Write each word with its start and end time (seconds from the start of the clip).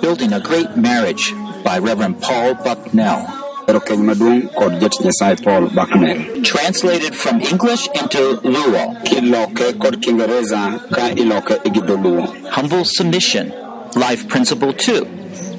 Building 0.00 0.32
a 0.32 0.40
Great 0.40 0.76
Marriage 0.76 1.32
by 1.64 1.78
Reverend 1.78 2.20
Paul 2.20 2.54
Bucknell. 2.54 3.22
Ero 3.68 3.78
keny 3.80 4.02
maduong' 4.02 4.50
kod 4.58 4.72
jatich 4.80 5.00
Nyasaye 5.06 5.36
Paul 5.44 5.68
Bucknell. 5.70 6.42
Translated 6.42 7.14
from 7.14 7.40
English 7.40 7.86
into 7.94 8.40
Luo. 8.42 8.82
Kiloke 9.04 9.78
kod 9.78 10.02
Kiingereza 10.02 10.62
ka 10.90 11.10
iloke 11.14 11.62
gi 11.72 11.80
dholuo. 11.80 12.26
Humble 12.50 12.84
Submission. 12.84 13.52
Life 13.94 14.26
Principle 14.28 14.72
2. 14.72 15.06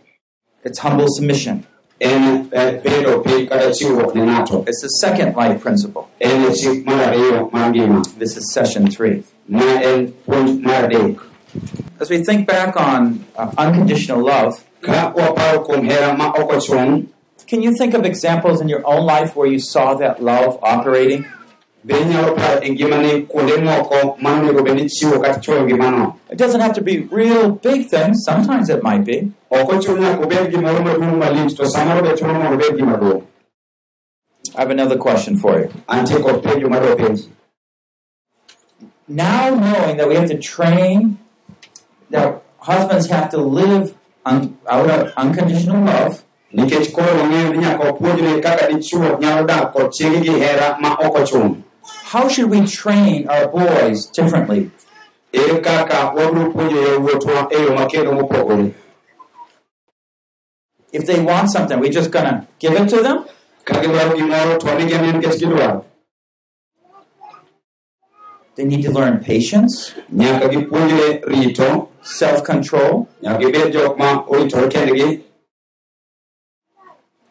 It's 0.65 0.79
humble 0.79 1.09
submission. 1.09 1.67
En 2.03 2.49
bedo 2.51 3.23
piny 3.25 3.47
kata 3.47 3.71
chiwruok 3.71 4.15
ne 4.15 4.23
ng'ato. 4.27 4.65
It's 4.69 4.83
the 4.83 4.89
second 5.01 5.37
life 5.37 5.61
principle. 5.63 6.09
En 6.21 6.53
chik 6.55 6.85
mar 6.85 6.99
ariyo 7.13 7.51
mar 7.53 7.71
ngima, 7.73 8.03
This 8.19 8.37
is 8.37 8.53
session 8.53 8.91
three. 8.91 9.23
ma 9.49 9.63
en 9.83 10.13
puonj 10.27 10.61
mar 10.63 10.83
adek. 10.89 11.21
As 12.01 12.11
we 12.11 12.25
think 12.25 12.47
back 12.47 12.77
on 12.81 13.25
uh, 13.37 13.53
unconditional 13.59 14.21
love, 14.25 14.65
Ka 14.83 15.13
waparo 15.15 15.65
kuom 15.67 15.85
hera 15.85 16.17
ma 16.17 16.33
ok 16.35 16.57
ochung, 16.59 17.07
can 17.47 17.63
you 17.63 17.73
think 17.77 17.95
of 17.95 18.05
examples 18.05 18.61
in 18.61 18.69
your 18.69 18.83
own 18.85 19.07
life 19.07 19.37
where 19.37 19.47
you 19.47 19.61
saw 19.61 19.95
that 19.95 20.21
love 20.23 20.59
operating? 20.63 21.25
Be 21.85 21.95
inyalo 21.95 22.35
paro 22.37 22.61
kuonde 23.29 23.57
moko 23.63 24.17
ma 24.21 24.31
onego 24.39 24.63
bed 24.65 24.89
kata 25.23 25.41
chwoyo 25.41 25.65
ngimano. 25.67 26.17
It 26.31 26.39
doesn't 26.39 26.61
have 26.61 26.75
to 26.75 26.81
be 26.81 27.01
real 27.11 27.51
big 27.51 27.89
things. 27.89 28.25
Sometimes 28.25 28.69
it 28.71 28.83
might 28.83 29.05
be. 29.05 29.33
Ok 29.51 29.69
ochuno 29.73 30.01
nyaka 30.01 30.25
obed 30.25 30.53
gimoro 30.53 30.81
maduong' 30.81 31.19
malich, 31.19 31.57
to 31.57 31.65
samoro 31.65 32.03
be 32.03 32.11
chuno 32.11 32.35
mondo 32.35 32.55
obed 32.55 32.79
gima. 32.79 33.23
I 34.55 34.61
have 34.61 34.71
another 34.71 34.99
question 34.99 35.37
for 35.37 35.59
you. 35.59 35.71
Antie 35.89 36.21
kod 36.21 36.43
penjo 36.43 36.69
madwa 36.69 36.97
penji. 36.97 37.29
Now 39.09 39.55
knowing 39.55 39.97
that 39.97 40.09
we 40.09 40.15
have 40.15 40.29
to 40.29 40.39
train, 40.39 41.19
that 42.11 42.43
husbands 42.59 43.09
have 43.09 43.31
to 43.31 43.39
live 43.39 43.95
un- 44.25 44.59
out 44.69 44.91
of 44.91 45.13
unconditional 45.17 45.85
love, 45.85 46.25
Nikech 46.53 46.93
koro 46.93 47.07
wang'eyo 47.07 47.53
ni 47.53 47.59
nyaka 47.59 47.85
wapuonjre 47.85 48.41
kaka 48.41 48.69
dichuo 48.69 49.19
nyalo 49.21 49.47
dak 49.47 49.73
kod 49.73 49.91
chiege 49.93 50.21
gi 50.21 50.31
hera 50.31 50.77
ma 50.81 50.97
ok 51.01 51.19
ochung'. 51.23 51.63
How 52.13 52.29
should 52.29 52.51
we 52.51 52.67
train 52.67 53.27
our 53.27 53.49
boys 53.49 54.05
differently? 54.05 54.71
If 60.93 61.07
they 61.07 61.21
want 61.25 61.49
something, 61.51 61.81
we're 61.81 61.91
just 61.91 62.13
to 62.13 62.47
give 62.59 62.75
it 62.75 62.91
to 62.91 63.01
them? 63.03 63.25
They 68.57 68.65
need 68.65 68.83
to 68.83 68.91
learn 68.91 69.25
patience, 69.25 69.95
self 72.03 72.45
control. 72.45 73.09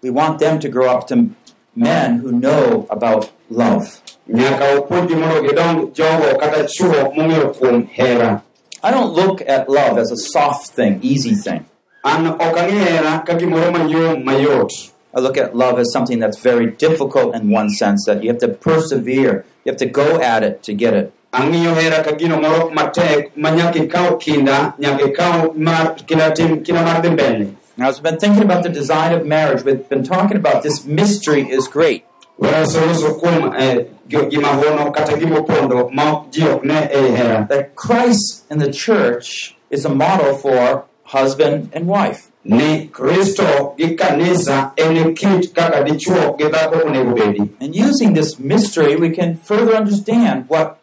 We 0.02 0.10
want 0.10 0.40
them 0.40 0.60
to 0.60 0.70
grow 0.70 0.90
up 0.90 1.08
to 1.10 1.30
men 1.76 2.18
who 2.22 2.32
know 2.32 2.88
about 2.90 3.32
love. 3.52 4.02
Nyaka 4.30 4.66
wapuonjgi 4.66 5.16
mondo 5.16 5.42
gidong 5.42 5.94
jogo 5.94 6.40
kata 6.40 6.64
chuo 6.68 7.12
kuom 7.14 7.88
hera. 7.88 8.44
I 8.84 8.92
don't 8.92 9.14
look 9.14 9.42
at 9.48 9.70
love 9.70 9.98
as 9.98 10.12
a 10.12 10.18
soft 10.18 10.68
thing, 10.72 11.00
easy 11.02 11.36
thing. 11.36 11.66
An 12.04 12.26
ok 12.28 12.42
ang'e 12.62 12.84
hera 12.86 13.24
ka 13.26 13.34
gimoro 13.34 13.72
mayom 13.72 14.24
mayot. 14.24 14.72
I 15.14 15.20
look 15.20 15.38
at 15.38 15.56
love 15.56 15.78
as 15.78 15.92
something 15.92 16.20
that's 16.20 16.40
very 16.40 16.68
difficult 16.68 17.36
in 17.36 17.50
one 17.50 17.70
sense, 17.70 18.06
that 18.06 18.24
you 18.24 18.30
have 18.30 18.40
to 18.40 18.48
persevere, 18.48 19.44
you 19.66 19.72
have 19.72 19.78
to 19.78 19.86
go 19.86 20.20
at 20.22 20.44
it 20.44 20.64
to 20.64 20.74
get 20.74 20.94
it. 20.94 21.14
Ang'iyo 21.34 21.76
hera 21.76 22.04
ka 22.04 22.16
gino 22.16 22.40
moro 22.40 22.70
matek 22.70 23.36
ma 23.36 23.50
nyaka 23.50 23.80
ikaw 23.88 24.18
kinda, 24.20 24.74
nyaka 24.80 25.04
ikaw 25.12 25.54
mar 25.56 25.96
kinda 26.08 26.32
tim 26.34 26.64
kinda 26.64 26.84
mar 26.84 27.02
dhi 27.02 27.10
mbele. 27.10 27.56
Now, 27.78 27.88
as 27.90 27.98
I've 27.98 28.04
been 28.04 28.18
thinking 28.18 28.44
about 28.44 28.64
the 28.64 28.70
design 28.70 29.14
of 29.14 29.26
marriage, 29.26 29.64
we've 29.64 29.88
been 29.90 30.04
talking 30.04 30.38
about 30.38 30.62
this 30.62 30.86
mystery 30.86 31.50
is 31.50 31.68
great. 31.68 32.04
Wasoso 32.40 33.20
kuom 33.20 33.52
gi- 33.58 33.86
gima 33.86 33.86
hono 34.18 34.92
kata 34.92 35.18
gima 35.18 35.38
opondo 35.40 35.90
ma 35.94 36.26
ji 36.32 36.48
ok 36.48 36.66
ne 36.66 36.88
hera. 37.16 37.48
That 37.50 37.76
Christ 37.76 38.46
in 38.50 38.60
the 38.60 38.72
church 38.72 39.56
is 39.70 39.86
a 39.86 39.90
model 39.90 40.36
for 40.36 40.86
husband 41.04 41.70
and 41.74 41.88
wife. 41.88 42.32
Ni 42.44 42.88
Kristo 42.88 43.76
gi 43.78 43.96
kanisa 43.96 44.74
en 44.78 45.14
kit 45.14 45.54
kaka 45.54 45.84
dichuo 45.84 46.38
gi 46.38 46.46
dhako 46.46 46.86
onego 46.86 47.16
bedi. 47.16 47.50
And 47.60 47.76
using 47.76 48.14
this 48.14 48.40
mystery, 48.40 48.96
we 48.96 49.10
can 49.12 49.38
further 49.38 49.76
understand 49.76 50.50
what 50.50 50.82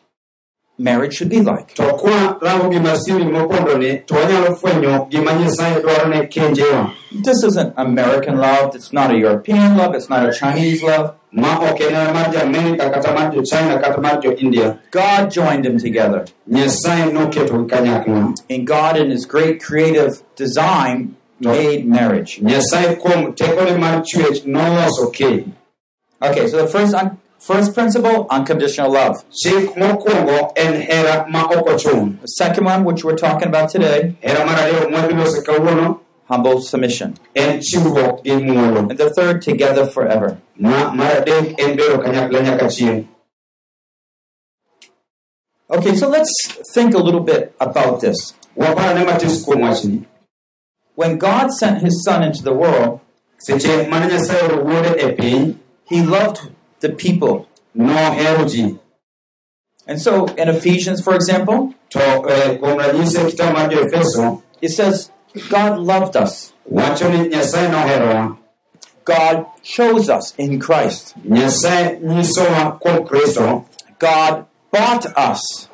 marriage 0.79 1.15
should 1.15 1.29
be 1.29 1.41
like. 1.41 1.75
To 1.75 1.83
kwa 1.99 2.39
rango 2.41 2.71
gima 2.71 2.97
siri 2.97 3.25
mopondo 3.25 3.79
ni, 3.79 3.99
to 4.07 4.15
wanyalo 4.15 4.57
fwenyo 4.57 5.09
gima 5.11 5.33
Nyasaye 5.33 5.81
dwaro 5.83 6.09
ne 6.09 6.27
kenjewa. 6.27 6.95
This 7.25 7.43
isn't 7.43 7.75
American 7.77 8.37
love, 8.39 8.75
it's 8.77 8.93
not 8.93 9.11
a 9.11 9.19
European 9.19 9.77
love, 9.77 9.95
it's 9.95 10.09
not 10.09 10.29
a 10.29 10.33
Chinese 10.33 10.83
love. 10.83 11.15
Ma 11.33 11.59
ok 11.71 11.81
en 11.81 12.13
mar 12.15 12.33
jo 12.33 12.41
Amerika 12.41 12.91
kata 12.91 13.13
mar 13.13 13.31
jo 13.33 13.43
China 13.43 13.79
kata 13.81 14.01
mar 14.01 14.21
jo 14.21 14.33
India. 14.33 14.79
God 14.91 15.31
joined 15.31 15.65
them 15.65 15.79
together. 15.79 16.25
And 18.51 18.67
God, 18.67 18.97
in 18.97 19.11
His 19.11 19.27
great 19.27 19.63
creative 19.63 20.23
design, 20.37 21.17
made 21.41 21.87
marriage. 21.87 22.41
Nyasaye 22.41 22.97
kuom 23.01 23.35
tekone 23.37 23.79
mar 23.79 24.03
chwech 24.03 24.45
noloso 24.47 25.13
keny. 25.13 25.53
Okay, 26.23 26.49
so 26.49 26.57
the 26.63 26.67
first 26.67 26.95
un- 26.95 27.19
first 27.39 27.75
principle, 27.75 28.27
unconditional 28.31 28.91
love. 28.91 29.23
Chik 29.31 29.75
mokwongo 29.77 30.53
en 30.57 30.81
hera 30.81 31.27
ma 31.29 31.45
ok 31.45 31.67
ochung'. 31.75 32.21
The 32.23 32.27
second 32.27 32.65
one, 32.65 32.85
which 32.85 33.05
we're 33.05 33.17
talking 33.17 33.49
about 33.49 33.69
today, 33.71 34.17
Hera 36.29 36.39
mar 36.39 36.47
ariyo 36.47 36.59
mwadhilose 36.59 36.61
kawuono 36.61 36.61
humble 36.61 36.61
submission. 36.61 37.15
en 37.35 37.61
chiwruok 37.61 38.25
gi 38.25 38.31
muolo. 38.31 38.91
And 38.91 38.99
the 38.99 39.11
third, 39.11 39.43
together 39.43 39.87
forever. 39.87 40.39
Ma 40.57 40.93
mar 40.95 41.11
adek 41.11 41.59
en 41.59 41.77
bedo 41.77 41.99
kanyakla 41.99 42.43
nyaka 42.43 42.67
chieng'. 42.67 43.07
Okay, 45.71 45.95
so 45.97 46.09
let's 46.09 46.33
think 46.75 46.95
a 46.95 46.99
little 46.99 47.21
bit 47.21 47.55
about 47.61 48.01
this. 48.01 48.35
Waparane 48.57 49.05
matis 49.05 49.45
kuom 49.45 49.63
wachni. 49.63 50.07
When 50.95 51.19
God 51.19 51.51
sent 51.53 51.83
His 51.83 52.03
Son 52.05 52.23
into 52.23 52.43
the 52.43 52.53
world, 52.55 53.01
Seche 53.39 53.89
mane 53.89 54.11
Nyasaye 54.11 54.43
oro 54.49 54.65
wuode 54.65 55.17
piny, 55.17 55.59
He 55.85 56.03
loved 56.03 56.51
the 56.81 56.91
people. 56.91 57.49
And 59.87 60.01
so 60.01 60.27
in 60.27 60.49
Ephesians, 60.49 61.01
for 61.01 61.15
example, 61.15 61.75
eh, 61.95 62.59
kuom 62.59 62.79
ranyisi 62.79 63.31
kitabu 63.31 63.53
mar 63.53 63.69
jo-Efeso, 63.71 64.43
it 64.61 64.71
says, 64.71 65.11
God 65.51 65.79
loved 65.79 66.17
us. 66.17 66.53
wacho 66.71 67.09
ni 67.09 67.29
Nyasaye 67.29 67.69
noherowa. 67.69 68.37
God 69.05 69.47
chose 69.63 70.11
us 70.11 70.35
in 70.37 70.61
Christ. 70.61 71.15
Nyasaye 71.25 72.01
nyisowa 72.01 72.79
kuom 72.81 73.07
Kristo. 73.07 73.65
God 73.99 74.47
bought 74.71 75.07
us. 75.17 75.69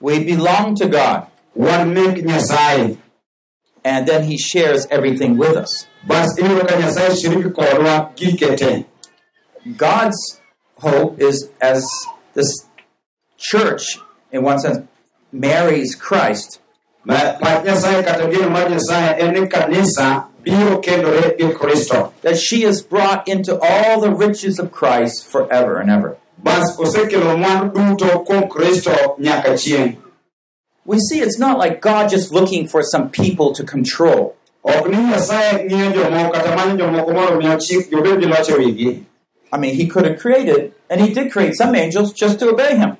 We 0.00 0.24
belong 0.24 0.74
to 0.76 0.88
God. 0.88 1.26
Wan 1.54 1.94
mek 1.94 2.16
Nyasaye. 2.16 2.98
And 3.84 4.08
then 4.08 4.24
He 4.24 4.36
shares 4.38 4.86
everything 4.90 5.36
with 5.36 5.56
us. 5.56 5.86
Bas 6.06 6.36
iyudo 6.38 6.66
ka 6.68 6.76
Nyasaye 6.76 7.16
shiriki 7.16 7.50
kodwa 7.52 8.10
gike 8.16 8.56
te. 8.56 8.86
God's 9.76 10.40
hope 10.78 11.20
is 11.20 11.50
as 11.60 11.84
this 12.34 12.66
church, 13.38 13.98
in 14.32 14.42
one 14.42 14.58
sense, 14.58 14.78
marries 15.32 15.94
Christ, 15.94 16.60
Ma- 17.04 17.36
pach 17.40 17.64
nyasaye 17.64 18.02
kata 18.02 18.26
geno 18.30 18.50
mar 18.50 18.70
nyasaye 18.70 19.18
en 19.18 19.34
ni 19.34 19.46
kanisa 19.48 20.24
biro 20.44 20.78
kendore 20.82 21.36
gi 21.38 21.48
kristo 21.52 22.12
that 22.22 22.36
she 22.38 22.64
is 22.64 22.82
brought 22.82 23.28
into 23.28 23.58
all 23.60 24.00
the 24.00 24.10
riches 24.10 24.58
of 24.58 24.70
Christ 24.72 25.26
forever 25.26 25.76
and 25.80 25.90
ever. 25.90 26.16
bas 26.38 26.78
osekelo 26.78 27.36
mwandu 27.38 27.68
duto 27.96 28.18
kuom 28.18 28.48
kristo 28.48 28.90
nyaka 29.18 29.54
chieng' 29.58 29.96
We 30.86 30.98
see 30.98 31.20
it's 31.20 31.38
not 31.38 31.58
like 31.58 31.80
God 31.80 32.10
just 32.10 32.30
looking 32.32 32.68
for 32.68 32.82
some 32.82 33.08
people 33.08 33.52
to 33.54 33.64
control. 33.64 34.34
ok 34.62 34.88
ni 34.90 34.96
nyasaye 34.96 35.64
ng'iyo 35.64 35.90
jomoko 35.92 36.30
kata 36.32 36.56
manyo 36.56 36.76
jomoko 36.76 37.12
mondo 37.12 37.36
mi 37.38 37.48
ochik 37.48 37.90
jobed 37.90 38.20
gi 38.20 38.26
loch 38.26 38.48
wigi 38.58 39.02
I 39.52 39.56
mean, 39.56 39.76
He 39.76 39.86
could 39.86 40.04
have 40.04 40.18
created, 40.18 40.72
and 40.90 41.00
He 41.00 41.14
did 41.14 41.30
create 41.30 41.54
some 41.54 41.76
angels 41.76 42.12
just 42.12 42.40
to 42.40 42.48
obey 42.50 42.74
Him. 42.76 42.96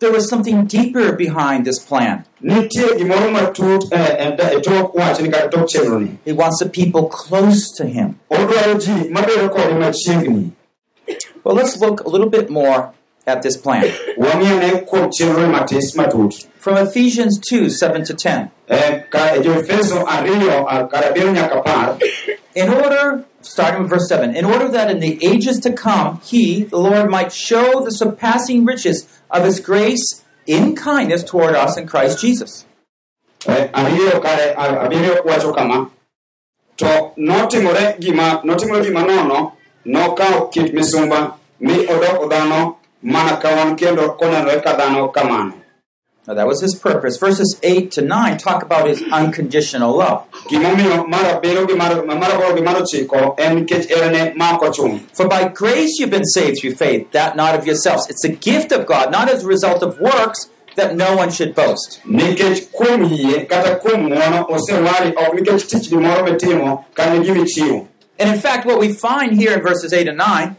Ne 0.00 0.08
onyalo 0.08 0.08
timo 0.08 0.08
atima 0.08 0.08
kamano 0.08 0.08
ma- 0.08 0.08
nikech 0.08 0.08
en 0.08 0.08
ng'a 0.08 0.08
gi 0.08 0.08
malaike 0.08 0.08
moluore 0.08 0.08
There 0.08 0.12
was 0.12 0.28
something 0.30 0.66
deeper 0.66 1.12
behind 1.12 1.64
this 1.64 1.78
plan. 1.78 2.24
nitie 2.42 2.96
gimoro 2.98 3.30
matut 3.30 3.84
e- 3.92 4.16
e 4.18 4.56
e 4.56 4.60
tok 4.60 4.94
wachni 4.94 5.30
kata 5.30 5.48
tok 5.48 5.68
chenroni 5.68 6.16
He 6.24 6.32
wants 6.32 6.58
the 6.58 6.68
people 6.68 7.04
close 7.08 7.70
to 7.76 7.84
Him. 7.86 8.18
odwaro 8.30 8.74
ji 8.78 9.08
mabedo 9.10 9.48
kode 9.48 9.74
machiegni 9.74 10.50
Well, 11.44 11.56
let's 11.56 11.76
look 11.80 12.04
a 12.06 12.08
little 12.08 12.28
bit 12.30 12.50
more 12.50 12.92
at 13.26 13.42
this 13.42 13.56
plan. 13.56 13.84
wang'iyane 14.18 14.86
kuom 14.86 15.10
chenro 15.10 15.48
matis 15.50 15.94
matut 15.96 16.46
From 16.58 16.76
Ephesians 16.76 17.38
2 17.50 17.70
7 17.70 18.04
to 18.04 18.14
10. 18.14 18.50
Eh, 18.68 19.02
ka 19.10 19.34
e 19.36 19.40
jo-efeso 19.42 20.04
ariyo 20.06 20.66
ah, 20.68 20.86
kar 20.86 21.04
abiriyo 21.04 21.32
nyaka 21.32 21.62
par 21.62 21.96
In 22.54 22.68
order, 22.68 23.24
starting 23.42 23.82
with 23.82 23.90
verse 23.90 24.08
7, 24.08 24.36
in 24.36 24.44
order 24.44 24.68
that 24.68 24.90
in 24.90 25.00
the 25.00 25.18
ages 25.24 25.58
to 25.60 25.72
come, 25.72 26.20
he, 26.22 26.64
the 26.64 26.78
Lord, 26.78 27.10
might 27.10 27.32
show 27.32 27.80
the 27.80 27.90
surpassing 27.90 28.64
riches 28.64 29.06
of 29.30 29.44
his 29.44 29.60
grace 29.60 30.24
in 30.46 30.74
kindness 30.76 31.22
toward 31.24 31.54
us 31.54 31.76
in 31.76 31.86
Christ 31.86 32.20
Jesus. 32.20 32.66
Notimore 37.16 37.98
gima 38.00 38.42
notimore 38.42 38.82
gima 38.82 39.02
nono 39.06 39.52
kit 40.50 40.72
misumba 40.72 41.34
mi 41.60 41.86
mana 43.02 43.36
kendo 43.76 44.16
ka 44.16 44.76
dhano 44.76 45.12
kamano 45.12 45.59
Now, 46.26 46.34
that 46.34 46.46
was 46.46 46.60
his 46.60 46.74
purpose. 46.74 47.16
Verses 47.16 47.58
8 47.62 47.90
to 47.92 48.02
9 48.02 48.36
talk 48.38 48.62
about 48.62 48.86
his 48.86 49.02
unconditional 49.10 49.96
love. 49.96 50.26
gimomiyo 50.50 51.08
mar 51.08 51.24
abiriyo 51.24 51.66
gi 51.68 51.74
mar 51.74 52.04
mar 52.04 52.30
aboro 52.30 52.54
gi 52.56 52.62
mar 52.62 52.76
ochiko 52.76 53.34
en 53.38 53.56
nikech 53.66 53.90
erene 53.90 54.36
ma 54.36 54.54
ok 54.56 54.66
ochung 54.68 55.00
For 55.16 55.26
by 55.28 55.48
grace 55.48 55.98
you've 55.98 56.10
been 56.10 56.24
saved 56.26 56.58
through 56.60 56.74
faith, 56.74 57.10
that 57.12 57.36
not 57.36 57.54
of 57.58 57.66
yourselves. 57.66 58.08
It's 58.10 58.24
a 58.24 58.28
gift 58.28 58.70
of 58.70 58.86
God, 58.86 59.10
not 59.10 59.28
as 59.30 59.44
a 59.44 59.46
result 59.46 59.82
of 59.82 59.98
works, 59.98 60.50
that 60.76 60.94
no 60.94 61.16
one 61.16 61.30
should 61.30 61.54
boast. 61.54 62.00
nikech 62.06 62.70
kuom 62.70 63.08
yie 63.10 63.44
kata 63.48 63.80
kuom 63.82 64.08
ng'uono 64.10 64.46
osewari 64.54 65.10
ok 65.16 65.32
nikech 65.38 65.68
tich 65.68 65.88
gimoro 65.90 66.22
mitimo 66.28 66.84
kane 66.94 67.24
gimichiwo 67.24 67.86
And 68.18 68.28
in 68.28 68.38
fact, 68.38 68.66
what 68.66 68.78
we 68.78 68.92
find 68.92 69.32
here 69.40 69.54
in 69.54 69.62
verses 69.62 69.94
8 69.94 70.06
and 70.08 70.18
9 70.18 70.56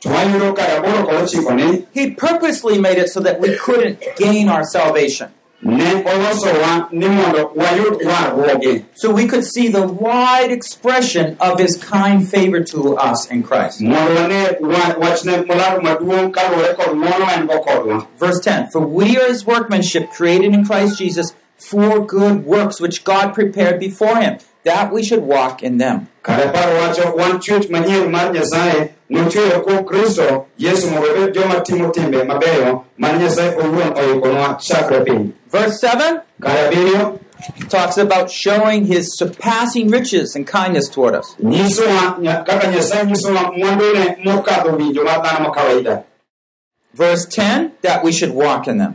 to 0.00 0.08
wayudo 0.08 0.54
kar 0.56 0.68
aboro 0.78 1.06
kod 1.06 1.14
ochiko 1.24 1.54
ni 1.54 1.86
He 1.92 2.10
purposely 2.10 2.78
made 2.78 2.98
it 2.98 3.08
so 3.08 3.20
that 3.20 3.40
we 3.40 3.56
couldn't 3.56 3.98
gain 4.16 4.48
our 4.48 4.64
salvation. 4.64 5.28
ne 5.62 6.04
olosowa 6.04 6.88
ni 6.92 7.08
mondo 7.08 7.50
wayud 7.56 7.94
warruoge 8.08 8.84
So 8.94 9.10
we 9.12 9.26
could 9.26 9.44
see 9.44 9.66
the 9.68 9.82
wide 9.82 10.52
expression 10.52 11.36
of 11.40 11.58
his 11.58 11.76
kind 11.76 12.28
favor 12.28 12.60
to 12.72 12.96
us 12.96 13.26
in 13.30 13.42
Christ. 13.42 13.80
mondo 13.80 14.14
wane 14.14 14.56
wa- 14.60 14.94
wachne 15.02 15.42
molaro 15.48 15.80
maduong' 15.82 16.30
kaluwore 16.32 16.74
kod 16.76 16.94
ng'uono 16.96 17.26
en 17.36 17.46
go 17.46 17.58
kodwa 17.60 18.06
Verse 18.18 18.40
10 18.40 18.70
For 18.70 18.80
we 18.86 19.16
are 19.18 19.26
his 19.28 19.44
workmanship, 19.46 20.10
created 20.10 20.54
in 20.54 20.64
Christ 20.64 20.96
Jesus 20.98 21.34
for 21.58 22.06
good 22.06 22.46
works, 22.46 22.80
which 22.80 23.02
God 23.02 23.34
prepared 23.34 23.80
before 23.80 24.16
him, 24.20 24.38
that 24.64 24.92
we 24.92 25.02
should 25.02 25.22
walk 25.22 25.62
in 25.62 25.78
them. 25.78 26.06
kare 26.22 26.48
paro 26.52 26.78
wacho 26.80 27.14
wan 27.16 27.38
chwech 27.40 27.70
manyien 27.70 28.10
mar 28.10 28.32
nyasaye 28.32 28.88
nochweyo 29.10 29.60
kuom 29.60 29.84
kristo 29.84 30.46
yesu 30.58 30.90
mondo 30.90 31.08
obed 31.10 31.34
joma 31.34 31.60
timo 31.60 31.88
timbe 31.88 32.24
mabeyo 32.24 32.84
mane 32.98 33.18
nyasaye 33.18 33.50
owuon 33.56 33.92
oikonwa 33.98 34.54
chakre 34.60 35.00
piny 35.00 35.30
Verse 35.52 35.86
7 35.86 36.20
kare 36.42 36.66
abiriyo 36.66 37.18
talks 37.68 37.98
about 37.98 38.30
showing 38.30 38.84
his 38.84 39.16
surpassing 39.18 39.88
riches 39.90 40.36
and 40.36 40.46
kindness 40.46 40.88
toward 40.90 41.14
us. 41.14 41.36
nyisowa 41.42 42.16
nya- 42.20 42.44
kaka 42.44 42.66
nyasaye 42.66 43.06
nyisowa 43.06 43.52
mwandune 43.56 44.16
mokadho 44.24 44.76
winjo 44.76 45.04
mar 45.04 45.22
dhano 45.22 45.40
ma 45.40 45.50
kawaida 45.50 46.02
Verse 46.94 47.26
10 47.40 47.70
that 47.82 48.02
we 48.04 48.12
should 48.12 48.34
walk 48.34 48.66
in 48.66 48.78
them. 48.78 48.94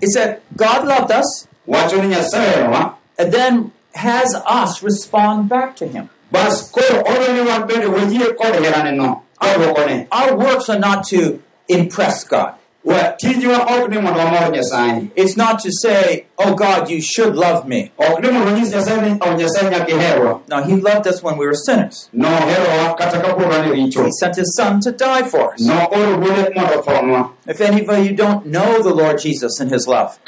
It's 0.00 0.14
that 0.14 0.40
God 0.56 0.86
loved 0.86 1.10
us 1.12 1.48
wacho 1.68 2.02
ni 2.02 2.08
nyasaye 2.08 2.94
and 3.18 3.32
then 3.32 3.72
has 3.94 4.34
us 4.46 4.82
respond 4.82 5.48
back 5.48 5.76
to 5.76 5.86
him. 5.86 6.08
bas 6.32 6.70
koro 6.70 7.02
odwa 7.02 7.32
ni 7.34 7.40
wan 7.50 7.62
bende 7.66 7.86
wayie 7.86 8.34
kod 8.36 8.54
heraneno 8.54 9.22
kodwokone 9.40 10.06
Our 10.10 10.36
works 10.36 10.68
are 10.68 10.78
not 10.78 11.04
to 11.08 11.40
impress 11.68 12.24
God. 12.24 12.54
Wa 12.84 12.98
tijwa 13.16 13.56
ok 13.62 13.88
ni 13.88 13.98
mondo 13.98 14.20
wamor 14.20 14.50
nyasaye 14.52 15.02
It's 15.16 15.36
not 15.36 15.58
to 15.62 15.70
say, 15.72 16.24
oh 16.38 16.54
God, 16.54 16.90
you 16.90 17.00
should 17.00 17.34
love 17.36 17.68
me. 17.68 17.90
ok 17.98 18.20
ni 18.22 18.30
mondo 18.32 18.46
wanyis 18.46 18.70
nyasaye 18.70 19.00
ni 19.00 19.16
o 19.20 19.34
nyasaye 19.34 19.70
nyaka 19.70 19.88
iherwa 19.92 20.40
No, 20.48 20.62
He 20.62 20.76
loved 20.76 21.06
us 21.06 21.22
when 21.22 21.38
we 21.38 21.46
were 21.46 21.56
sinners. 21.56 22.08
noherowa 22.12 22.94
kata 22.98 23.18
kapod 23.20 23.48
wan 23.50 23.70
richo 23.70 24.04
He 24.04 24.10
sent 24.20 24.36
His 24.36 24.54
Son 24.56 24.80
to 24.80 24.92
die 24.92 25.22
for 25.22 25.54
us. 25.54 25.60
nooro 25.60 26.18
wuode 26.20 26.50
mondo 26.54 26.82
thonwa 26.82 27.30
If 27.48 27.60
any 27.60 27.86
of 27.86 27.98
you 28.06 28.16
don't 28.16 28.46
know 28.46 28.82
the 28.82 28.94
Lord 28.94 29.18
Jesus 29.18 29.60
and 29.60 29.70
His 29.70 29.86
love, 29.86 30.18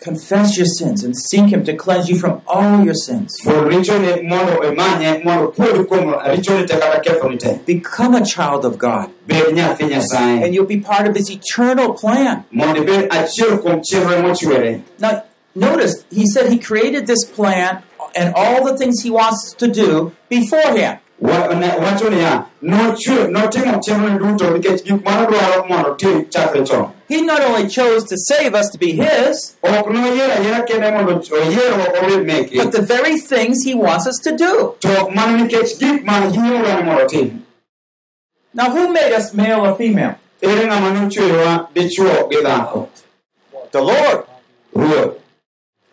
confess 0.00 0.56
your 0.56 0.66
sins 0.66 1.04
and 1.04 1.14
seek 1.16 1.50
Him 1.52 1.62
to 1.64 1.74
cleanse 1.76 2.08
you 2.08 2.18
from 2.18 2.40
all 2.46 2.84
your 2.84 2.94
sins. 2.94 3.36
ful 3.44 3.62
richone 3.70 4.22
mondo 4.28 4.56
imanye 4.68 5.22
mondo 5.24 5.48
puodhi 5.52 5.84
kuom 5.86 6.12
richone 6.26 6.66
te 6.66 6.78
kata 6.78 7.00
kethoni 7.00 7.38
te 7.38 7.58
Become 7.66 8.14
a 8.14 8.24
child 8.24 8.64
of 8.64 8.78
God, 8.78 9.10
bed 9.26 9.54
nyathi 9.54 9.88
nyasaye 9.90 10.42
and 10.44 10.54
you'll 10.54 10.66
be 10.66 10.80
part 10.80 11.06
of 11.06 11.14
His 11.16 11.30
eternal 11.30 11.92
plan. 11.94 12.44
mondo 12.50 12.82
ibed 12.82 13.08
achiel 13.10 13.58
kuom 13.62 13.82
chenro 13.82 14.22
mochwere 14.22 14.82
Now, 14.98 15.24
notice 15.54 16.04
He 16.10 16.26
said 16.26 16.50
He 16.50 16.58
created 16.58 17.06
this 17.06 17.24
plan 17.24 17.82
and 18.16 18.32
all 18.34 18.64
the 18.64 18.76
things 18.78 19.02
He 19.02 19.10
wants 19.10 19.52
to 19.54 19.68
do 19.68 20.12
beforehand. 20.28 20.98
Wacho 21.22 22.08
niya 22.10 22.46
notimo 22.62 23.78
chenro 23.84 24.18
duto 24.18 24.50
nikech 24.56 24.82
gik 24.84 25.04
mano 25.04 25.26
dwaro 25.30 25.68
mondo 25.68 25.94
tim 25.94 26.24
chakre 26.24 26.66
chon 26.66 26.90
He 27.10 27.22
not 27.22 27.40
only 27.42 27.66
chose 27.68 28.04
to 28.10 28.16
save 28.16 28.54
us 28.54 28.68
to 28.72 28.78
be 28.78 28.90
His, 28.92 29.56
ok 29.62 29.86
noyiero 29.94 30.32
ayiera 30.38 30.60
kende 30.68 30.88
mondo 30.94 31.12
oyiero 31.38 31.74
obed 31.98 32.22
meke 32.30 32.54
but 32.62 32.70
the 32.72 32.82
very 32.94 33.16
things 33.18 33.64
He 33.64 33.74
wants 33.74 34.06
us 34.06 34.18
to 34.26 34.30
do. 34.44 34.52
to 34.84 35.10
mana 35.16 35.32
nikech 35.42 35.70
gik 35.80 36.04
ma 36.04 36.20
hinyowani 36.34 36.84
mondo 36.86 37.04
otim 37.06 37.28
Now, 38.54 38.68
who 38.74 38.92
made 38.92 39.12
us 39.12 39.32
male 39.34 39.60
or 39.66 39.74
female? 39.80 40.14
ere 40.42 40.62
ng'ama 40.66 40.88
nochweyowa 40.96 41.52
dichuo 41.74 42.14
gi 42.30 42.38
dhako 42.46 42.88
The 43.72 43.80
Lord. 43.90 44.20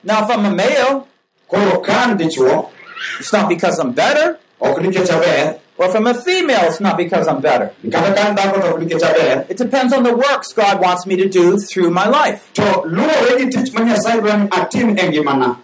Now, 0.04 0.24
if 0.24 0.30
I'm 0.32 0.46
a 0.46 0.52
male, 0.64 1.08
koro 1.48 1.80
kan 1.82 2.18
dichuo 2.18 2.70
it's 3.20 3.32
not 3.34 3.50
because 3.50 3.78
I'm 3.80 3.92
better. 3.94 4.40
Ok 5.80 5.84
nikech 5.84 5.84
aber 5.84 5.84
Or 5.84 5.86
if 5.90 5.96
I'm 5.96 6.08
a 6.08 6.14
female, 6.14 6.64
it's 6.70 6.80
not 6.80 6.98
because 6.98 7.28
I'm 7.28 7.42
better. 7.42 7.72
kata 7.92 8.14
kan 8.14 8.36
dhako 8.36 8.62
to 8.62 8.68
ok 8.74 8.80
nikech 8.86 9.04
aber 9.04 9.46
It 9.50 9.58
depends 9.58 9.94
on 9.94 10.04
the 10.04 10.16
works 10.16 10.54
God 10.54 10.82
wants 10.82 11.06
me 11.06 11.16
to 11.18 11.28
do 11.30 11.58
through 11.58 11.90
my 11.92 12.08
life. 12.08 12.50
to 12.56 12.64
luwore 12.86 13.38
gi 13.40 13.50
tich 13.50 13.74
ma 13.74 13.82
nyasaye 13.82 14.22
dwa 14.22 14.38
ni 14.44 14.48
atim 14.50 14.96
ngimana 14.96 15.58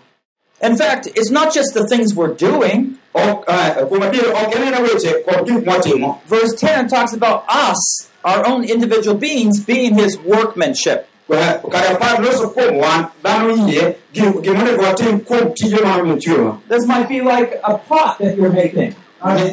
In 0.62 0.77
fact, 0.77 1.08
it's 1.08 1.29
not 1.29 1.53
just 1.53 1.74
the 1.74 1.86
things 1.88 2.13
we're 2.15 2.34
doing. 2.34 2.98
Ok, 3.13 3.46
kuom 3.89 4.01
adier 4.01 4.29
ok 4.43 4.53
enena 4.58 4.79
weche 4.79 5.12
kod 5.25 5.46
gik 5.48 5.65
mwatimo 5.65 6.22
Verse 6.27 6.53
10 6.55 6.88
talks 6.88 7.13
about 7.13 7.43
us, 7.50 8.10
our 8.24 8.46
own 8.48 8.63
individual 8.63 9.17
beings, 9.17 9.60
being 9.60 9.96
His 9.96 10.17
workmanship. 10.20 11.08
Kare 11.27 11.89
apar 11.96 12.17
loso 12.24 12.48
kuom 12.55 12.77
wan 12.79 13.10
dhano 13.24 13.67
yie 13.67 13.96
gi- 14.13 14.39
gimonego 14.46 14.84
watim 14.84 15.20
kuom 15.20 15.53
tije 15.53 15.82
ma 15.84 15.98
nochweyowa 15.98 16.60
This 16.70 16.86
might 16.88 17.10
be 17.10 17.22
like 17.22 17.60
a 17.63 17.77
pot 17.77 18.17
that 18.20 18.38
you're 18.38 18.51
making 18.53 18.96
on 19.22 19.38
a 19.38 19.51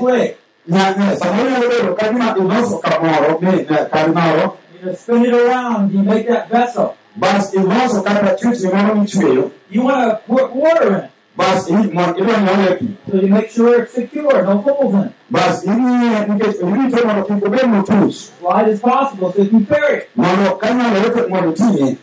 clay. 0.69 0.79
Nya- 0.79 0.95
nya- 0.97 1.17
samoro 1.17 1.51
nyalo 1.51 1.69
bedo 1.69 1.95
ka 1.97 2.09
gima 2.09 2.35
iloso 2.39 2.79
kamoro 2.79 3.39
mi- 3.41 3.65
kar 3.65 4.09
moro 4.13 4.57
You 4.83 4.95
spin 4.97 5.25
it 5.27 5.35
around, 5.35 5.93
you 5.93 6.03
make 6.03 6.27
that 6.29 6.49
vessel. 6.51 6.95
bas 7.17 7.53
iloso 7.55 8.03
kata 8.05 8.37
chwechni 8.37 8.73
moro 8.73 8.95
michweyo 8.95 9.51
You 9.71 9.83
want 9.83 10.11
to 10.11 10.17
put 10.27 10.53
water 10.55 10.87
in 10.89 10.95
it, 10.95 11.11
bas 11.37 11.69
i- 11.71 11.73
mon- 11.73 12.15
idwa 12.17 12.39
nyone 12.39 12.79
pi 12.79 12.87
so 13.11 13.17
you 13.17 13.29
make 13.29 13.51
sure 13.51 13.83
it's 13.83 13.93
secure, 13.95 14.43
no 14.43 14.59
holes 14.59 14.95
in 14.95 15.01
it. 15.01 15.13
bas 15.31 15.65
ing'iye 15.65 16.27
nikech 16.29 16.57
irite 16.63 17.05
mondo 17.07 17.23
kik 17.25 17.47
obed 17.47 17.67
motuch 17.67 18.31
Wide 18.43 18.69
as 18.73 18.81
possible 18.81 19.33
so 19.33 19.43
you 19.43 19.49
can 19.51 19.67
carry 19.67 19.97
it. 19.99 20.09
mondo 20.17 20.55
ka 20.57 20.67
nyalore 20.69 21.11
to 21.15 21.29
mondo 21.29 21.51
iting'e 21.53 21.97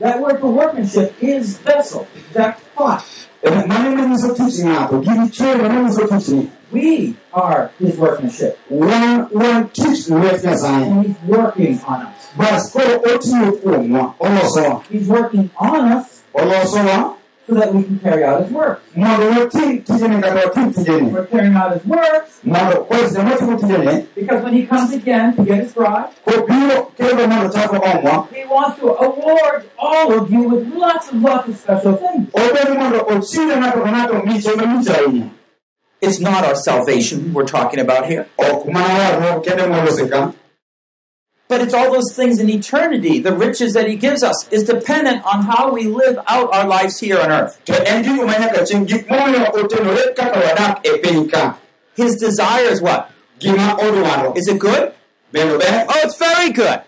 That 0.00 0.20
word 0.20 0.40
for 0.40 0.48
workmanship 0.50 1.12
is 1.20 1.58
vessel, 1.58 2.06
that 2.32 2.56
taught. 2.74 3.04
Eh, 3.42 3.50
mano 3.68 3.90
manyiso 3.96 4.32
tich 4.34 4.64
ng'ato 4.64 4.96
gini 5.04 5.28
chwer 5.28 5.56
manyiso 5.60 6.08
tich 6.08 6.28
ni 6.28 6.50
We 6.72 7.16
are 7.32 7.70
his 7.78 7.96
workmanship. 7.98 8.58
wan 8.70 9.26
wan 9.32 9.68
tich 9.72 10.08
lwet 10.08 10.44
nyasaye 10.44 10.86
And 10.90 11.06
he's 11.06 11.16
working 11.28 11.80
on 11.86 12.06
us. 12.06 12.28
bas 12.36 12.72
koro 12.72 13.00
otiyo 13.14 13.52
kuomwa 13.52 14.14
olosowa 14.20 14.82
He's 14.90 15.08
working 15.08 15.50
on 15.58 15.92
us 15.92 16.22
so 17.46 17.54
that 17.56 17.74
we 17.74 17.82
can 17.82 17.98
carry 17.98 18.22
out 18.24 18.42
his 18.44 18.52
work. 18.52 18.80
mondo 18.96 19.26
watim 19.40 19.78
tijeni 19.82 20.20
kata 20.22 20.34
watim 20.34 20.72
tijeni 20.72 21.12
We're 21.12 21.26
carrying 21.26 21.56
out 21.56 21.72
his 21.72 21.84
works 21.86 22.40
mondo 22.44 22.76
kwes 22.84 23.12
jomotimo 23.14 23.56
tijeni 23.56 24.06
because 24.14 24.44
when 24.44 24.54
he 24.54 24.66
comes 24.66 24.92
again 24.92 25.34
to 25.36 25.42
get 25.44 25.58
his 25.64 25.72
bride, 25.74 26.08
kobiro 26.24 26.92
kendo 26.96 27.26
mondo 27.28 27.48
chako 27.48 27.76
omwa 27.76 28.26
he 28.34 28.44
wants 28.54 28.78
to 28.80 28.86
award 29.04 29.64
all 29.78 30.12
of 30.18 30.30
you 30.32 30.42
with 30.48 30.74
lots 30.74 31.10
and 31.12 31.22
lots 31.22 31.48
of 31.48 31.56
special 31.56 31.96
things. 31.96 32.28
obedo 32.32 32.74
mondo 32.78 32.98
ochiwe 33.08 33.56
ng'ato 33.56 33.80
ka 33.82 33.90
ng'ato 33.92 34.22
miche 34.26 34.50
malich 34.56 34.88
ahinya 34.90 35.26
It's 36.00 36.18
not 36.18 36.44
our 36.44 36.54
salvation 36.54 37.34
we're 37.34 37.46
talking 37.46 37.78
about 37.78 38.06
here, 38.06 38.28
ok 38.38 38.70
mana 38.72 38.88
warruok 38.88 39.44
kende 39.44 39.66
moloseka 39.68 40.34
but 41.50 41.60
it's 41.60 41.74
all 41.74 41.90
those 41.92 42.14
things 42.14 42.38
in 42.38 42.48
eternity. 42.48 43.18
The 43.18 43.34
riches 43.36 43.74
that 43.74 43.88
He 43.88 43.96
gives 43.96 44.22
us 44.22 44.48
is 44.52 44.62
dependent 44.62 45.24
on 45.26 45.42
how 45.42 45.72
we 45.72 45.82
live 45.82 46.16
out 46.28 46.54
our 46.54 46.64
lives 46.64 47.00
here 47.00 47.18
on 47.18 47.32
earth. 47.32 47.60
to 47.64 47.74
en 47.88 48.04
gigo 48.04 48.24
ma 48.24 48.34
nyaka 48.34 48.60
chieng' 48.68 48.86
gik 48.86 49.08
momiyo 49.08 49.50
otenore 49.52 50.14
kaka 50.14 50.38
wadak 50.40 50.84
piny 51.02 51.28
ka 51.28 51.58
His 51.96 52.14
desire 52.16 52.66
is 52.66 52.80
what? 52.80 53.10
Is 53.40 54.46
it 54.46 54.60
good? 54.60 54.94
Oh, 55.34 56.00
it's 56.04 56.16
very 56.18 56.50
good. 56.52 56.82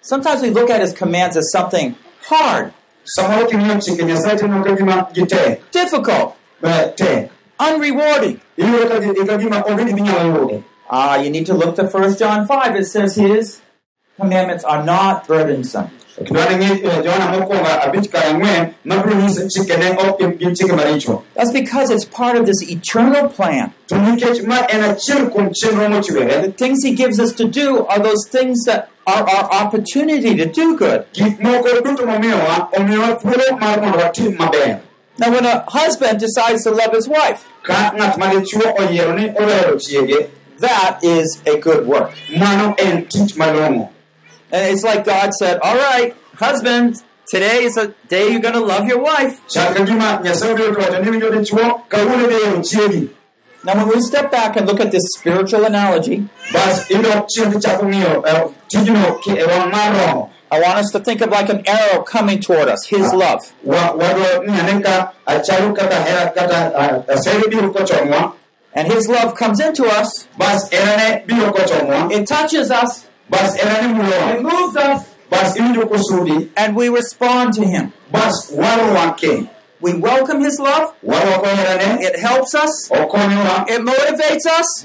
Sometimes 0.00 0.40
we 0.40 0.50
look 0.50 0.70
at 0.70 0.80
His 0.80 0.92
commands 0.92 1.36
as 1.36 1.50
something 1.50 1.96
hard, 2.28 2.72
samoro 3.18 3.48
king'iyo 3.50 3.74
chike 3.84 4.02
nyasaye 4.06 4.38
tineno 4.38 4.64
ka 4.64 4.76
gima 4.76 5.12
gitek 5.12 5.68
difficult, 5.72 6.36
unrewarding. 7.60 8.40
iyudo 8.58 8.88
ka 8.88 8.98
gi- 9.00 9.26
ka 9.26 9.36
gima 9.36 9.62
onge 9.68 9.84
gima 9.84 9.98
inyalo 9.98 10.38
yude 10.38 10.62
Ah, 10.88 11.16
you 11.20 11.30
need 11.30 11.46
to 11.46 11.54
look 11.54 11.74
to 11.76 11.82
1 11.82 12.16
John 12.16 12.46
5. 12.46 12.76
It 12.76 12.84
says 12.86 13.16
His 13.16 13.60
commandments 14.20 14.62
are 14.64 14.82
not 14.84 15.26
burdensome. 15.26 15.90
kidwani 16.26 16.54
ng'i 16.56 17.02
johana 17.06 17.26
mokwongo 17.32 17.72
abich 17.86 18.06
kar 18.12 18.22
ang'wen 18.28 18.70
mabiro 18.90 19.14
nyiso 19.20 19.42
chikene 19.54 19.88
ok 20.04 20.18
gin- 20.20 20.38
gin 20.38 20.54
chike 20.54 20.72
maricho 20.78 21.22
That's 21.34 21.52
because 21.52 21.90
it's 21.90 22.06
part 22.06 22.36
of 22.38 22.46
this 22.46 22.62
eternal 22.76 23.28
plan. 23.28 23.72
to 23.88 23.94
nikech 23.96 24.38
ma 24.46 24.58
en 24.76 24.80
achiel 24.90 25.28
kuom 25.34 25.50
chenro 25.52 25.86
The 26.46 26.52
things 26.62 26.82
He 26.84 26.92
gives 26.94 27.20
us 27.20 27.32
to 27.40 27.44
do 27.60 27.84
are 27.86 27.98
those 27.98 28.22
things 28.36 28.64
that 28.64 28.88
are 29.06 29.22
our 29.34 29.44
opportunity 29.62 30.34
to 30.36 30.46
do 30.46 30.76
good. 30.76 31.04
Now, 35.18 35.30
when 35.30 35.46
a 35.46 35.64
husband 35.68 36.20
decides 36.20 36.64
to 36.64 36.70
love 36.70 36.92
his 36.92 37.08
wife, 37.08 37.44
that 40.60 41.02
is 41.02 41.40
a 41.46 41.58
good 41.58 41.86
work. 41.86 42.12
And 44.52 44.62
it's 44.72 44.84
like 44.84 45.04
God 45.04 45.32
said, 45.34 45.58
All 45.62 45.76
right, 45.76 46.14
husband, 46.36 47.02
today 47.28 47.64
is 47.64 47.76
a 47.76 47.88
day 48.08 48.30
you're 48.30 48.40
going 48.40 48.54
to 48.54 48.60
love 48.60 48.86
your 48.86 49.00
wife. 49.02 49.40
Now, 53.64 53.74
when 53.78 53.88
we 53.88 54.00
step 54.00 54.30
back 54.30 54.56
and 54.56 54.66
look 54.66 54.80
at 54.80 54.92
this 54.92 55.02
spiritual 55.18 55.64
analogy, 55.64 56.28
bas 60.50 60.54
idok 60.54 60.54
chien 60.54 60.54
tichako 60.54 60.54
ng'iyo 60.54 60.54
tijno 60.54 60.54
ki- 60.54 60.54
wang' 60.54 60.54
mar 60.54 60.54
roho 60.54 60.54
I 60.54 60.60
want 60.60 60.78
us 60.78 60.90
to 60.92 61.00
think 61.00 61.20
of 61.22 61.30
like 61.30 61.48
an 61.48 61.62
arrow 61.66 62.02
coming 62.02 62.40
toward 62.40 62.68
us, 62.68 62.86
His 62.86 63.12
love. 63.12 63.52
Wa- 63.64 63.92
wadwa 63.92 64.46
ni 64.46 64.60
ane 64.60 64.82
ka 64.82 65.12
achalo 65.26 65.74
kaka 65.74 65.94
hera 65.94 66.30
kata 66.30 66.72
ah, 66.76 67.02
kochomwa 67.72 68.32
And 68.74 68.92
His 68.92 69.08
love 69.08 69.34
comes 69.34 69.60
into 69.60 69.84
us, 69.86 70.28
bas 70.38 70.68
erane 70.70 71.24
biro 71.26 71.50
kochomwa 71.52 72.10
it 72.12 72.26
touches 72.28 72.70
us, 72.70 73.06
It 73.30 74.42
moves 74.42 74.76
us. 74.76 75.02
bas 75.30 75.56
iwinjo 75.56 75.86
kosudi 75.88 76.50
and 76.56 76.76
we 76.76 76.88
respond 76.88 77.52
to 77.54 77.64
Him. 77.64 77.92
We 79.80 79.92
welcome 79.94 80.40
His 80.40 80.58
love, 80.60 80.94
it 81.02 82.18
helps 82.20 82.54
us, 82.54 82.88
it 82.92 83.80
motivates 83.82 84.46
us, 84.46 84.82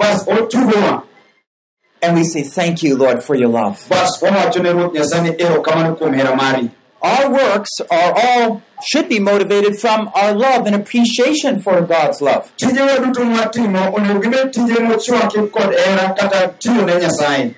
and 2.01 2.15
we 2.15 2.23
say, 2.23 2.43
Thank 2.43 2.83
you, 2.83 2.95
Lord, 2.97 3.23
for 3.23 3.35
your 3.35 3.49
love. 3.49 3.77
bas 3.89 4.21
wawacho 4.21 4.63
ne 4.63 4.71
ruoth 4.73 4.93
nyasaye 4.93 5.21
ni 5.21 5.29
erokamano 5.43 5.95
kuom 5.95 6.13
hera 6.13 6.35
mari 6.35 6.69
Our 7.03 7.31
works 7.31 7.69
are 7.89 8.13
all 8.15 8.61
should 8.85 9.09
be 9.09 9.19
motivated 9.19 9.79
from 9.79 10.11
our 10.15 10.33
love 10.33 10.67
and 10.67 10.75
appreciation 10.75 11.59
for 11.61 11.81
God's 11.81 12.21
love. 12.21 12.51
tijewa 12.57 12.99
duto 12.99 13.23
mwatimo 13.25 13.93
onego 13.95 14.19
gibed 14.19 14.51
tije 14.51 14.79
mochwaki 14.79 15.37
kod 15.39 15.75
hera 15.75 16.09
kata 16.09 16.47
tiyo 16.47 16.85
ne 16.85 16.95
nyasaye 16.95 17.55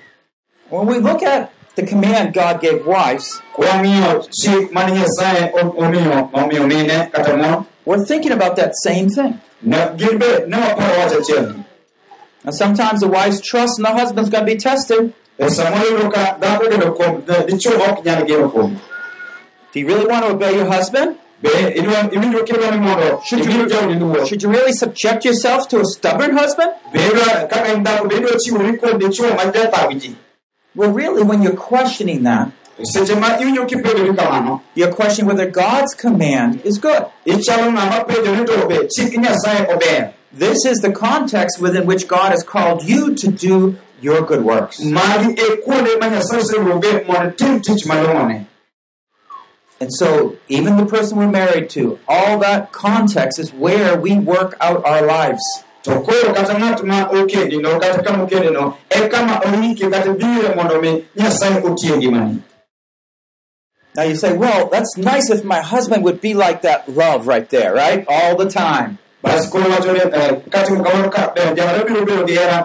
When 0.70 0.86
we 0.86 0.98
look 0.98 1.22
at 1.22 1.50
the 1.76 1.82
command 1.86 2.32
God 2.34 2.60
gave 2.60 2.86
wives, 2.86 3.42
kwang'iyo 3.52 4.26
chik 4.30 4.72
mane 4.72 4.92
nyasaye 4.92 5.52
o- 5.54 5.74
omiyo 5.78 6.28
omiyo 6.32 6.66
mine 6.66 7.08
kata 7.12 7.36
mon 7.36 7.64
we're 7.86 8.04
thinking 8.06 8.32
about 8.32 8.56
that 8.56 8.72
same 8.82 9.08
thing. 9.10 9.34
Ne 12.44 12.52
gin 12.52 12.74
be 12.74 12.76
ne 12.76 12.84
waparo 12.84 12.84
wach 12.84 12.84
achiel 12.84 12.84
Now, 12.84 12.84
sometimes 12.84 13.00
the 13.00 13.08
wife's 13.08 13.40
trust 13.40 13.78
in 13.78 13.82
the 13.84 13.92
husband's 13.92 14.30
going 14.30 14.46
to 14.46 14.52
be 14.52 14.58
tested. 14.58 15.12
e 15.38 15.44
samoro 15.50 15.84
yudo 15.90 16.10
ka 16.12 16.36
dhako 16.40 16.70
geno 16.70 16.92
kuom 16.92 17.22
dichuo 17.46 17.72
ok 17.90 18.02
nyal 18.04 18.24
geno 18.26 18.48
kuom 18.50 18.76
Do 19.72 19.80
you 19.80 19.86
really 19.88 20.06
want 20.06 20.24
to 20.26 20.32
obey 20.32 20.54
your 20.56 20.66
husband? 20.66 21.16
be 21.42 21.48
idwa- 21.50 22.08
iwinjo 22.14 22.44
kidwa 22.44 22.70
ni 22.70 22.78
mondo 22.78 23.20
Should 23.26 23.44
you, 23.44 24.26
should 24.26 24.42
you 24.42 24.50
really 24.50 24.72
subject 24.72 25.24
yourself 25.24 25.68
to 25.68 25.80
a 25.80 25.84
stubborn 25.84 26.36
husband? 26.36 26.72
be 26.92 26.98
idwa 27.00 27.48
kaka 27.48 27.68
en 27.72 27.84
dhako 27.84 28.08
be 28.08 28.16
idwa 28.16 28.30
chiwori 28.38 28.72
kuom 28.78 28.98
dichuo 28.98 29.28
ma 29.36 29.44
jathag 29.52 29.98
ji 30.00 30.16
Well, 30.76 30.90
really, 30.90 31.22
when 31.22 31.42
you're 31.42 31.56
questioning 31.56 32.22
that, 32.24 32.48
seche 32.82 33.14
ma 33.14 33.38
iwinjo 33.40 33.66
kipenjori 33.66 34.14
kamano 34.14 34.60
you're 34.74 34.92
questioning 34.94 35.28
whether 35.28 35.50
God's 35.50 35.94
command 35.94 36.60
is 36.64 36.78
good. 36.78 37.06
Ichalo 40.38 40.52
ng'ama 40.52 40.58
penjo 40.58 40.70
ni 40.70 40.74
to 40.74 40.74
be 40.74 40.74
chik 40.74 40.74
nyasaye 40.74 40.74
ober 40.74 40.74
This 40.74 40.74
is 40.74 40.78
the 40.78 40.92
context 40.92 41.60
within 41.60 41.86
which 41.86 42.08
God 42.08 42.30
has 42.30 42.42
called 42.42 42.82
you 42.84 43.14
to 43.14 43.30
do 43.30 43.76
your 44.00 44.20
good 44.22 44.44
works. 44.44 44.80
magi 44.80 45.34
kuonde 45.34 46.00
ma 46.00 46.08
nyasaye 46.08 46.40
oseluonge 46.40 47.06
mondo 47.06 47.30
itim 47.30 47.62
tich 47.62 47.84
malong'one 47.86 48.46
And 49.80 49.90
so, 49.92 50.36
even 50.48 50.76
the 50.76 50.86
person 50.86 51.18
we're 51.18 51.26
married 51.28 51.68
to, 51.70 51.98
all 52.06 52.38
that 52.38 52.72
context 52.72 53.38
is 53.40 53.52
where 53.52 53.98
we 54.00 54.16
work 54.16 54.56
out 54.60 54.84
our 54.86 55.02
lives. 55.02 55.42
to 55.82 56.00
koro 56.00 56.32
kata 56.32 56.54
ng'at 56.54 56.82
ma 56.84 57.08
okendino 57.08 57.78
kata 57.80 58.02
kama 58.02 58.26
okendino 58.26 58.76
kama 59.10 59.40
oike 59.44 59.90
kata 59.90 60.14
bire 60.14 60.54
mondo 60.56 60.80
mi 60.80 61.04
nyasaye 61.16 61.60
otie 61.62 61.96
ngimani 61.96 62.42
Now 63.96 64.02
you 64.02 64.16
say, 64.16 64.36
well, 64.36 64.68
that's 64.70 64.96
nice 64.96 65.30
if 65.30 65.44
my 65.44 65.60
husband 65.60 66.02
would 66.02 66.20
be 66.20 66.34
like 66.34 66.62
that 66.62 66.88
love 66.88 67.28
right 67.28 67.48
there, 67.48 67.72
right? 67.72 68.04
All 68.08 68.34
the 68.36 68.50
time. 68.50 68.98
Bas 69.24 69.48
koro 69.50 69.64
wacho 69.72 69.92
ni 69.92 70.00
eh, 70.00 70.32
katimo 70.52 70.84
kamano 70.84 71.08
ka 71.10 71.22
ber 71.34 71.54
jamare 71.56 71.82
biro 71.88 72.04
bedo 72.08 72.26
gi 72.28 72.34
hera 72.34 72.58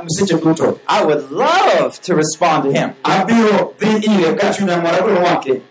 I 0.87 1.05
would 1.05 1.31
love 1.31 2.01
to 2.01 2.15
respond 2.15 2.63
to 2.65 2.71
him, 2.77 2.89
abiro 3.03 3.73
dhi 3.79 3.91
ire 4.13 4.35
ka 4.39 4.47
chunya 4.55 4.77
mora 4.83 4.99
biro 5.05 5.21
wake 5.23 5.61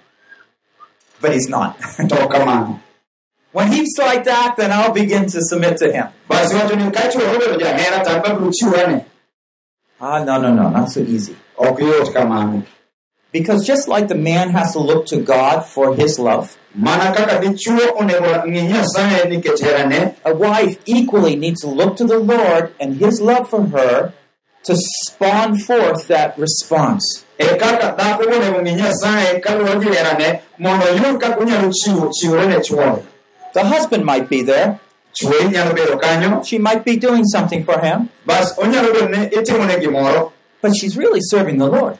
but 1.20 1.32
he's 1.32 1.48
not. 1.48 1.76
when 3.52 3.72
he's 3.72 3.98
like 3.98 4.22
that, 4.24 4.54
then 4.56 4.70
I'll 4.70 4.92
begin 4.92 5.26
to 5.26 5.40
submit 5.50 5.76
to 5.78 5.92
him. 5.92 6.06
bas 6.28 6.52
wacho 6.54 6.74
ni 6.76 6.90
ka 6.90 7.02
chuo 7.12 7.22
obedo 7.34 7.58
jahera 7.60 8.02
to 8.04 8.10
an 8.16 8.22
babiro 8.22 8.50
chiwane 8.58 9.04
Ah, 10.00 10.22
no, 10.24 10.40
no, 10.40 10.54
no, 10.54 10.70
not 10.70 10.88
so 10.92 11.00
easy. 11.00 11.34
Because 13.30 13.66
just 13.66 13.88
like 13.88 14.08
the 14.08 14.14
man 14.14 14.50
has 14.50 14.72
to 14.72 14.78
look 14.78 15.04
to 15.06 15.20
God 15.20 15.60
for 15.60 15.94
his 15.94 16.18
love, 16.18 16.56
a 20.24 20.34
wife 20.34 20.78
equally 20.86 21.36
needs 21.36 21.60
to 21.60 21.68
look 21.68 21.96
to 21.96 22.04
the 22.04 22.18
Lord 22.18 22.72
and 22.80 22.96
his 22.96 23.20
love 23.20 23.50
for 23.50 23.66
her 23.66 24.12
to 24.64 24.74
spawn 24.76 25.58
forth 25.58 26.08
that 26.08 26.38
response. 26.38 27.24
The 33.54 33.64
husband 33.64 34.04
might 34.04 34.28
be 34.28 34.42
there, 34.42 34.78
she 36.44 36.58
might 36.58 36.84
be 36.84 36.96
doing 36.96 37.24
something 37.24 37.64
for 37.64 37.80
him, 37.80 38.10
but 38.26 38.54
she's 40.76 40.96
really 40.96 41.20
serving 41.20 41.58
the 41.58 41.66
Lord. 41.66 41.98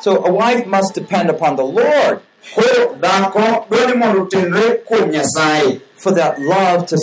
So 0.00 0.24
a 0.24 0.32
wife 0.32 0.66
must 0.66 0.94
depend 0.94 1.28
upon 1.28 1.56
the 1.56 1.64
Lord. 1.64 2.22
For 5.96 6.12
that 6.12 6.40
love 6.40 6.86
to 6.86 6.98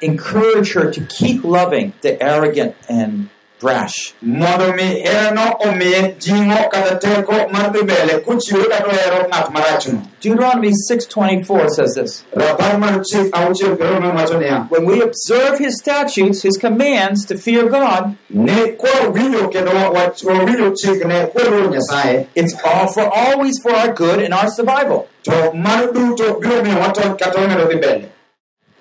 encourage 0.00 0.74
her 0.74 0.90
to 0.90 1.06
keep 1.06 1.42
loving 1.42 1.94
the 2.02 2.22
arrogant 2.22 2.76
and 2.88 3.30
brash. 3.60 4.14
mondo 4.22 4.72
mi 4.72 4.82
herano 5.04 5.56
omiye 5.66 6.14
jing'o 6.18 6.68
kata 6.70 6.96
teko 6.98 7.32
mar 7.52 7.72
dhi 7.72 7.82
mbele 7.82 8.18
kochiwore 8.24 8.68
kata 8.68 8.86
ohero 8.88 9.28
ng'at 9.28 9.50
marachno 9.52 10.02
Deuteronomy 10.22 10.70
6:24 10.90 11.68
says 11.70 11.94
this. 11.94 12.24
rapar 12.36 12.78
mar 12.78 13.00
chik 13.04 13.32
auchiel 13.32 13.76
piero 13.76 13.96
ang'wen 13.96 14.16
wacho 14.16 14.38
niya 14.38 14.66
When 14.70 14.84
we 14.86 15.00
observe 15.02 15.58
his 15.58 15.78
statutes, 15.78 16.42
his 16.42 16.56
commands 16.58 17.24
to 17.26 17.36
fear 17.38 17.68
God, 17.68 18.16
ne 18.30 18.72
kwawinjo 18.80 19.48
kendo 19.52 19.70
wach- 19.70 20.24
wawinjo 20.24 20.70
chikne 20.70 21.26
kwaluoro 21.32 21.70
nyasaye 21.70 22.26
it's 22.34 22.54
all 22.64 22.86
for 22.88 23.04
always 23.14 23.58
for 23.62 23.72
our 23.72 23.92
good 23.92 24.18
and 24.20 24.34
our 24.34 24.48
survival. 24.50 25.06
to 25.22 25.52
mano 25.54 25.92
duto 25.92 26.34
biro 26.40 26.62
miyo 26.64 26.80
watony 26.80 27.14
kata 27.18 27.40
wamedo 27.40 27.64
dhi 27.64 27.76
mbele 27.76 28.04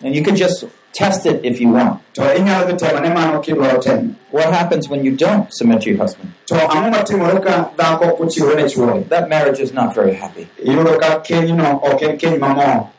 And 0.06 0.16
you 0.16 0.24
can 0.24 0.36
just 0.36 0.66
test 0.94 1.26
it 1.26 1.44
if 1.44 1.60
you 1.60 1.70
want. 1.70 2.02
to 2.14 2.22
inyalo 2.22 2.68
dhi 2.70 2.78
temo 2.78 3.02
ne 3.02 3.10
mano 3.14 3.42
kidwaro 3.42 3.82
temo. 3.84 4.16
What 4.32 4.54
happens 4.54 4.88
when 4.88 5.04
you 5.04 5.16
don't 5.16 5.52
submit 5.54 5.82
to 5.82 5.90
your 5.90 5.98
husband? 6.00 6.34
to 6.46 6.56
ang'o 6.56 6.92
matimore 6.94 7.44
ka 7.44 7.72
dhako 7.76 8.18
ochiwore 8.20 8.56
ne 8.56 8.64
chuore? 8.64 9.08
That 9.10 9.28
marriage 9.30 9.60
is 9.60 9.74
not 9.74 9.94
very 9.96 10.14
happy. 10.14 10.48
iyudo 10.64 11.00
ka 11.00 11.20
kenyno 11.22 11.82
ok 11.84 12.02
en 12.10 12.18
keny 12.18 12.40
mamor. 12.40 12.90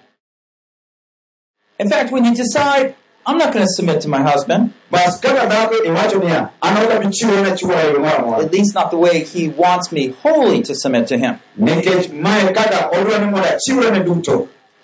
In 1.79 1.89
fact, 1.91 2.13
when 2.13 2.25
you 2.25 2.35
decide, 2.35 2.95
I'm 3.27 3.37
not 3.39 3.53
going 3.53 3.65
to 3.65 3.73
submit 3.73 4.01
to 4.03 4.09
my 4.09 4.23
husband, 4.23 4.75
bas 4.91 5.19
kaka 5.21 5.47
dhako 5.49 5.75
iwacho 5.87 6.21
niya 6.23 6.51
an 6.63 6.77
ok 6.85 6.97
abi 6.97 7.07
chiwore 7.07 7.43
ne 7.43 7.51
chuora 7.57 7.85
yo 7.93 7.99
moro 8.01 8.19
amora. 8.19 8.45
at 8.45 8.53
least 8.53 8.75
not 8.75 8.91
the 8.91 8.99
way 8.99 9.23
he 9.25 9.49
wants 9.49 9.93
me 9.93 10.09
wholly 10.23 10.63
to 10.63 10.75
submit 10.75 11.07
to 11.09 11.17
him, 11.17 11.39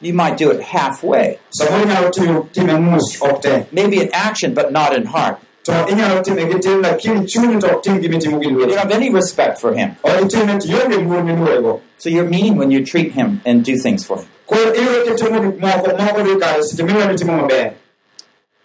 nikech 0.03 0.09
mae 0.09 0.09
kaka 0.09 0.09
odwa 0.09 0.09
ni 0.09 0.09
mondo 0.09 0.09
achiwre 0.09 0.09
ne 0.09 0.09
duto 0.09 0.09
you 0.09 0.15
might 0.15 0.37
do 0.39 0.51
it 0.51 0.61
halfway. 0.61 1.39
samoro 1.51 1.83
inyalo 1.83 2.11
timo 2.11 2.49
time 2.53 2.79
mus 2.81 3.23
ok 3.23 3.41
te 3.43 3.67
Maybe 3.73 4.01
in 4.01 4.09
action, 4.13 4.55
but 4.55 4.73
not 4.73 4.93
in 4.97 5.07
heart. 5.07 5.39
to 5.65 5.73
inyalo 5.73 6.23
time 6.25 6.49
gi 6.53 6.59
tim 6.59 6.83
lakini 6.83 7.27
chunyi 7.27 7.61
to 7.61 7.67
ok 7.67 7.83
tim 7.83 8.01
gimitimo 8.01 8.41
gi 8.41 8.49
You 8.49 8.67
don't 8.67 8.79
have 8.79 8.93
any 8.93 9.11
respect 9.11 9.59
for 9.61 9.75
him. 9.75 9.97
ok 10.03 10.21
itime 10.25 10.59
to 10.61 10.69
ionge 10.69 10.97
luor 10.97 11.23
miluorego 11.25 11.81
So 11.99 12.09
you're 12.09 12.29
mean 12.31 12.57
when 12.57 12.71
you 12.71 12.85
treat 12.85 13.13
him 13.13 13.41
and 13.45 13.65
do 13.65 13.77
things 13.77 14.05
for 14.07 14.17
him. 14.19 14.27
koro 14.47 14.73
iyudo 14.75 15.05
kitimo 15.15 15.41
gik 15.41 15.61
moko 15.61 15.89
moko 15.99 16.23
dhi 16.23 16.39
kare 16.41 16.63
seche 16.63 16.83
miwe 16.83 17.07
ni 17.07 17.15
timo 17.19 17.37
maber 17.37 17.73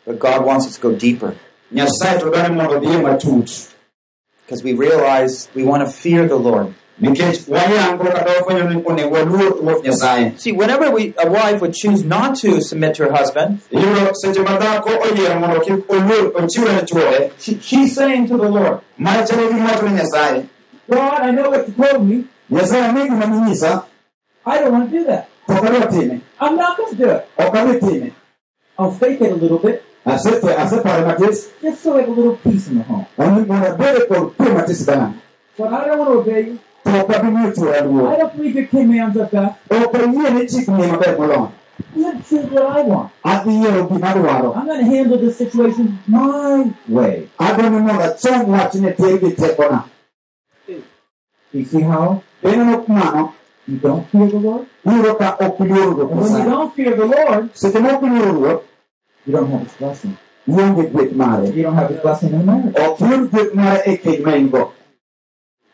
But 0.05 0.19
God 0.19 0.45
wants 0.45 0.67
us 0.67 0.75
to 0.77 0.81
go 0.81 0.95
deeper 0.95 1.33
nyasaye 1.71 2.19
to 2.19 2.25
dwani 2.31 2.55
mondo 2.55 2.79
dhiye 2.79 3.01
matut 3.01 3.69
because 4.45 4.63
we 4.63 4.73
realize 4.73 5.49
we 5.55 5.63
want 5.63 5.81
to 5.85 5.89
fear 5.91 6.27
the 6.27 6.35
Lord. 6.35 6.73
Nikech 6.99 7.39
wayango 7.47 8.03
kata 8.03 8.25
wafwenyo 8.33 8.63
ni 8.69 8.83
onego 8.85 9.15
waluor 9.15 9.49
ruoth 9.61 9.83
nyasaye 9.85 10.31
See, 10.37 10.51
whenever 10.51 10.91
we, 10.91 11.13
a 11.17 11.29
wife 11.29 11.61
would 11.61 11.73
choose 11.73 12.03
not 12.03 12.35
to 12.41 12.61
submit 12.61 12.95
to 12.95 13.03
her 13.03 13.11
husband, 13.17 13.59
iyudo 13.71 14.13
seche 14.13 14.39
ma 14.41 14.57
dhako 14.57 14.89
oyiero 14.89 15.39
mondo 15.39 15.59
kik 15.59 15.89
oluor 15.89 16.31
ochiwre 16.43 16.73
ne 16.73 16.81
chuore 16.81 17.31
she, 17.39 17.57
she's 17.61 17.95
saying 17.95 18.27
to 18.27 18.37
the 18.37 18.49
Lord, 18.49 18.79
mae 18.97 19.23
chalo 19.27 19.47
gima 19.47 19.65
wacho 19.71 19.85
ni 19.89 19.93
nyasaye 19.95 20.43
God, 20.89 21.21
I 21.21 21.31
know 21.31 21.49
what 21.49 21.67
you 21.67 21.73
told 21.73 22.07
me. 22.07 22.23
nyasaye 22.51 22.83
ang'e 22.83 23.03
gima 23.09 23.25
ninyisa 23.25 23.83
I 24.45 24.59
don't 24.59 24.71
want 24.73 24.91
to 24.91 24.97
do 24.99 25.05
that. 25.05 25.27
to 25.47 25.53
ok 25.53 25.67
adwa 25.67 26.21
I'm 26.39 26.55
not 26.55 26.77
going 26.77 26.89
to 26.91 26.95
do 27.03 27.09
it. 27.09 27.27
ok 27.39 27.59
adhi 27.59 27.79
time 27.79 28.11
I'll 28.79 28.91
fake 28.91 29.21
it 29.21 29.31
a 29.31 29.35
little 29.35 29.59
bit 29.59 29.83
Ase- 30.05 30.55
asepare 30.57 31.05
matis 31.05 31.49
just 31.61 31.81
so 31.83 31.97
I 31.97 32.01
have 32.01 32.09
a 32.09 32.11
little 32.11 32.35
peace 32.35 32.67
in 32.67 32.77
the 32.77 32.83
home. 32.83 33.05
mondo 33.17 33.53
abede 33.53 34.05
kod 34.07 34.33
kwe 34.37 34.49
matis 34.53 34.85
dala 34.85 35.13
But 35.57 35.73
I 35.73 35.85
don't 35.87 35.99
want 35.99 36.11
to 36.11 36.19
obey 36.19 36.41
you. 36.47 36.59
To 36.85 36.91
ok 37.01 37.09
abi 37.15 37.27
miyo 37.35 37.51
chuora 37.51 37.77
I 37.77 38.17
don't 38.17 38.33
believe 38.37 38.55
your 38.55 38.67
commands 38.67 39.17
of 39.17 39.31
God. 39.31 39.55
ni 40.33 40.47
chik 40.47 40.67
ni 40.67 40.87
maber 40.91 41.17
moloyo 41.17 41.51
I'm 41.95 42.01
going 42.03 42.17
to 42.21 42.29
choose 42.29 42.45
what 42.51 42.65
I 42.77 42.81
want. 42.83 43.11
adhi 43.23 43.51
yiero 43.61 43.83
gima 43.89 44.07
adwaro 44.11 44.49
I'm 44.55 44.65
going 44.67 44.79
to 44.85 44.85
handle 44.95 45.17
this 45.17 45.37
situation 45.37 45.99
my 46.07 46.71
way. 46.87 47.27
I 47.39 47.51
don't 47.57 47.71
ni 47.73 47.79
mondo 47.79 48.03
achom 48.03 48.45
wachni 48.53 48.91
tir 48.97 49.17
gi 49.19 49.31
tekona 49.35 49.83
You 51.53 51.63
see 51.65 51.81
how? 51.81 52.21
You 52.43 53.77
don't 53.81 54.05
fear 54.11 54.27
the 54.27 54.37
Lord? 54.39 54.67
iyudo 54.85 55.15
ka 55.17 55.37
ok 55.39 55.57
iluoro 55.65 56.05
ruoth 56.05 56.11
And 56.11 56.21
when 56.21 56.43
you 56.43 56.49
don't 56.49 56.75
fear 56.75 56.95
the 56.95 57.05
Lord, 57.05 57.43
seche 57.55 57.79
ma 57.79 57.89
ok 57.95 58.03
iluoro 58.07 58.31
ruoth 58.39 58.63
you 59.25 59.33
don't 59.33 59.49
have 59.51 59.61
his 59.63 59.73
blessing. 59.79 60.13
ionge 60.47 60.83
gweth 60.93 61.13
mare 61.15 61.45
You 61.49 61.63
don't 61.63 61.73
have 61.75 61.89
his 61.89 61.99
blessing 62.01 62.33
in 62.33 62.45
marriage. 62.45 62.75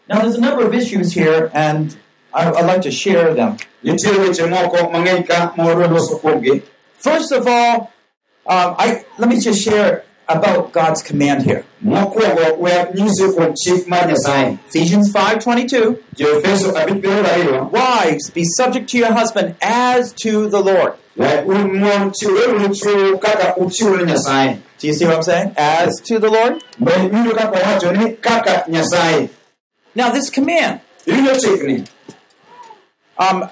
Now, 0.09 0.21
there's 0.21 0.35
a 0.35 0.41
number 0.41 0.65
of 0.65 0.73
issues 0.73 1.13
here, 1.13 1.49
and 1.53 1.95
I, 2.33 2.51
I'd 2.51 2.65
like 2.65 2.81
to 2.81 2.91
share 2.91 3.33
them. 3.33 3.57
First 6.97 7.31
of 7.31 7.47
all, 7.47 7.91
um, 8.45 8.75
I 8.77 9.05
let 9.17 9.29
me 9.29 9.39
just 9.39 9.61
share 9.63 10.03
about 10.27 10.71
God's 10.71 11.01
command 11.01 11.43
here. 11.43 11.63
Ephesians 14.69 15.11
5:22. 15.11 15.97
jo-efeso 16.15 16.71
abich 16.73 17.01
piero 17.01 17.23
ariyo 17.23 17.71
Wives, 17.71 18.29
be 18.31 18.43
subject 18.57 18.89
to 18.89 18.97
your 18.97 19.11
husband 19.13 19.55
as 19.61 20.13
to 20.13 20.47
the 20.49 20.59
Lord. 20.59 20.93
Do 24.79 24.87
you 24.87 24.93
see 24.93 25.05
what 25.05 25.15
I'm 25.17 25.23
saying? 25.23 25.53
As 25.57 25.99
to 26.01 26.19
the 26.19 26.29
Lord. 26.29 26.61
Now, 29.93 30.11
this 30.11 30.29
command, 30.29 30.81
um, 33.17 33.49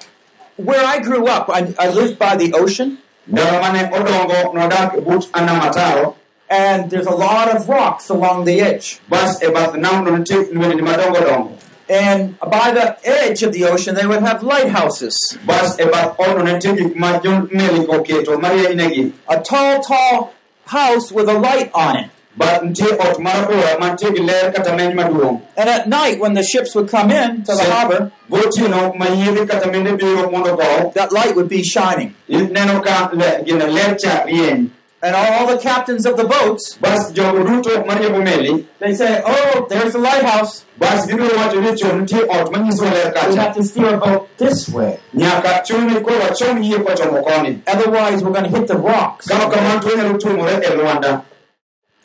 where 0.55 0.85
I 0.85 0.99
grew 0.99 1.27
up, 1.27 1.49
I, 1.49 1.73
I 1.77 1.89
lived 1.89 2.17
by 2.17 2.35
the 2.35 2.53
ocean, 2.53 2.99
ndalo 3.29 3.61
mane 3.61 3.89
odongo 3.91 4.53
nodak 4.53 5.05
but 5.05 5.31
anamataro 5.33 6.15
and 6.49 6.89
there's 6.89 7.05
a 7.05 7.11
lot 7.11 7.55
of 7.55 7.69
rocks 7.69 8.09
along 8.09 8.45
the 8.45 8.59
edge. 8.59 8.99
bas 9.07 9.39
bath 9.39 9.73
namno 9.75 10.17
nitie 10.17 10.51
lwendni 10.53 10.81
madongo 10.81 11.21
dongo 11.21 11.55
And 11.91 12.39
by 12.39 12.71
the 12.71 12.97
edge 13.03 13.41
of 13.41 13.51
the 13.51 13.63
ocean, 13.65 13.95
they 13.95 14.05
would 14.05 14.21
have 14.21 14.43
lighthouses. 14.43 15.37
bas 15.45 15.77
bath 15.77 16.17
odno 16.17 16.43
nitie 16.43 16.75
gik 16.77 16.95
ma 16.95 17.19
jo-meli 17.19 17.85
oketo 17.85 18.39
marienynegi 18.39 19.13
A 19.27 19.39
tall, 19.41 19.81
tall 19.83 20.33
house 20.65 21.11
with 21.11 21.29
a 21.29 21.33
light 21.33 21.71
on 21.73 21.97
it. 21.97 22.09
But 22.41 22.63
nitie 22.63 22.91
ot 23.05 23.19
mar 23.27 23.39
ora 23.55 23.73
mantie 23.81 24.09
gi 24.15 24.21
ler 24.29 24.51
kata 24.55 24.71
meny 24.77 24.93
maduong' 24.99 25.41
And 25.57 25.69
at 25.75 25.83
night, 25.89 26.19
when 26.23 26.33
the 26.39 26.43
ships 26.51 26.73
would 26.75 26.89
come 26.95 27.11
in 27.11 27.43
to 27.43 27.53
the 27.59 27.65
harbor, 27.73 28.01
gotieno 28.31 28.81
ma 29.01 29.05
yiedhi 29.19 29.43
kata 29.51 29.67
mende 29.73 29.91
biro 30.01 30.31
mondo 30.31 30.55
go 30.55 30.91
that 30.95 31.11
light 31.11 31.35
would 31.35 31.49
be 31.55 31.61
shining. 31.63 32.15
ineno 32.29 32.81
ka 32.83 32.97
le- 33.21 33.43
gine 33.45 33.65
ler 33.77 33.95
cha 34.03 34.23
rieny 34.25 34.69
And 35.01 35.15
all 35.15 35.47
the 35.47 35.57
captains 35.57 36.05
of 36.05 36.17
the 36.17 36.25
boats, 36.25 36.63
bas 36.83 37.11
jogo 37.17 37.41
duto 37.47 37.71
mariembo 37.87 38.65
they 38.79 38.93
say, 38.93 39.21
Oh, 39.25 39.65
there's 39.69 39.93
the 39.93 39.99
lighthouse. 40.07 40.65
bas 40.77 41.05
gibiro 41.07 41.35
wacho 41.41 41.59
ni 41.65 41.71
chon 41.81 41.95
nitie 42.05 42.21
ot 42.35 42.51
manyiso 42.53 42.83
We 43.29 43.35
have 43.37 43.55
to 43.55 43.63
steer 43.63 43.93
a 43.95 43.97
boat 43.97 44.27
this 44.37 44.67
way. 44.69 44.99
nyaka 45.15 45.63
chun 45.65 45.87
ni 45.87 46.01
koro 46.01 46.19
wachom 46.25 46.61
yie 46.63 46.77
kochomo 46.87 47.23
koni 47.27 47.61
Otherwise, 47.67 48.23
we're 48.23 48.35
going 48.37 48.49
to 48.51 48.55
hit 48.57 48.67
the 48.67 48.77
rocks. 48.77 49.25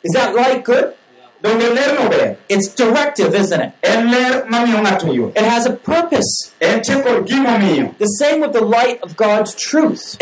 Is 0.05 0.13
that 0.13 0.35
light 0.35 0.63
good? 0.63 0.93
It's 2.47 2.67
directive, 2.75 3.33
isn't 3.35 3.59
it? 3.61 3.71
It 5.35 5.45
has 5.45 5.65
a 5.65 5.73
purpose. 5.73 6.51
The 7.99 8.05
same 8.19 8.41
with 8.41 8.53
the 8.53 8.61
light 8.61 9.01
of 9.03 9.15
God's 9.17 9.53
truth. 9.55 10.15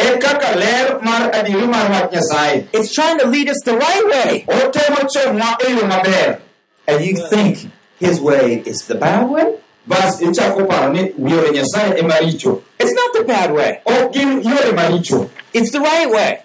It's 2.73 2.93
trying 2.93 3.19
to 3.19 3.27
lead 3.27 3.49
us 3.49 3.59
the 3.65 3.77
right 3.77 4.05
way. 4.05 4.45
And 6.87 7.03
you 7.05 7.15
think 7.29 7.69
his 7.99 8.19
way 8.21 8.63
is 8.65 8.85
the 8.87 8.95
bad 8.95 9.29
way? 9.29 9.55
It's 12.79 12.93
not 12.93 13.13
the 13.13 13.23
bad 13.25 13.51
way. 13.53 13.81
It's 15.53 15.71
the 15.71 15.79
right 15.79 16.09
way. 16.09 16.39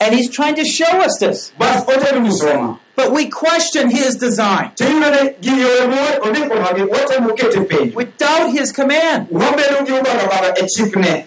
And 0.00 0.14
he's 0.14 0.30
trying 0.30 0.54
to 0.56 0.64
show 0.64 1.00
us 1.02 1.18
this. 1.20 1.52
bas 1.58 1.84
otemo 1.86 2.20
nyisowa 2.20 2.78
But 2.96 3.10
we 3.12 3.28
question 3.28 3.90
his 3.90 4.16
design. 4.16 4.70
tiyudo 4.76 5.10
ni 5.24 5.30
gi 5.40 5.60
yore 5.60 5.86
mowe 5.86 6.18
ondikonwagi 6.22 6.82
watemo 6.82 7.30
kete 7.36 7.64
piny 7.68 7.92
We 7.94 8.04
doubt 8.04 8.50
his 8.52 8.72
command. 8.72 9.28
wabedo 9.30 9.84
gi 9.86 9.92
ubagabaga 9.92 10.66
chikne 10.76 11.24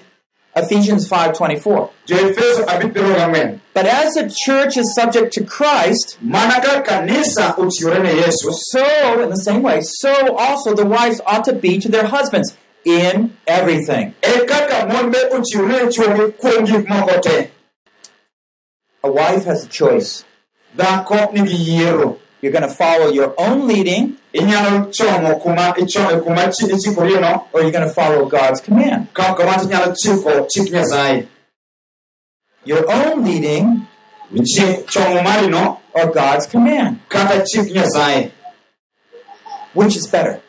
Ephesians 0.56 1.08
5:24. 1.08 1.90
jo-efeso 2.08 2.66
abich 2.68 2.94
piero 2.94 3.16
ang'wen 3.16 3.60
But 3.74 3.86
as 3.86 4.14
the 4.16 4.28
church 4.46 4.76
is 4.78 4.94
subject 4.96 5.32
to 5.34 5.44
Christ, 5.44 6.18
mana 6.22 6.60
ka 6.62 6.82
kanisa 6.82 7.54
ochiwore 7.58 8.02
ne 8.02 8.10
yesu 8.22 8.52
so 8.52 9.22
in 9.22 9.30
the 9.30 9.36
same 9.38 9.62
way, 9.62 9.82
so 9.82 10.36
also 10.36 10.74
the 10.74 10.86
wives 10.86 11.22
ought 11.28 11.44
to 11.46 11.54
be 11.54 11.78
to 11.80 11.90
their 11.90 12.06
husbands 12.08 12.56
in 12.86 13.34
everything. 13.46 14.16
A 19.04 19.12
wife 19.12 19.46
has 19.46 19.66
a 19.66 19.70
choice. 19.70 20.24
You're 22.42 22.52
going 22.52 22.64
to 22.64 22.70
follow 22.70 23.10
your 23.10 23.34
own 23.38 23.68
leading 23.68 24.18
or 24.34 24.42
you're 27.62 27.72
going 27.72 27.88
to 27.88 27.94
follow 27.94 28.26
God's 28.26 28.62
command. 28.62 29.08
Your 32.66 32.90
own 32.92 33.24
leading 33.24 33.88
or 35.94 36.12
God's 36.12 36.46
command? 36.48 37.00
Which 39.74 39.96
is 39.96 40.08
better? 40.08 40.42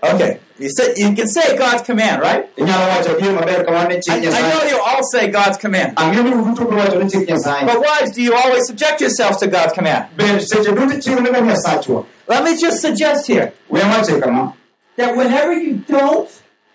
Okay, 0.00 0.38
you 0.58 0.68
say 0.70 0.94
you 0.96 1.14
can 1.14 1.28
say 1.28 1.56
God's 1.56 1.82
command, 1.82 2.20
right? 2.22 2.54
inyalo 2.56 2.88
wacho 2.92 3.18
gir 3.20 3.32
maber 3.32 3.64
kamano 3.64 3.88
ne 3.88 4.00
I, 4.08 4.16
I 4.16 4.54
know 4.54 4.62
you 4.68 4.78
all 4.84 5.02
say 5.12 5.28
God's 5.28 5.58
command. 5.58 5.96
ang'eyo 5.96 6.22
ni 6.24 6.30
uduto 6.30 6.64
biro 6.64 6.80
wacho 6.80 7.02
ni 7.02 7.10
chik 7.10 7.28
nyasaye 7.28 7.66
But 7.66 7.80
wives, 7.80 8.10
do 8.12 8.22
you 8.22 8.34
always 8.34 8.66
subject 8.66 9.00
yourselves 9.00 9.38
to 9.38 9.46
God's 9.46 9.72
command? 9.72 10.06
bende 10.16 10.40
seche 10.40 10.72
duto 10.72 10.98
chiwo 11.00 11.20
ne 11.20 11.40
nyasachwa 11.40 12.04
Let 12.28 12.44
me 12.44 12.56
just 12.60 12.80
suggest 12.80 13.26
here 13.26 13.52
we 13.68 13.80
wache 13.80 14.20
kama 14.20 14.54
that 14.96 15.16
whenever 15.16 15.52
you 15.52 15.74
don't 15.88 16.28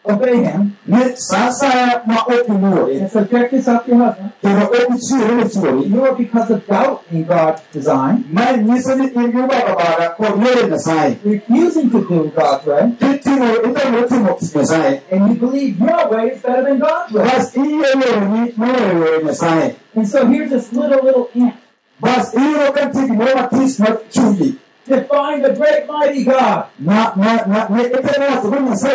obey 0.05 0.43
Him 0.43 0.75
ni 0.85 1.01
sa 1.15 1.47
asaya 1.47 2.01
ma 2.07 2.23
ok 2.27 2.47
iluore 2.47 2.99
and 3.01 3.11
subject 3.11 3.53
yourself 3.53 3.85
to 3.85 3.91
your 3.91 4.03
husband, 4.05 4.31
kendo 4.41 4.65
ok 4.65 4.75
ichiwore 4.95 5.35
ne 5.35 5.45
chuori 5.49 5.89
you 5.93 6.03
are 6.05 6.15
because 6.15 6.49
of 6.51 6.67
doubt 6.67 7.01
in 7.11 7.23
God's 7.23 7.61
design, 7.73 8.23
mae 8.31 8.57
nyiso 8.57 8.95
ni 8.95 9.07
in 9.07 9.31
gi 9.31 9.41
bagabaga 9.51 10.09
kod 10.17 10.43
yore 10.43 10.67
nyasaye 10.69 11.17
refusing 11.23 11.89
to 11.89 11.99
do 12.09 12.31
God's 12.35 12.65
way, 12.65 12.83
kitimo 12.99 13.47
itamore 13.67 14.07
timo 14.07 14.37
nyasaye 14.55 15.01
and 15.11 15.29
you 15.29 15.35
believe 15.39 15.79
your 15.79 16.09
way 16.09 16.29
better 16.43 16.63
than 16.63 16.79
God's 16.79 17.11
way. 17.13 17.23
bas 17.23 17.55
iyie 17.55 17.87
yoreni 18.01 18.53
moloyo 18.57 18.93
yore 18.97 19.23
nyasaye 19.23 19.75
And 19.95 20.07
so 20.09 20.25
here's 20.25 20.49
this 20.49 20.73
little 20.73 21.03
little 21.03 21.29
ant 21.35 21.53
bas 22.01 22.33
iyudo 22.33 22.71
ka 22.73 22.85
nitie 22.85 23.07
gimoro 23.07 23.35
matis 23.35 23.79
ma 23.79 23.87
chunyi 24.09 24.55
define 24.85 25.41
the 25.41 25.53
great 25.53 25.87
mighty 25.87 26.23
God. 26.25 26.65
nyasaye 26.79 27.89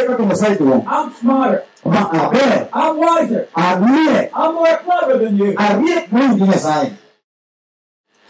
kaka 0.07 0.23
nyasaye 0.25 0.57
duong' 0.57 0.85
I'm 0.87 1.13
smarter. 1.15 1.65
I'm 1.85 2.97
wiser. 2.99 3.49
I'm 3.57 4.55
more 4.55 4.77
clever 4.85 5.19
than 5.19 5.37
you. 5.37 5.53
ariek 5.55 6.09
moingi 6.11 6.43
nyasaye 6.45 6.93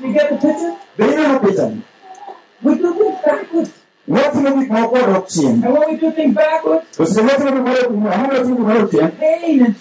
You 0.01 0.13
get 0.13 0.31
the 0.31 0.37
picture? 0.37 0.77
be 0.97 1.05
ineno 1.05 1.39
pichani 1.41 1.83
We 2.63 2.75
do 2.75 2.93
things 2.95 3.19
backwards. 3.25 3.71
watimo 4.09 4.51
gik 4.61 4.71
moko 4.71 4.97
odok 4.97 5.29
chien 5.29 5.65
And 5.65 5.73
when 5.75 5.91
we 5.91 5.97
do 5.97 6.11
things 6.13 6.35
backwards, 6.35 6.87
to 6.97 7.07
seche 7.07 7.27
watimo 7.27 7.51
gimoro 7.51 8.13
ang'o 8.13 8.29
watimo 8.31 8.57
gimoro 8.57 8.89
chien 8.91 9.11
pain 9.13 9.75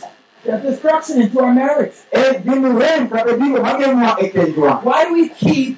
and 0.50 0.62
destruction 0.64 1.22
into 1.22 1.40
our 1.40 1.54
marriage. 1.54 1.94
e 2.12 2.22
gini 2.44 2.70
rem 2.80 3.08
kata 3.10 3.34
gigo 3.38 3.60
mageng'wa 3.62 4.16
e 4.22 4.30
kendwa 4.30 4.82
Why 4.84 5.06
do 5.06 5.14
we 5.14 5.30
keep 5.30 5.78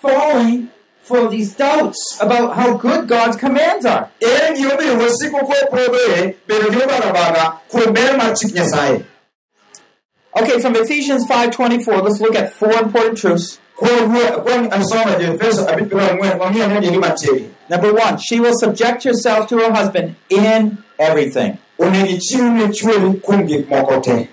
falling 0.00 0.68
for 1.06 1.28
these 1.28 1.54
doubts 1.54 2.18
about 2.20 2.56
how 2.56 2.76
good 2.76 3.06
God's 3.08 3.36
commands 3.36 3.86
are? 3.86 4.08
ere 4.20 4.56
gimomiyo 4.56 4.98
wasiko 4.98 5.38
kopodhoe 5.38 6.34
bedo 6.48 6.70
gi 6.72 6.78
bagabaga 6.90 7.44
kuom 7.70 7.92
ber 7.94 8.16
mar 8.16 8.34
chik 8.34 8.52
nyasaye 8.54 9.04
Okay, 10.38 10.60
from 10.60 10.76
Ephesians 10.76 11.24
5.24, 11.26 12.02
let's 12.02 12.20
look 12.20 12.34
at 12.36 12.52
four 12.52 12.72
important 12.82 13.16
truths. 13.16 13.58
kuom 13.76 14.12
kuom 14.44 14.68
asoma 14.72 15.16
joefeso 15.20 15.66
abich 15.68 15.88
piero 15.90 16.04
ang'wen 16.08 16.38
wang'iyo 16.38 16.68
ne 16.68 16.80
gini 16.80 16.98
machiegni 16.98 17.50
Number 17.70 17.92
one, 17.92 18.16
she 18.18 18.38
will 18.40 18.54
subject 18.54 19.02
herself 19.04 19.48
to 19.48 19.58
her 19.58 19.72
husband 19.72 20.14
in 20.30 20.78
everything. 20.98 21.58
onego 21.78 22.06
ichiw 22.16 22.50
ne 22.56 22.66
chwori 22.68 23.20
kuom 23.20 23.46
gik 23.46 23.68
moko 23.68 24.00
te 24.02 24.28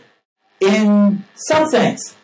In 0.59 1.23
some 1.36 1.65
things. 1.69 2.15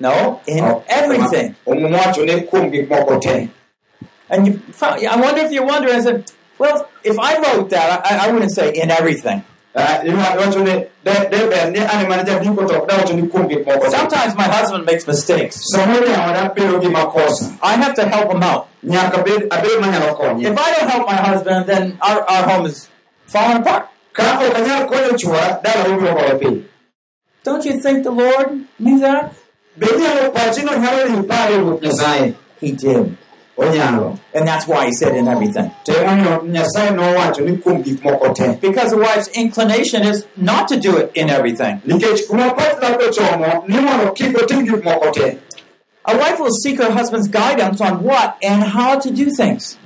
To 0.00 0.08
kuonde 0.08 0.40
gik 0.40 0.40
moko 0.40 0.40
kuom 0.40 0.40
gik 0.40 0.40
moko 0.40 0.40
No, 0.40 0.40
in 0.46 0.64
everything. 0.88 1.54
omuom 1.66 1.92
wacho 1.92 2.24
ne 2.24 2.40
kuom 2.46 2.70
gik 2.72 2.88
moko 2.88 3.20
te 3.20 3.48
And 4.30 4.46
you, 4.46 4.62
I 4.80 5.16
wonder 5.20 5.42
if 5.42 5.52
you're 5.52 5.66
wondering, 5.66 5.96
I 5.96 6.00
said, 6.00 6.32
well, 6.58 6.88
if 7.04 7.18
I 7.18 7.36
wrote 7.38 7.68
that, 7.68 8.00
I, 8.06 8.28
I 8.28 8.32
wouldn't 8.32 8.50
say 8.52 8.72
in 8.72 8.90
everything. 8.90 9.44
Ah, 9.74 10.00
iwa- 10.04 10.36
wacho 10.38 10.64
ne 10.64 10.88
de 11.04 11.28
de 11.30 11.48
ber 11.48 11.70
ni 11.70 11.78
an 11.80 12.08
mana 12.08 12.22
jandiko 12.24 12.66
to 12.68 12.82
ok 12.82 12.86
dawacho 12.88 13.14
ni 13.14 13.28
kuom 13.28 13.48
gik 13.48 13.64
moko 13.66 13.84
te 13.84 13.90
Sometimes 13.90 14.34
my 14.36 14.44
husband 14.44 14.84
makes 14.86 15.06
mistakes. 15.06 15.60
samoro 15.74 16.06
nyawada 16.06 16.54
bedo 16.54 16.80
gi 16.80 16.88
makosa 16.88 17.56
I 17.62 17.76
have 17.76 17.94
to 17.94 18.08
help 18.08 18.32
him 18.32 18.42
out. 18.42 18.68
nyaka 18.84 19.22
bed 19.24 19.48
abed 19.50 19.80
manyalo 19.80 20.14
konye 20.16 20.44
If 20.50 20.58
I 20.58 20.74
don't 20.74 20.90
help 20.90 21.06
my 21.06 21.14
husband, 21.16 21.66
then 21.66 21.98
our, 22.02 22.20
our 22.28 22.48
home 22.50 22.66
is 22.66 22.88
falling 23.26 23.58
apart. 23.62 23.88
ka 24.12 24.22
ok 24.40 24.52
anyal 24.56 24.86
konyo 24.88 25.16
chwora 25.18 25.62
dala 25.62 25.84
wabiro 25.88 26.14
gowe 26.14 26.38
piny 26.38 26.64
Don't 27.44 27.64
you 27.64 27.80
think 27.80 28.04
the 28.04 28.10
Lord 28.12 28.64
knew 28.78 28.98
that? 29.00 29.32
Be 29.76 29.86
nyalo 29.86 30.30
pachino 30.32 30.72
nyalo 30.72 31.08
ni 31.08 31.22
pare 31.28 31.56
ruoth 31.58 31.82
nyasaye 31.82 32.34
He 32.60 32.72
did. 32.72 33.16
onyalo 33.58 34.18
And 34.34 34.46
that's 34.48 34.66
why 34.66 34.86
he 34.86 34.92
said 34.92 35.14
in 35.16 35.28
everything. 35.28 35.70
to 35.84 35.92
emomiyo 35.92 36.42
nyasaye 36.46 36.90
nowacho 36.90 37.40
ni 37.44 37.56
kuom 37.56 37.82
gik 37.82 38.02
moko 38.02 38.34
te 38.34 38.58
Because 38.60 38.90
the 38.90 38.98
wife's 38.98 39.28
inclination 39.28 40.02
is 40.02 40.26
not 40.36 40.68
to 40.68 40.76
do 40.80 40.96
it 40.96 41.10
in 41.14 41.30
everything. 41.30 41.80
nikech 41.86 42.26
kuma 42.28 42.54
pach 42.54 42.80
dhako 42.80 43.10
chomo 43.12 43.64
ni 43.68 43.80
mondo 43.80 44.12
kik 44.12 44.32
otim 44.36 44.64
gik 44.66 44.82
moko 44.84 45.12
te 45.12 45.38
A 46.04 46.16
wife 46.18 46.40
will 46.40 46.50
seek 46.50 46.78
her 46.78 46.90
husband's 46.90 47.28
guidance 47.28 47.80
on 47.80 48.02
what 48.02 48.36
and 48.42 48.64
how 48.64 48.98
to 48.98 49.08
do 49.12 49.30
things. 49.30 49.78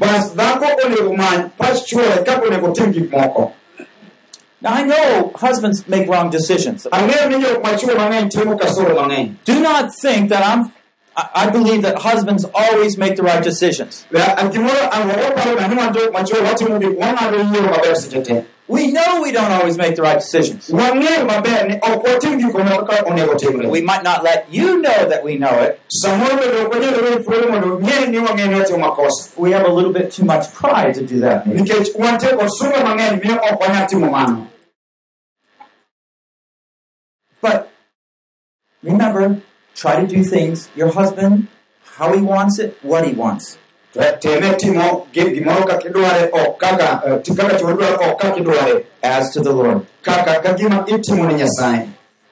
Now, 4.63 4.73
I 4.73 4.83
know 4.85 5.33
husbands 5.35 5.87
make 5.87 6.09
wrong 6.09 6.31
decisions. 6.31 6.87
ang'eyo 6.91 7.29
ni 7.29 7.45
jok 7.45 7.63
machwo 7.63 7.95
mang'eny 7.95 8.31
timo 8.31 9.45
Do 9.45 9.61
not 9.61 9.95
think 9.95 10.31
that 10.31 10.43
I'm. 10.43 10.73
I 11.17 11.29
I 11.35 11.51
believe 11.51 11.83
that 11.83 11.99
husbands 11.99 12.45
always 12.55 12.97
make 12.97 13.17
the 13.17 13.23
right 13.23 13.43
decisions. 13.43 14.07
Gimoro 18.69 18.75
an 18.75 18.75
waparo 18.75 18.75
ni 18.75 18.75
wan 18.75 18.75
jok 18.75 18.75
machwo 18.75 18.75
watimo 18.75 18.75
gik 18.75 18.75
wang'ado 18.75 18.75
yiero 18.75 18.75
maber 18.75 18.75
seche 18.75 18.75
te 18.75 18.75
We 18.75 18.93
know 18.93 19.23
we 19.23 19.33
don't 19.33 19.53
always 19.53 19.77
make 19.79 19.95
the 19.97 20.03
right 20.03 20.19
decisions. 20.19 20.71
wang'eyo 20.71 21.25
maber 21.25 21.69
ni 21.69 21.75
ok 21.83 22.03
watim 22.09 22.39
gik 22.39 22.55
moko 22.55 22.87
ka 22.87 23.05
onego 23.07 23.71
We 23.71 23.81
might 23.83 24.03
not 24.03 24.23
let 24.25 24.47
you 24.51 24.83
know 24.83 25.09
that 25.09 25.23
we 25.25 25.37
know 25.37 25.63
it. 25.63 25.81
samoro 25.89 26.37
bende 26.37 26.67
ok 26.67 26.79
wanyalo 26.79 27.03
weyo 27.03 27.19
thuolo 27.23 27.49
mondo 27.53 27.79
ng'e 27.81 28.07
ni 28.11 28.19
wang'e 28.19 28.47
ni 28.49 28.55
watimo 28.55 28.79
makosa 28.79 29.31
We 29.37 29.53
have 29.53 29.67
a 29.67 29.73
little 29.73 29.93
bit 29.93 30.11
too 30.13 30.25
much 30.25 30.53
pride 30.53 30.95
to 30.95 31.07
do 31.07 31.21
that. 31.21 31.47
maybe. 31.47 31.61
nikech 31.63 31.95
wantie 31.95 32.29
kod 32.37 32.49
sunga 32.59 32.85
mang'eny 32.85 33.21
miyo 33.23 33.35
ok 33.35 33.57
wanyal 33.61 33.87
timo 33.87 34.11
mano 34.11 34.47
But 37.43 37.71
remember, 38.83 39.41
try 39.75 40.01
to 40.01 40.07
do 40.07 40.25
things 40.25 40.69
your 40.75 40.91
husband 40.91 41.47
how 41.97 42.13
he 42.13 42.21
wants 42.21 42.59
it, 42.59 42.77
what 42.83 43.07
he 43.07 43.13
wants. 43.15 43.59
Teme 44.21 44.55
timo 44.57 45.07
gimoro 45.13 45.65
kaka 45.67 45.89
idware 45.89 46.31
ok 46.33 46.59
kaka 46.59 47.03
eh, 47.07 47.19
ti- 47.23 47.35
kaka 47.35 47.57
chwo 47.59 47.73
dware 47.77 47.95
ok 47.95 48.19
kaka 48.19 48.41
idware 48.41 48.85
As 49.03 49.33
to 49.33 49.41
the 49.41 49.53
Lord. 49.53 49.87
kaka 50.03 50.41
ka 50.43 50.53
gima 50.55 50.85
itimo 50.87 51.27
ne 51.27 51.35
nyasaye 51.35 51.89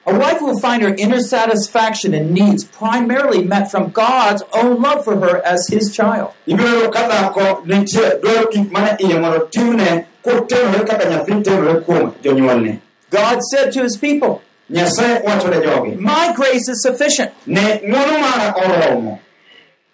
A 0.07 0.13
wife 0.13 0.39
will 0.39 0.59
find 0.59 0.83
her 0.83 0.93
inner 0.99 1.19
satisfaction 1.19 2.13
and 2.13 2.29
needs 2.31 2.63
primarily 2.63 3.43
met 3.43 3.71
from 3.71 3.89
God's 3.89 4.43
own 4.53 4.79
love 4.79 5.03
for 5.03 5.15
her 5.19 5.41
as 5.43 5.67
his 5.67 5.91
child. 5.95 6.29
ibiro 6.47 6.69
yudo 6.69 6.91
ka 6.91 7.07
dhako 7.09 7.65
nitie 7.65 8.19
dwaro 8.21 8.45
gik 8.51 8.71
mane 8.71 8.95
iye 8.99 9.19
mondo 9.19 9.39
timne 9.51 10.05
kotenore 10.23 10.85
kaka 10.87 11.05
nyathi 11.09 11.41
tenore 11.43 11.81
kuom 11.81 12.13
jonyuolne 12.23 12.79
God 13.09 13.39
said 13.51 13.71
to 13.73 13.81
his 13.83 13.97
people, 13.97 14.41
nyasaye 14.69 15.23
wacho 15.25 15.49
ne 15.49 15.61
jogi 15.65 15.95
My 15.99 16.33
grace 16.35 16.67
is 16.69 16.81
sufficient. 16.83 17.31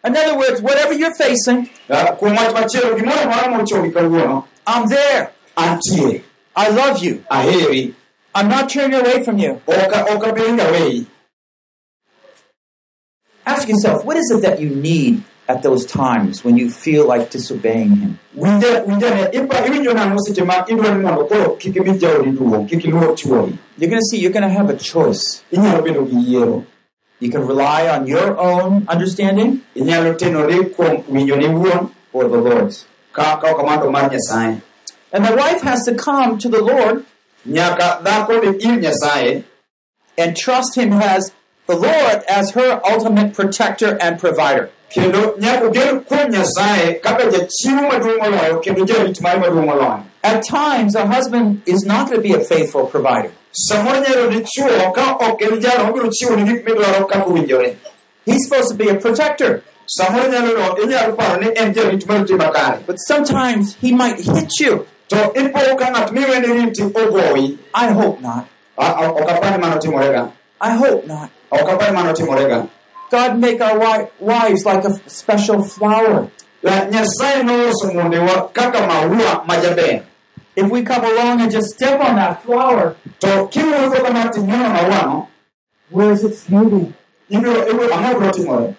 In 0.04 0.18
other 0.18 0.38
words, 0.38 0.62
whatever 0.62 0.94
you're 0.94 1.14
facing, 1.14 1.70
uh, 1.90 2.16
kuom 2.18 2.36
wach 2.36 2.54
machielo 2.56 2.96
gimoro 2.98 3.22
amora 3.22 3.58
mochomi 3.58 3.92
kawuono 3.92 4.46
I'm 4.66 4.88
there. 4.88 5.32
I 6.56 6.70
love 6.70 7.04
you. 7.04 7.24
I'm 8.34 8.48
not 8.48 8.70
turning 8.70 9.00
away 9.00 9.24
from 9.24 9.38
you. 9.38 9.62
ok 9.68 9.94
ok 10.14 10.28
abiro 10.30 10.54
ngaweyi 10.54 11.06
Ask 13.46 13.68
yourself, 13.68 14.06
what 14.06 14.18
is 14.18 14.30
it 14.32 14.42
that 14.44 14.60
you 14.60 14.70
need 14.70 15.24
at 15.50 15.64
those 15.64 15.86
times 15.86 16.44
when 16.46 16.58
you 16.58 16.70
feel 16.70 17.08
like 17.08 17.32
disobeying 17.32 17.96
him? 17.96 18.20
winja 18.38 18.84
winjane 18.88 19.30
ipa 19.34 19.66
iwinjo 19.68 19.94
nang'o 19.94 20.20
seche 20.20 20.44
ma 20.44 20.66
idwaro 20.68 20.96
ni 20.98 21.04
mondo 21.04 21.26
koro 21.26 21.50
kik 21.56 21.76
imi 21.76 21.98
jaodi 21.98 22.32
duong' 22.32 22.68
kik 22.70 22.86
iluor 22.86 23.16
chuori 23.16 23.58
You're 23.78 23.90
going 23.90 24.00
to 24.02 24.06
see 24.06 24.20
you're 24.20 24.32
going 24.32 24.44
to 24.44 24.50
have 24.50 24.70
a 24.70 24.78
choice. 24.78 25.44
You 27.22 27.30
can 27.30 27.46
rely 27.48 27.88
on 27.88 28.08
your 28.08 28.30
own 28.40 28.86
understanding 28.90 29.62
inyalo 29.76 30.18
tenori 30.18 30.58
kuom 30.76 31.04
winjoni 31.06 31.48
wuon 31.60 31.92
or 32.14 32.28
the 32.28 32.38
Lord's. 32.38 32.86
ka 33.14 33.38
ka 33.40 33.54
kamano 33.54 33.92
mar 33.92 34.10
nyasaye 34.10 34.62
And 35.14 35.26
the 35.26 35.36
wife 35.36 35.62
has 35.62 35.84
to 35.86 35.94
come 35.96 36.38
to 36.40 36.50
the 36.50 36.62
Lord 36.64 37.06
nyaka 37.48 38.02
dhako 38.04 38.42
dhi 38.44 38.52
ir 38.70 38.76
nyasaye 38.86 39.44
and 40.18 40.36
trust 40.36 40.76
him 40.76 40.94
as 40.94 41.32
the 41.68 41.76
Lord 41.76 42.24
as 42.28 42.52
her 42.52 42.82
ultimate 42.94 43.34
protector 43.36 43.98
and 44.02 44.20
provider. 44.20 44.70
kendo 44.96 45.38
nyaka 45.40 45.70
ogen 45.70 46.02
kuom 46.10 46.32
nyasaye 46.38 47.02
kaka 47.04 47.30
jachiwo 47.36 47.84
maduong' 47.92 48.20
moloyo 48.24 48.58
kendo 48.66 48.86
jarit 48.94 49.22
mare 49.22 49.40
maduong' 49.40 49.70
moloyo 49.70 50.04
At 50.24 50.44
times, 50.44 50.96
a 50.96 51.06
husband 51.08 51.64
is 51.66 51.84
not 51.86 52.08
going 52.10 52.22
to 52.22 52.28
be 52.30 52.34
a 52.34 52.44
faithful 52.50 52.86
provider. 52.86 53.32
Samoro 53.52 54.00
nyalo 54.00 54.30
ni 54.30 54.44
ka 54.94 55.18
ok 55.20 55.42
en 55.46 55.60
jalo 55.62 55.90
obiro 55.90 56.10
chiwo 56.10 56.36
ni 56.36 56.44
gik 56.44 56.66
midwaro 56.66 57.06
kaka 57.06 57.26
owinjore 57.26 57.78
He's 58.26 58.48
supposed 58.48 58.70
to 58.70 58.76
be 58.76 58.88
a 58.88 58.96
protector, 58.96 59.64
samoro 59.88 60.28
nyalo 60.28 60.78
inyalo 60.84 61.16
paro 61.16 61.40
ni 61.42 61.48
en 61.56 61.74
jarit 61.74 62.06
mariti 62.06 62.34
makare 62.34 62.86
but 62.86 62.98
sometimes 62.98 63.76
he 63.76 63.92
might 63.94 64.20
hit 64.20 64.50
you. 64.60 64.86
to 65.12 65.18
ipo 65.36 65.60
ka 65.76 65.92
ng'at 65.92 66.08
miwene 66.16 66.48
riti 66.56 66.84
ogoyi 66.88 67.60
oh, 67.60 67.76
I 67.76 67.88
hope 67.92 68.24
not. 68.24 68.48
Ah, 68.80 68.96
ah, 68.96 69.12
oh, 69.12 69.20
ok 69.20 69.28
apar 69.28 69.60
mano 69.60 69.76
timorega 69.76 70.32
I 70.64 70.72
hope 70.80 71.04
not. 71.04 71.28
Oh, 71.52 71.60
ok 71.60 71.68
apar 71.76 71.92
mano 71.92 72.16
timorega 72.16 72.64
God 73.12 73.36
make 73.44 73.60
our 73.60 74.08
wives 74.24 74.64
like 74.64 74.88
a 74.88 74.94
special 75.12 75.60
flower. 75.68 76.32
Nyasaye 76.64 77.44
noloso 77.44 77.92
mondewa 77.92 78.48
kaka 78.56 78.88
maua 78.88 79.44
majaber 79.44 80.08
If 80.56 80.70
we 80.70 80.84
come 80.84 81.04
along 81.06 81.42
and 81.42 81.52
just 81.52 81.70
step 81.76 82.00
on 82.02 82.16
that 82.18 82.44
flower, 82.44 82.96
to 83.20 83.28
kiwuotho 83.48 84.04
kama 84.04 84.30
tinyono 84.30 84.70
mauano 84.70 85.28
where's 85.92 86.24
its 86.24 86.48
beauty? 86.48 86.94
ibiro 87.30 87.68
ibiro 87.70 87.90
ang'o 87.94 88.20
biro 88.20 88.32
timore 88.32 88.76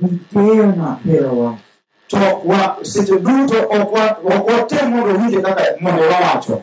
We 0.00 0.08
dare 0.32 0.72
not 0.76 1.04
wife. 1.04 1.62
to 2.08 2.40
wa 2.44 2.76
seche 2.82 3.18
duto 3.18 3.58
ok 3.70 3.92
wa- 3.92 4.18
ok 4.24 4.52
watem 4.52 4.90
mondo 4.90 5.12
winje 5.18 5.40
kaka 5.42 5.64
mondo 5.80 6.02
wawacho 6.02 6.62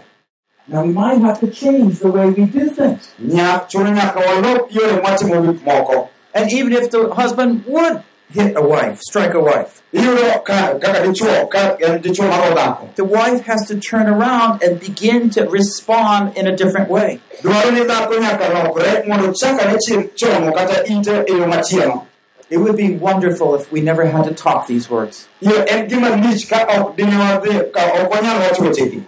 Now 0.68 0.82
we 0.84 0.90
might 0.92 1.22
have 1.22 1.40
to 1.40 1.48
change 1.48 2.00
the 2.00 2.12
way 2.12 2.30
we 2.30 2.46
do 2.46 2.70
things. 2.70 3.10
nya 3.20 3.60
chuno 3.68 3.92
nyaka 3.92 4.20
walok 4.20 4.72
yore 4.76 5.02
mwatimo 5.02 5.42
gik 5.42 5.66
moko 5.66 6.10
And 6.34 6.52
even 6.52 6.74
if 6.74 6.92
the 6.92 7.10
husband 7.14 7.64
would 7.66 8.04
hit 8.30 8.56
a 8.58 8.62
wife, 8.62 9.00
strike 9.02 9.34
a 9.34 9.40
wife, 9.40 9.82
iyudo 9.94 10.44
ka 10.44 10.78
kaka 10.80 11.00
dichuo 11.08 11.50
ka 11.50 11.78
en 11.80 12.02
dichuo 12.02 12.28
mako 12.30 12.56
dhako 12.56 12.96
the 12.96 13.04
wife 13.06 13.46
has 13.46 13.66
to 13.68 13.80
turn 13.80 14.08
around 14.08 14.62
and 14.62 14.80
begin 14.80 15.30
to 15.30 15.44
respond 15.50 16.36
in 16.38 16.46
a 16.48 16.56
different 16.56 16.90
way. 16.90 17.20
dwaro 17.42 17.72
ni 17.72 17.82
dhako 17.86 18.20
nyaka 18.20 18.50
lokre 18.54 19.08
mondo 19.08 19.32
chakane 19.32 19.78
chien 19.86 20.10
chomo 20.16 20.52
kata 20.54 20.84
ite 20.84 21.28
yo 21.30 21.46
machielo 21.48 22.04
It 22.50 22.60
would 22.60 22.78
be 22.78 22.96
wonderful 22.96 23.56
if 23.56 23.72
we 23.74 23.82
never 23.82 24.06
had 24.06 24.24
to 24.24 24.34
talk 24.34 24.68
these 24.68 24.90
words. 24.90 25.28
iyo 25.42 25.66
en 25.68 25.88
gima 25.90 26.10
lich 26.16 26.48
ka 26.50 26.66
ok 26.68 26.96
dine 26.98 27.16
wadhi 27.18 27.72
ka 27.74 27.82
ok 28.02 28.10
wanyal 28.12 28.40
wacho 28.42 28.64
wechegi 28.64 29.04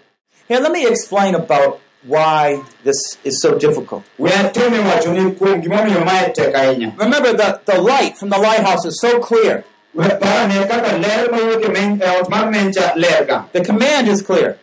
Here, 0.47 0.59
let 0.59 0.71
me 0.71 0.85
explain 0.87 1.33
about 1.35 1.79
why 2.07 2.61
this 2.83 3.17
is 3.23 3.41
so 3.41 3.57
difficult. 3.57 4.03
we 4.17 4.29
ateme 4.29 4.79
wacho 4.79 5.13
ni 5.13 5.31
kuom 5.31 5.61
gimomiyo 5.61 6.05
mae 6.05 6.29
tek 6.33 6.53
ahinya 6.55 6.93
Remember, 6.97 7.33
the, 7.33 7.59
the 7.65 7.81
light 7.81 8.17
from 8.17 8.29
the 8.29 8.37
lighthouse 8.37 8.85
is 8.85 8.99
so 9.01 9.19
clear. 9.19 9.63
We 9.93 10.03
parane 10.03 10.67
kaka 10.67 10.97
ler 10.97 11.29
mawuok 11.31 11.65
e 11.65 11.67
men- 11.71 12.01
e 12.01 12.05
ot 12.19 12.29
mar 12.29 12.51
menja 12.51 12.93
The 13.53 13.61
command 13.63 14.07
is 14.07 14.21
clear. 14.21 14.57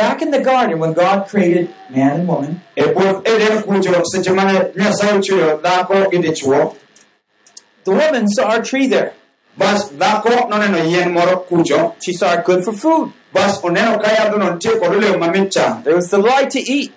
Eni 0.00 0.08
gimochikono 0.08 0.08
ler 0.08 0.08
Back 0.08 0.22
in 0.22 0.30
the 0.30 0.40
garden, 0.40 0.78
when 0.78 0.92
God 0.94 1.28
created 1.28 1.68
man 1.90 2.20
and 2.20 2.28
woman, 2.28 2.60
puoth 2.76 3.26
eden 3.28 3.62
kucho 3.62 4.02
seche 4.04 4.32
mane 4.34 4.72
nyasaye 4.76 5.12
ochweyo 5.18 5.56
dhako 5.62 6.10
gi 6.10 6.18
dichuo 6.18 6.74
the 7.84 7.90
woman 7.92 8.28
saw 8.28 8.56
a 8.56 8.62
tree 8.62 8.86
there. 8.86 9.12
bas 9.56 9.90
dhako 9.92 10.48
noneno 10.48 10.78
yien 10.90 11.12
moro 11.12 11.36
kucho 11.48 11.94
She 12.02 12.12
saw 12.12 12.34
it 12.38 12.44
good 12.44 12.64
for 12.64 12.72
food. 12.72 13.12
bas 13.32 13.58
oneno 13.62 13.98
ka 14.02 14.08
yadhono 14.10 14.50
nitie 14.54 14.78
kod 14.78 14.92
olemo 14.92 15.18
mamit 15.18 15.50
chamo 15.52 15.82
There 15.84 15.96
was 15.96 16.10
the 16.10 16.18
light 16.18 16.50
to 16.50 16.58
eat, 16.60 16.92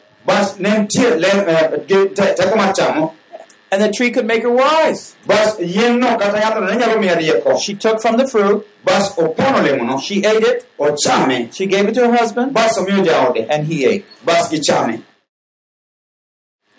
and 3.74 3.82
the 3.82 3.92
tree 3.92 4.12
could 4.12 4.28
make 4.28 4.44
her 4.44 4.52
wise. 4.52 5.16
bas 5.26 5.58
yien 5.60 6.00
no 6.00 6.16
kata 6.18 6.38
yadhono 6.38 6.70
ne 6.70 6.78
nyalo 6.80 7.00
miya 7.00 7.16
rieko. 7.16 7.60
She 7.60 7.74
took 7.74 8.02
from 8.04 8.18
the 8.18 8.28
fruit, 8.28 8.68
bas 8.86 9.16
opono 9.16 9.58
olemono 9.64 10.00
she 10.00 10.24
ate 10.24 10.44
it, 10.44 11.54
she 11.56 11.66
gave 11.66 11.88
it 11.88 11.96
to 11.96 12.08
her 12.08 12.16
husband, 12.16 12.54
bas 12.54 12.78
omiyo 12.78 13.04
jaode 13.04 13.48
and 13.50 13.66
he 13.66 13.86
ate. 13.86 14.06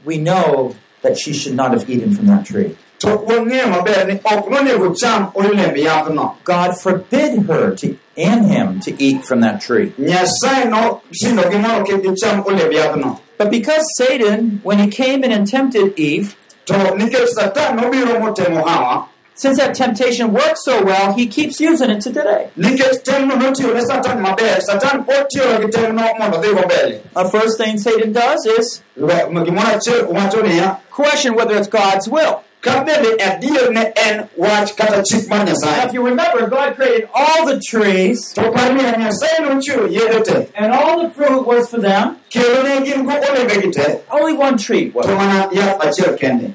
We 0.05 0.19
know 0.19 0.77
that 1.03 1.19
she 1.19 1.33
should 1.33 1.55
not 1.55 1.73
have 1.73 1.91
eaten 1.91 2.15
from 2.15 2.27
that 2.29 2.47
tree. 2.47 2.77
to 3.01 3.09
wang'eyo 3.09 3.67
maber 3.75 4.07
ni 4.07 4.15
ok 4.33 4.49
nonego 4.51 4.95
cham 5.01 5.33
olemb 5.33 5.77
yadhno 5.77 6.37
God 6.45 6.79
forbid 6.79 7.43
her 7.49 7.75
to 7.75 7.99
and 8.17 8.47
him 8.47 8.79
to 8.81 8.91
eat 9.03 9.25
from 9.25 9.41
that 9.41 9.61
tree. 9.61 9.93
nyasaye 9.99 10.65
nosindogi 10.71 11.59
mondo 11.61 11.85
kik 11.85 12.03
gicham 12.05 12.45
olemb 12.45 12.73
yadhno 12.73 13.21
But 13.37 13.51
because 13.51 13.85
Satan, 13.99 14.61
when 14.63 14.79
he 14.79 14.89
came 14.89 15.25
in 15.25 15.33
and 15.33 15.45
tempted 15.45 15.99
Eve, 15.99 16.37
to 16.65 16.75
nikech 16.75 17.29
satan 17.29 17.77
motemo 17.77 18.65
hawa 18.67 19.09
since 19.37 19.59
that 19.59 19.75
temptation 19.75 20.33
worked 20.33 20.59
so 20.59 20.85
well, 20.85 21.13
he 21.13 21.27
keeps 21.27 21.61
using 21.61 21.91
it 21.91 22.01
to 22.01 22.13
today. 22.13 22.49
nikech 22.57 23.03
temno 23.03 23.35
notiyo 23.37 23.75
ne 23.75 23.81
satan 23.81 24.21
maber 24.23 24.61
satan 24.61 25.05
pod 25.05 25.27
tiyo 25.29 25.61
gi 25.61 25.69
temno 25.73 26.03
mondo 26.19 26.39
dhigo 26.39 26.63
mbele 26.65 27.01
The 27.15 27.29
first 27.29 27.59
thing 27.59 27.79
Satan 27.79 28.13
does 28.13 28.47
is 28.47 28.83
gimoro 28.97 29.69
achiel 29.75 30.07
wacho 30.07 30.43
niya 30.43 30.79
question 30.91 31.35
whether 31.35 31.57
it's 31.57 31.69
God's 31.69 32.09
will. 32.09 32.43
Ka 32.65 32.83
bende 32.87 33.11
adier 33.29 33.71
ne 33.77 33.85
en 34.07 34.29
wach 34.37 34.75
kata 34.77 35.03
chik 35.09 35.29
mar 35.29 35.45
Now, 35.45 35.87
if 35.87 35.93
you 35.93 36.05
remember, 36.05 36.47
God 36.49 36.75
created 36.77 37.09
all 37.15 37.47
the 37.47 37.61
trees, 37.61 38.33
to 38.35 38.43
par 38.51 38.71
niya 38.77 38.95
nyasaye 39.03 39.39
nochiwo 39.47 39.89
yedhe 39.97 40.25
te 40.25 40.39
and 40.57 40.73
all 40.73 41.03
the 41.03 41.11
fruit 41.15 41.47
was 41.47 41.69
for 41.71 41.79
them. 41.81 42.17
kendo 42.31 42.63
ne 42.65 42.85
gin 42.87 43.05
go 43.05 43.13
olembegi 43.13 43.71
te 43.73 44.01
Only 44.11 44.33
one 44.47 44.57
tree 44.59 44.91
was. 44.91 45.07
to 45.07 45.15
mana 45.15 45.49
yath 45.53 45.79
achiel 45.81 46.19
kende. 46.19 46.55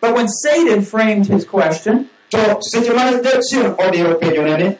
But 0.00 0.14
when 0.14 0.28
Satan 0.28 0.82
framed 0.82 1.26
his 1.26 1.44
question, 1.44 2.08
to 2.30 2.58
seche 2.70 2.92
mane 2.96 3.22
jachien 3.22 3.76
odiro 3.76 4.18
penjonene 4.20 4.78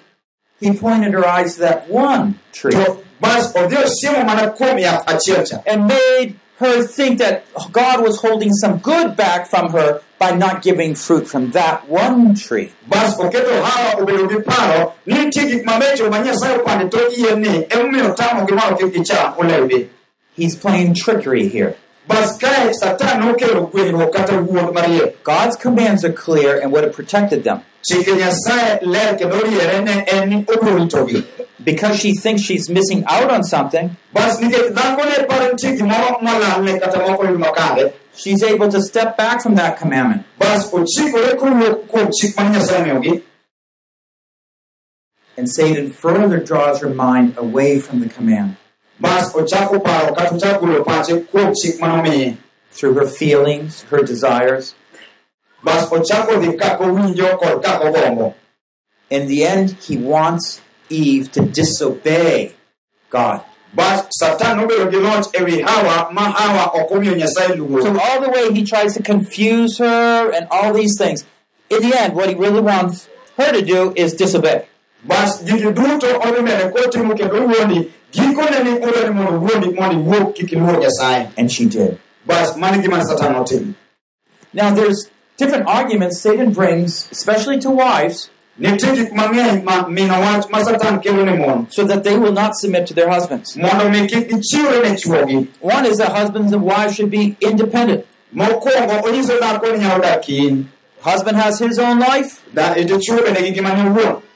he 0.61 0.73
pointed 0.77 1.13
her 1.13 1.27
eyes 1.27 1.55
to 1.57 1.61
that 1.61 1.89
one 1.91 2.39
tree 2.53 2.73
to 2.73 2.97
bas 3.21 3.53
odhi 3.53 3.77
osiemo 3.77 4.25
mana 4.27 4.51
kuom 4.53 4.79
yath 4.81 5.05
achiel 5.07 5.45
cha. 5.49 5.63
and 5.67 5.87
made 5.87 6.37
her 6.59 6.83
think 6.85 7.19
that 7.19 7.45
God 7.73 8.03
was 8.03 8.21
holding 8.21 8.53
some 8.53 8.79
good 8.79 9.17
back 9.17 9.47
from 9.49 9.71
her 9.73 10.01
by 10.19 10.31
not 10.31 10.63
giving 10.63 10.95
fruit 10.95 11.27
from 11.27 11.51
that 11.51 11.89
one 11.89 12.35
tree. 12.35 12.73
bas 12.89 13.17
oketo 13.19 13.63
hawa 13.63 14.03
obedo 14.03 14.29
gi 14.31 14.41
paro 14.49 14.93
ni 15.07 15.15
nitie 15.15 15.45
gik 15.51 15.65
mabecho 15.65 16.11
ma 16.11 16.19
nyasaye 16.23 16.59
opande 16.59 16.91
tok 16.91 17.13
yien 17.17 17.41
ni 17.41 17.65
emomiyo 17.65 18.15
tamo 18.17 18.47
gi 18.47 18.55
kik 18.79 18.95
gicham 18.95 19.89
He's 20.35 20.57
playing 20.57 20.95
trickery 20.95 21.49
here. 21.49 21.77
Bas 22.07 22.39
kae 22.39 22.73
satan 22.75 23.21
nokelo 23.23 23.67
gwenyruok 23.71 24.13
kata 24.13 24.33
wuond 24.41 24.75
mariek 24.75 25.23
God's 25.23 25.57
commands 25.57 26.05
are 26.05 26.13
clear 26.13 26.61
and 26.61 26.73
would 26.73 26.85
have 26.85 26.93
protected 26.93 27.45
them. 27.45 27.61
chike 27.89 28.13
nyasaye 28.17 28.81
ler 28.83 29.17
kendo 29.19 29.41
riere 29.41 29.85
ne 29.85 30.05
en 30.07 30.29
ni 30.29 31.25
Because 31.65 32.01
she 32.01 32.13
thinks 32.15 32.43
she's 32.43 32.69
missing 32.69 33.05
out 33.07 33.31
on 33.31 33.45
something, 33.45 33.97
bas 34.13 34.41
nikech 34.41 34.73
dhako 34.75 35.05
ne 35.11 35.27
paro 35.27 35.51
nitie 35.53 35.77
gimoro 35.79 36.21
molalne 36.21 36.81
kata 36.81 36.99
moko 36.99 37.23
yud 37.25 37.39
makare 37.39 37.93
she's 38.17 38.43
able 38.43 38.69
to 38.71 38.81
step 38.83 39.17
back 39.17 39.41
from 39.43 39.55
that 39.55 39.79
commandment. 39.79 40.25
bas 40.39 40.71
ochikore 40.73 41.37
kowuok 41.43 41.87
kuom 41.89 42.11
chik 42.21 42.37
mar 42.37 42.47
nyasaye 42.53 42.85
miyogi 42.85 43.23
And 45.37 45.49
Satan 45.51 45.93
further 45.93 46.39
draws 46.39 46.81
her 46.83 46.91
mind 46.91 47.39
away 47.39 47.79
from 47.81 48.01
the 48.01 48.09
command 48.09 48.57
bas 49.03 49.25
ochako 49.35 49.77
paro 49.87 50.15
kata 50.17 50.35
ochako 50.37 50.61
golo 50.67 50.85
pache 50.85 51.15
kuom 51.31 51.49
chik 51.61 51.75
manomiye 51.83 52.37
through 52.71 52.95
her 52.95 53.07
feelings, 53.07 53.83
her 53.91 54.03
desires. 54.03 54.75
bas 55.65 55.91
ochako 55.97 56.33
dhi 56.43 56.51
kako 56.63 56.85
winjo 56.97 57.29
kod 57.39 57.63
kako 57.65 57.93
gombo 57.97 58.35
In 59.13 59.27
the 59.29 59.45
end, 59.45 59.71
he 59.87 59.99
wants 59.99 60.63
Eve 60.89 61.31
to 61.33 61.41
disobey 61.43 62.55
God. 63.11 63.45
But 63.75 64.09
Satan 64.19 64.59
nobedo 64.59 64.91
gi 64.91 64.99
loch 65.07 65.33
ewi 65.33 65.61
Hawa 65.61 66.13
ma 66.13 66.31
Hawa 66.33 66.65
ok 66.81 66.95
omiyo 66.95 67.15
Nyasaye 67.21 67.83
So 67.83 67.91
all 68.01 68.21
the 68.23 68.31
way 68.31 68.53
he 68.53 68.65
tries 68.65 68.95
to 68.97 69.03
confuse 69.03 69.77
her 69.79 70.33
and 70.33 70.47
all 70.51 70.73
these 70.73 70.97
things. 70.99 71.25
In 71.69 71.83
the 71.83 71.93
end, 71.99 72.15
what 72.15 72.29
he 72.31 72.35
really 72.35 72.61
wants 72.61 73.09
her 73.37 73.53
to 73.53 73.63
do 73.63 73.93
is 73.97 74.15
disobey. 74.15 74.67
Bas 75.05 75.43
gigi 75.45 75.73
duto 75.73 76.07
odhi 76.07 76.43
mbele 76.43 76.65
kotimo 76.71 77.15
kendo 77.15 77.35
wuondi 77.35 77.91
gikone 78.13 78.65
ni 78.65 78.71
odwani 78.71 79.11
mondo 79.15 79.41
wuondi 79.41 79.69
mondo 79.71 79.95
iwuok 79.97 80.35
kik 80.35 80.53
iluor 80.53 80.79
Nyasaye. 80.79 81.31
And 81.37 81.51
she 81.51 81.65
did. 81.67 81.99
Bas 82.27 82.57
mano 82.57 82.79
e 82.79 82.83
gima 82.83 83.05
Satan 83.05 83.35
notimo. 83.35 83.75
Now, 84.53 84.75
there's 84.75 85.09
different 85.37 85.67
arguments 85.67 86.21
Satan 86.21 86.53
brings, 86.53 87.09
especially 87.11 87.59
to 87.61 87.71
wives, 87.71 88.31
Nitie 88.61 88.95
gik 88.95 89.13
mang'eny 89.13 89.65
ma 89.65 89.89
mino 89.89 90.21
wach 90.21 90.51
ma 90.51 90.63
Satan 90.63 91.01
kelo 91.01 91.25
ne 91.25 91.37
mon 91.37 91.71
so 91.71 91.85
that 91.85 92.05
they 92.05 92.19
will 92.19 92.33
not 92.33 92.55
submit 92.55 92.87
to 92.87 92.95
their 92.95 93.09
husbands. 93.09 93.57
mondo 93.57 93.89
mi 93.89 94.07
kik 94.07 94.29
gichiwre 94.29 94.83
ne 94.83 94.95
chuogi. 94.95 95.49
One 95.61 95.87
is 95.87 95.97
that 95.99 96.13
husbands 96.13 96.53
and 96.53 96.63
wives 96.63 96.95
should 96.95 97.11
be 97.11 97.37
independent. 97.41 98.07
Mokwongo 98.35 99.03
onyiso 99.03 99.39
dhako 99.41 99.73
ni 99.73 99.79
nyalo 99.79 100.03
dak. 100.03 100.25
Husband 101.01 101.37
has 101.37 101.59
his 101.59 101.79
own 101.79 101.99
life, 101.99 102.43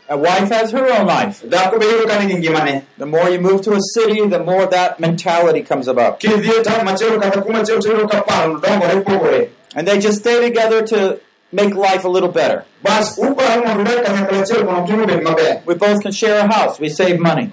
Da 0.08 0.16
dichuo 0.16 0.26
bende 0.26 0.38
gi 0.38 0.38
ngimane 0.38 0.46
owuon. 0.46 0.46
a 0.48 0.48
wife 0.48 0.48
has 0.48 0.70
her 0.70 0.86
own 0.92 1.06
life. 1.06 1.42
Dhako 1.42 1.80
be 1.80 1.86
yudo 1.86 2.06
ka 2.06 2.18
nigi 2.18 2.42
ngimane. 2.42 2.84
The 2.98 3.06
more 3.06 3.28
you 3.28 3.40
move 3.40 3.62
to 3.62 3.72
a 3.72 3.80
city, 3.80 4.26
the 4.26 4.42
more 4.42 4.66
that 4.66 5.00
mentality 5.00 5.62
comes 5.62 5.88
about. 5.88 6.20
Kidhi 6.20 6.62
town 6.62 6.86
machielo 6.86 7.20
kata 7.20 7.42
kuma 7.42 7.60
chielo 7.60 7.80
to 7.80 7.88
iyudo 7.88 8.10
ka 8.10 8.22
paro 8.22 8.60
dongore 8.60 9.02
pogore. 9.04 9.50
And 9.74 9.86
they 9.86 9.98
just 9.98 10.20
stay 10.20 10.40
together 10.40 10.86
to 10.86 11.20
make 11.52 11.74
life 11.74 12.04
a 12.04 12.08
little 12.08 12.30
better. 12.30 12.64
bas 12.82 13.18
uparo 13.18 13.64
mondo 13.64 13.84
udag 13.84 14.04
kanyakla 14.04 14.42
achiel 14.42 14.64
mondo 14.64 14.82
ngima 14.82 15.02
obed 15.04 15.22
maber 15.24 15.64
We 15.66 15.74
both 15.74 16.02
can 16.02 16.12
share 16.12 16.38
a 16.40 16.46
house. 16.46 16.78
We 16.78 16.88
save 16.88 17.18
money. 17.18 17.52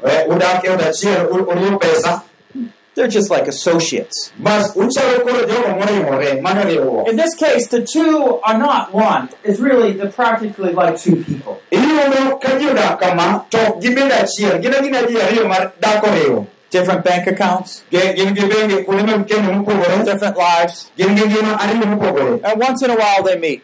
They're 2.95 3.07
just 3.07 3.29
like 3.31 3.47
associates. 3.47 4.31
bas 4.37 4.75
uchalo 4.75 5.19
koro 5.25 5.41
jogo 5.49 5.69
moriwore 5.79 6.41
mano 6.41 6.61
riwruok 6.69 7.07
In 7.09 7.15
this 7.15 7.33
case, 7.35 7.67
the 7.67 7.81
two 7.81 8.39
are 8.43 8.57
not 8.57 8.93
one. 8.93 9.29
It's 9.43 9.59
really, 9.59 9.93
they're 9.93 10.11
practically 10.11 10.73
like 10.73 10.97
two 10.99 11.23
people. 11.23 11.59
iyudo 11.71 12.39
ka 12.41 12.57
ji 12.59 12.65
odak 12.69 12.99
kama 12.99 13.45
to 13.49 13.57
ok 13.67 13.79
gibedo 13.81 14.13
achiel 14.23 14.61
gin 14.61 14.73
agina 14.73 15.07
ji 15.07 15.15
ariyo 15.17 15.47
mar 15.49 15.71
dak 15.79 16.03
oriwo 16.03 16.45
Different 16.73 17.03
bank 17.05 17.27
accounts, 17.27 17.83
Ge- 17.91 18.15
gin 18.17 18.33
gi 18.35 18.41
bengi 18.51 18.77
kuonde 18.85 19.05
mag 19.05 19.27
keno 19.27 19.53
mopogore 19.53 20.03
different 20.05 20.37
lives. 20.37 20.89
gin 20.97 21.15
gi 21.17 21.23
ngima 21.29 21.57
ariyo 21.59 21.85
mopogore 21.85 22.39
And 22.43 22.59
once 22.61 22.81
in 22.85 22.89
a 22.91 22.95
while 22.95 23.23
they 23.23 23.37
meet. 23.39 23.61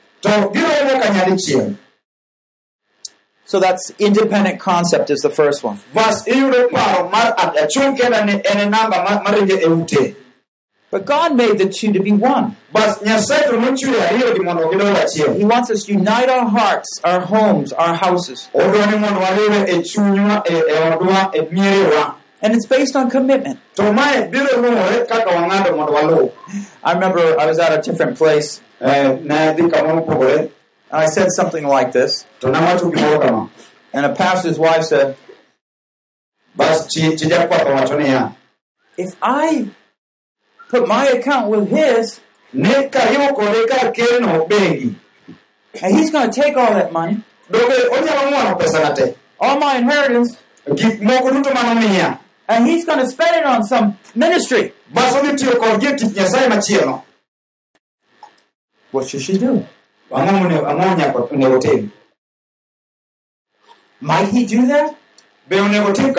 To 3.49 3.57
giromo 3.57 3.57
kanyadichiel 3.57 3.57
So 3.57 3.59
that's 3.59 3.91
independent 3.99 4.59
concept 4.59 5.09
is 5.09 5.19
the 5.21 5.29
first 5.29 5.63
one. 5.63 5.79
bas 5.93 6.23
iyudo 6.27 6.69
paro 6.69 7.09
mar 7.11 7.33
a- 7.37 7.51
achung' 7.65 7.97
kenda 7.97 8.25
ni 8.25 8.33
en 8.33 8.71
namba 8.71 9.03
ma- 9.03 9.21
maringo 9.23 9.55
ute 9.55 10.15
But 10.91 11.05
God 11.05 11.35
made 11.35 11.59
the 11.59 11.69
two 11.69 11.93
to 11.93 11.99
be 11.99 12.11
one. 12.11 12.55
bas 12.73 12.97
nyasaye 13.01 13.43
to 13.49 13.57
nochweyo 13.57 14.01
ariyogi 14.07 14.43
mondo 14.43 14.69
gidol 14.71 14.95
achiel 14.95 15.37
He 15.37 15.45
wants 15.45 15.69
us 15.69 15.83
to 15.85 15.93
unite 15.93 16.29
our 16.29 16.47
hearts, 16.49 16.99
our 17.03 17.21
homes, 17.21 17.73
our 17.73 17.93
houses. 17.95 18.49
odwa 18.53 18.85
ni 18.91 18.97
mondo 18.97 19.19
wariwe 19.19 19.81
chunywa 19.83 20.43
odwa 20.93 21.31
mierewa 21.51 22.15
And 22.41 22.53
it's 22.55 22.65
based 22.67 22.95
on 22.95 23.09
commitment. 23.11 23.59
to 23.75 23.91
mae 23.93 24.27
biro 24.31 24.57
luwore 24.61 25.05
kaka 25.07 25.29
wang'ado 25.29 25.75
mondo 25.75 25.93
waluw 25.93 26.31
I 26.83 26.93
remember 26.93 27.39
I 27.39 27.45
was 27.45 27.59
at 27.59 27.71
a 27.73 27.81
different 27.81 28.17
place 28.17 28.61
eh, 28.81 29.17
Ne 30.91 30.97
adhi 30.97 30.97
kamoro 30.97 30.97
mopogore 30.97 30.97
and 30.97 31.01
I 31.01 31.05
said 31.07 31.31
something 31.31 31.65
like 31.67 31.91
this. 31.91 32.25
to 32.39 32.47
nawacho 32.47 32.91
gimoro 32.91 33.21
kama 33.21 33.49
And 33.93 34.05
a 34.05 34.13
pastor's 34.15 34.59
wife 34.59 34.83
said, 34.83 35.17
bas 36.55 36.87
chi 36.93 37.09
chi 37.15 37.27
jakwath 37.29 37.65
owacho 37.65 37.97
niya 37.97 38.35
If 38.97 39.15
I 39.21 39.69
put 40.69 40.87
my 40.87 41.07
account 41.07 41.49
with 41.49 41.69
his, 41.69 42.19
ni 42.53 42.69
kariwo 42.69 43.29
kode 43.35 43.67
kar 43.69 43.91
keno 43.91 44.45
bengi. 44.47 44.95
and 45.81 45.95
he's 45.97 46.11
going 46.11 46.29
to 46.31 46.41
take 46.41 46.57
all 46.57 46.73
that 46.73 46.91
money, 46.91 47.23
dobe 47.51 47.89
onyalo 47.91 48.31
ng'wono 48.31 48.59
pesana 48.59 48.95
te 48.95 49.15
all 49.39 49.59
my 49.59 49.77
inheritance, 49.77 50.37
gik 50.67 50.99
moko 51.01 51.29
duto 51.31 51.51
manomiya 51.53 52.19
and 52.47 52.67
he's 52.67 52.83
going 52.85 52.99
to 52.99 53.07
spend 53.07 53.35
it 53.37 53.45
on 53.45 53.63
some 53.63 53.97
ministry, 54.15 54.73
bas 54.93 55.13
odhi 55.15 55.37
tiyo 55.37 55.53
kodgi 55.59 55.97
tich 55.97 56.13
nyasaye 56.15 56.47
machielo. 56.49 57.03
What 58.91 59.07
should 59.07 59.21
she 59.21 59.37
do? 59.37 59.65
Ang'o 60.11 60.31
mone- 60.39 60.65
ang'o 60.71 60.95
nyaka 60.97 61.19
onego 61.33 61.59
tim 61.61 61.91
Might 64.01 64.29
he 64.29 64.45
do 64.45 64.65
that? 64.67 64.95
be 65.47 65.57
onego 65.57 65.93
tim 65.93 66.13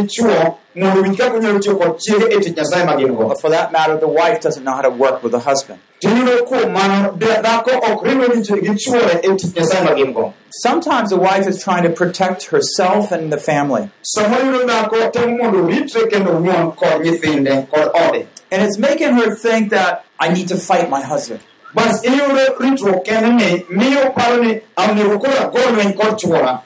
mondo 0.75 1.01
winj 1.01 1.17
kaka 1.17 1.37
onyalo 1.37 1.59
tiyo 1.59 1.75
kod 1.79 1.97
chiege 1.99 2.25
e 2.29 2.39
tich 2.39 2.55
nyasaye 2.55 2.85
ma 2.85 2.95
gin 2.97 3.15
go 3.15 3.33
for 3.41 3.49
that 3.49 3.71
matter, 3.71 3.97
the 3.97 4.07
wife 4.07 4.41
doesn't 4.41 4.63
know 4.63 4.73
how 4.75 4.81
to 4.81 4.89
work 4.89 5.23
with 5.23 5.31
the 5.31 5.39
husband. 5.39 5.79
tiyudo 6.01 6.45
kuom 6.45 6.71
mano 6.71 7.11
dhako 7.17 7.71
ok 7.91 8.07
riwre 8.09 8.27
gi 8.29 8.69
e 9.23 9.35
tich 9.37 9.55
nyasaye 9.55 9.83
ma 9.83 9.95
gin 9.95 10.13
go 10.13 10.33
Sometimes 10.63 11.09
the 11.09 11.17
wife 11.17 11.47
is 11.47 11.61
trying 11.63 11.83
to 11.83 11.89
protect 11.89 12.43
herself 12.51 13.11
and 13.11 13.33
the 13.33 13.37
family. 13.39 13.89
samoro 14.15 14.41
iyudo 14.43 14.65
dhako 14.67 15.11
temo 15.11 15.37
mondo 15.37 15.59
kendo 16.11 16.31
wuon 16.31 16.71
kod 16.75 17.01
nyithinde 17.03 17.67
kod 17.71 17.89
ode 18.07 18.27
And 18.51 18.61
it's 18.61 18.77
making 18.77 19.13
her 19.17 19.33
think 19.35 19.71
that 19.71 20.05
I 20.19 20.29
need 20.29 20.47
to 20.49 20.55
fight 20.57 20.89
my 20.89 21.01
husband. 21.01 21.41
Bas 21.75 22.03
iyudo 22.03 22.43
ritruok 22.59 23.03
kende 23.05 23.29
ni 23.39 23.65
miyo 23.69 24.11
paro 24.15 24.43
ni 24.43 24.51
onego 24.77 25.19
koro 25.19 25.33
ago 25.45 25.59
lweny 25.73 25.93
kod 25.93 26.17
chuora 26.17 26.61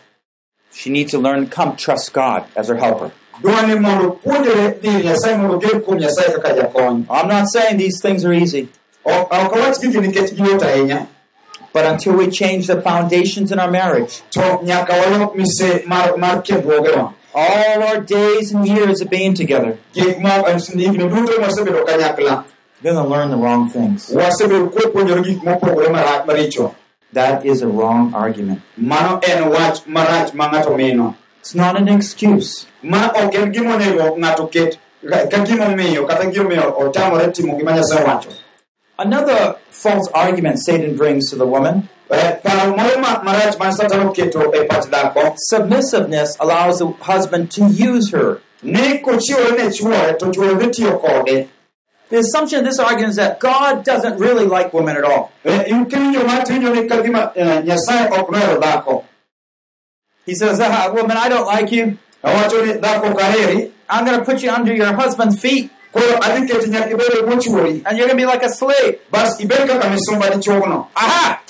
She 0.71 0.89
needs 0.89 1.11
to 1.11 1.17
learn 1.19 1.45
to 1.45 1.55
come 1.55 1.75
trust 1.75 2.13
God 2.13 2.43
as 2.55 2.67
her 2.67 2.75
helper. 2.77 3.11
dwa 3.41 3.61
ni 3.67 3.75
mondo 3.79 4.09
puonjore 4.23 4.65
dhi 4.81 4.87
ir 4.97 5.03
nyasaye 5.03 5.37
mondo 5.37 5.57
gen 5.67 5.81
kuom 5.81 5.97
nyasaye 5.99 6.33
kaka 6.35 6.53
jakony 6.55 7.05
I'm 7.09 7.27
not 7.27 7.47
saying 7.53 7.77
these 7.77 8.01
things 8.01 8.25
are 8.25 8.33
easy, 8.33 8.67
ok 9.05 9.27
ok 9.43 9.55
awach 9.59 9.79
gigi 9.81 9.97
nikech 9.99 10.33
giyot 10.37 10.61
ahinya 10.63 11.07
but 11.73 11.85
until 11.85 12.13
we 12.17 12.27
change 12.29 12.67
the 12.67 12.81
foundations 12.81 13.51
in 13.51 13.59
our 13.59 13.69
marriage, 13.71 14.21
to 14.31 14.41
nyaka 14.63 14.93
walok 15.01 15.35
mise 15.35 15.85
mar 15.87 16.17
mar 16.17 16.41
kendruogewa 16.43 17.13
all 17.33 17.83
our 17.83 17.99
days 18.01 18.51
and 18.51 18.67
years 18.67 19.01
of 19.01 19.09
being 19.09 19.35
together, 19.35 19.77
gik 22.83 22.93
mo 22.93 22.93
higni 22.93 22.93
duto 22.93 22.93
mwasebedo 22.93 22.93
kanyakla 22.93 22.93
we're 22.93 22.93
going 22.93 23.03
to 23.03 23.09
learn 23.09 23.29
the 23.29 23.37
wrong 23.37 23.69
things. 23.69 24.09
wasebedo 24.09 24.65
kwapuonjore 24.69 25.21
gik 25.21 25.43
mopogore 25.43 25.89
marach 25.89 26.25
maricho 26.25 26.75
That 27.13 27.45
is 27.45 27.61
a 27.63 27.67
wrong 27.67 28.13
argument. 28.15 28.61
mano 28.77 29.19
en 29.23 29.49
wach 29.49 29.85
marach 29.87 30.33
ma 30.33 30.47
ng'ato 30.51 30.75
mino 30.77 31.15
It's 31.39 31.55
not 31.55 31.75
an 31.77 31.87
excuse. 31.87 32.67
ma 32.83 33.09
ok 33.15 33.35
en 33.35 33.51
gima 33.53 33.75
onego 33.75 34.15
ng'ato 34.17 34.47
ket 34.51 34.77
ka 35.09 35.27
ka 35.27 35.37
gimomiyo 35.45 36.05
kata 36.07 36.25
gimomiyo 36.31 36.75
otamore 36.77 37.31
timo 37.31 37.57
gima 37.57 37.71
nyasaye 37.73 38.03
wacho 38.05 38.29
Another 38.97 39.55
false 39.71 40.09
argument 40.13 40.59
Satan 40.59 40.95
brings 40.97 41.29
to 41.29 41.35
the 41.35 41.45
woman 41.47 41.89
Eh, 42.11 42.35
paro 42.43 42.75
moro 42.75 42.99
ma- 42.99 43.21
marach 43.23 43.57
ma 43.59 43.69
satan 43.69 44.07
oketo 44.09 44.51
pach 44.67 44.85
dhako 44.89 45.33
submissiveness 45.37 46.35
allows 46.39 46.79
the 46.79 46.87
husband 47.01 47.51
to 47.51 47.65
use 47.69 48.09
her. 48.11 48.41
The 52.09 52.17
assumption 52.19 52.59
in 52.59 52.65
this 52.65 52.79
argument 52.79 53.11
is 53.11 53.15
that 53.17 53.39
God 53.39 53.83
doesn't 53.85 54.17
really 54.17 54.45
like 54.45 54.73
women 54.73 54.97
at 54.97 55.03
all. 55.03 55.31
Eh, 55.45 55.63
in 55.67 55.85
kiwinjo 55.85 56.25
ma 56.25 56.39
tiwinjo 56.43 56.73
ni 56.75 56.87
ka 56.87 57.01
gima 57.03 57.31
eh, 57.35 57.61
nyasaye 57.63 58.09
ok 58.19 58.31
nohero 58.31 58.59
dhako 58.61 59.03
He 60.25 60.35
says, 60.35 60.59
ah, 60.59 60.91
Woman, 60.93 61.17
I 61.17 61.29
don't 61.29 61.45
like 61.47 61.71
you. 61.71 61.97
awacho 62.23 62.65
ni 62.65 62.73
dhako 62.73 63.11
ok 63.11 63.21
aheri 63.23 63.71
I'm 63.89 64.05
going 64.05 64.19
to 64.19 64.25
put 64.25 64.41
you 64.43 64.51
under 64.51 64.73
your 64.73 64.93
husband's 64.93 65.39
feet, 65.39 65.71
koro 65.91 66.17
adhi 66.19 66.47
keti 66.47 66.69
nyaka 66.69 66.89
ibed 66.91 67.25
bwo 67.25 67.37
chuori 67.41 67.81
and 67.85 67.97
you're 67.97 68.07
going 68.07 68.17
to 68.19 68.23
be 68.23 68.25
like 68.25 68.43
a 68.43 68.49
slave. 68.49 68.99
bas 69.11 69.39
ibed 69.39 69.67
kaka 69.67 69.89
misumba 69.89 70.29
dichuogno 70.29 70.87
Aha! 70.95 71.41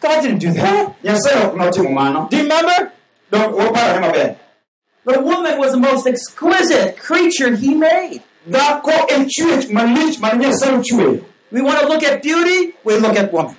God 0.00 0.20
didn't 0.22 0.38
do 0.38 0.52
that. 0.52 0.94
nyasaye 1.04 1.44
ok 1.46 1.56
notimo 1.56 1.90
mano 1.92 2.28
Do 2.30 2.36
you 2.36 2.42
remember? 2.44 2.92
Dok 3.30 3.56
waparore 3.56 4.00
maber 4.00 4.36
The 5.04 5.20
woman 5.20 5.58
was 5.58 5.72
the 5.72 5.78
most 5.78 6.06
exquisite 6.06 6.96
creature 6.98 7.56
he 7.56 7.74
made. 7.74 8.22
We 11.50 11.60
want 11.60 11.80
to 11.80 11.86
look 11.86 12.02
at 12.02 12.22
beauty, 12.22 12.74
we 12.84 12.96
look 12.96 13.16
at 13.16 13.30
woman. 13.32 13.54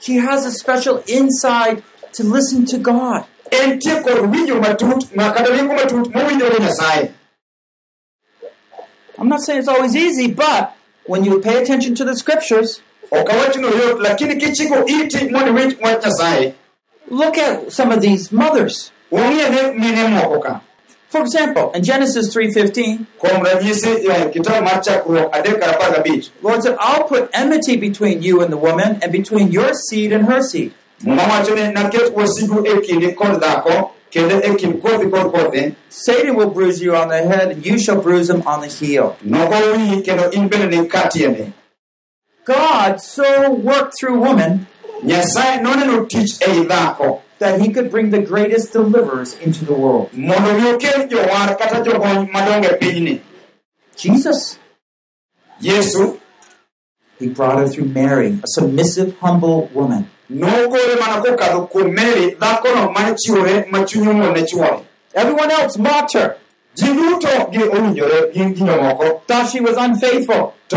She 0.00 0.16
has 0.16 0.46
a 0.46 0.52
special 0.52 1.02
insight 1.06 1.82
to 2.14 2.22
listen 2.24 2.64
to 2.66 2.78
God. 2.78 3.24
I'm 9.18 9.28
not 9.28 9.40
saying 9.40 9.60
it's 9.60 9.68
always 9.68 9.94
easy, 9.96 10.26
but 10.32 10.74
when 11.06 11.24
you 11.24 11.40
pay 11.40 11.62
attention 11.62 11.94
to 11.96 12.04
the 12.04 12.14
scriptures, 12.16 12.82
look 17.08 17.38
at 17.38 17.72
some 17.72 17.90
of 17.92 18.00
these 18.00 18.32
mothers. 18.32 18.90
For 21.16 21.22
example, 21.22 21.72
in 21.72 21.82
Genesis 21.82 22.28
3:15, 22.34 23.06
kuom 23.18 23.42
ranyisi 23.42 23.88
eh, 23.88 24.28
kitabu 24.32 24.64
mar 24.64 24.82
chakruok 24.82 25.32
adek 25.32 25.60
kar 25.60 25.72
apar 25.74 25.94
gabich 25.94 26.28
Lord 26.42 26.62
said, 26.62 26.76
"I'll 26.78 27.04
put 27.04 27.30
enmity 27.32 27.76
between 27.76 28.20
you 28.20 28.42
and 28.42 28.52
the 28.52 28.58
woman, 28.58 28.98
and 29.00 29.10
between 29.10 29.50
your 29.50 29.72
seed 29.72 30.12
and 30.12 30.26
her 30.26 30.42
seed." 30.42 30.72
muma 31.02 31.22
wacho 31.22 31.54
ni 31.54 31.72
naket 31.72 32.12
wasigu 32.12 32.62
kindi 32.84 33.16
kod 33.16 33.40
dhako 33.40 33.92
kendo 34.10 34.42
kind 34.58 34.82
kothi 34.82 35.10
kod 35.10 35.74
Satan 35.88 36.36
will 36.36 36.50
bruise 36.50 36.82
you 36.82 36.94
on 36.94 37.08
the 37.08 37.22
head, 37.22 37.52
and 37.52 37.64
you 37.64 37.78
shall 37.78 37.98
bruise 37.98 38.28
him 38.28 38.42
on 38.46 38.60
the 38.60 38.68
heel. 38.68 39.16
noko 39.22 39.54
wiyi 39.54 40.04
kendo 40.04 40.30
in 40.34 40.50
bende 40.50 40.68
ni 40.68 40.86
ka 40.86 41.08
tiende 41.08 41.52
God 42.44 43.00
so 43.00 43.50
worked 43.52 43.94
through 43.98 44.20
woman 44.20 44.66
nyasaye 47.40 47.58
noneno 47.58 47.60
tich 47.60 47.60
ei 47.60 47.60
dhako 47.60 47.60
that 47.60 47.60
he 47.60 47.72
could 47.72 47.90
bring 47.90 48.10
the 48.10 48.22
greatest 48.22 48.72
deliverers 48.72 49.34
into 49.40 49.64
the 49.64 49.72
world. 49.74 50.12
mondo 50.12 50.52
mi 50.54 50.70
okel 50.72 51.08
jowar 51.08 51.56
kata 51.58 51.82
jogony 51.84 52.28
madongo 52.32 52.78
pinyni 52.78 53.20
Jesus. 53.96 54.58
yesu 55.60 56.18
He 57.18 57.28
brought 57.28 57.58
her 57.58 57.66
through 57.66 57.86
Mary, 57.86 58.38
a 58.44 58.46
submissive, 58.46 59.16
humble 59.20 59.68
woman. 59.74 60.10
nogore 60.30 60.96
mana 61.00 61.22
kokadho 61.22 61.66
kuom 61.70 61.94
mary 61.94 62.34
dhakono 62.34 62.92
mane 62.92 63.14
chiwore 63.16 63.66
ma 63.70 63.78
chunye 63.84 64.12
muol 64.12 64.32
ne 64.34 64.42
chwore 64.46 64.82
Everyone 65.14 65.50
else 65.50 65.78
mocked 65.78 66.12
her, 66.12 66.36
ji 66.76 66.86
duto 66.86 67.50
gi 67.52 67.58
owinjore 67.76 68.32
gin 68.34 68.54
thought 69.26 69.48
she 69.50 69.60
was 69.60 69.76
unfaithful. 69.76 70.54
to 70.68 70.76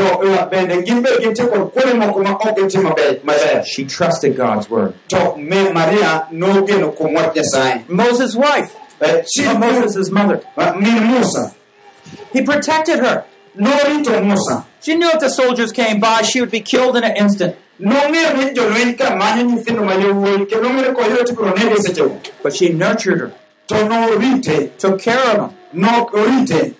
bende 0.52 0.86
gin 0.86 1.02
be 1.04 1.10
gintie 1.22 1.48
kod 1.50 1.74
kuonde 1.74 1.94
moko 2.02 2.24
ma 2.24 2.32
ok 2.36 2.56
gitim 2.56 2.84
maber 2.84 3.20
maber 3.24 3.64
She 3.66 3.86
trusted 3.86 4.36
God's 4.38 4.70
word. 4.70 4.94
to 5.10 5.36
me 5.38 5.72
maria 5.72 6.28
nogeno 6.32 6.96
kuom 6.96 7.14
wach 7.14 7.34
nyasaye 7.36 7.88
Moses' 7.90 8.36
wife, 8.36 8.76
Eh, 9.02 9.24
chi 9.34 9.58
Moses' 9.58 10.12
mother, 10.12 10.42
eh, 10.58 10.74
min 10.76 11.08
musa 11.08 11.54
he 12.34 12.42
protected 12.42 13.00
her. 13.00 13.26
norito 13.58 14.24
musa 14.24 14.66
She 14.82 14.96
knew 14.96 15.10
if 15.10 15.20
the 15.20 15.30
soldiers 15.30 15.72
came 15.74 16.00
by, 16.00 16.22
she 16.22 16.40
would 16.40 16.52
be 16.52 16.62
killed 16.62 16.96
in 16.96 17.04
an 17.04 17.16
instant. 17.18 17.56
nong'eyo 17.80 18.38
ni 18.38 18.54
jolweny 18.54 18.98
ka 18.98 19.16
manyo 19.16 19.44
nyithindo 19.50 19.84
ma 19.86 19.94
yowuoyi 19.94 20.46
kendo 20.50 20.70
nong'eyo 20.70 20.94
koyudo 20.94 21.24
tibiro 21.24 21.54
nege 21.56 21.78
sechego 21.82 22.20
But 22.44 22.56
she 22.56 22.70
nurtured 22.70 23.20
her, 23.20 23.32
to 23.68 24.70
took 24.78 25.00
care 25.02 25.32
of 25.32 25.38
them. 25.38 25.59
Nok 25.74 26.12
orite 26.14 26.76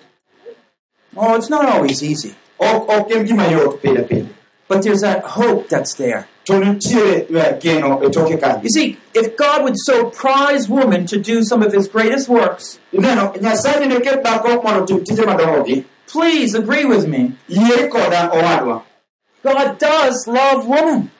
Oh, 1.16 1.34
it's 1.34 1.50
not 1.50 1.66
always 1.66 2.02
easy. 2.02 2.34
ok 2.58 2.88
ok 2.88 3.10
en 3.16 3.26
gima 3.26 3.50
yot 3.50 3.82
pile 3.82 4.04
pile 4.04 4.26
But 4.68 4.82
there's 4.84 5.00
that 5.00 5.24
hope 5.24 5.68
that's 5.68 5.94
there. 5.94 6.28
to 6.44 6.52
nitiere 6.52 7.60
geno 7.60 7.98
toke 8.10 8.38
kanyo 8.40 8.62
You 8.62 8.70
see, 8.70 8.98
if 9.14 9.36
God 9.36 9.64
would 9.64 9.76
so 9.76 10.10
prize 10.10 10.68
woman 10.68 11.06
to 11.06 11.18
do 11.18 11.42
some 11.44 11.62
of 11.62 11.72
his 11.72 11.88
greatest 11.88 12.28
works, 12.28 12.78
ineno 12.92 13.34
nyasaye 13.36 13.86
ne 13.88 14.00
ket 14.00 14.22
dhako 14.24 14.62
mondo 14.62 14.80
otim 14.84 15.04
tije 15.04 15.24
madongogi 15.26 15.84
please 16.06 16.54
agree 16.54 16.84
with 16.84 17.06
me. 17.06 17.32
owadwa 17.50 18.76
oh, 18.76 18.84
God 19.42 19.78
does 19.78 20.26
love 20.26 20.66
woman. 20.66 21.10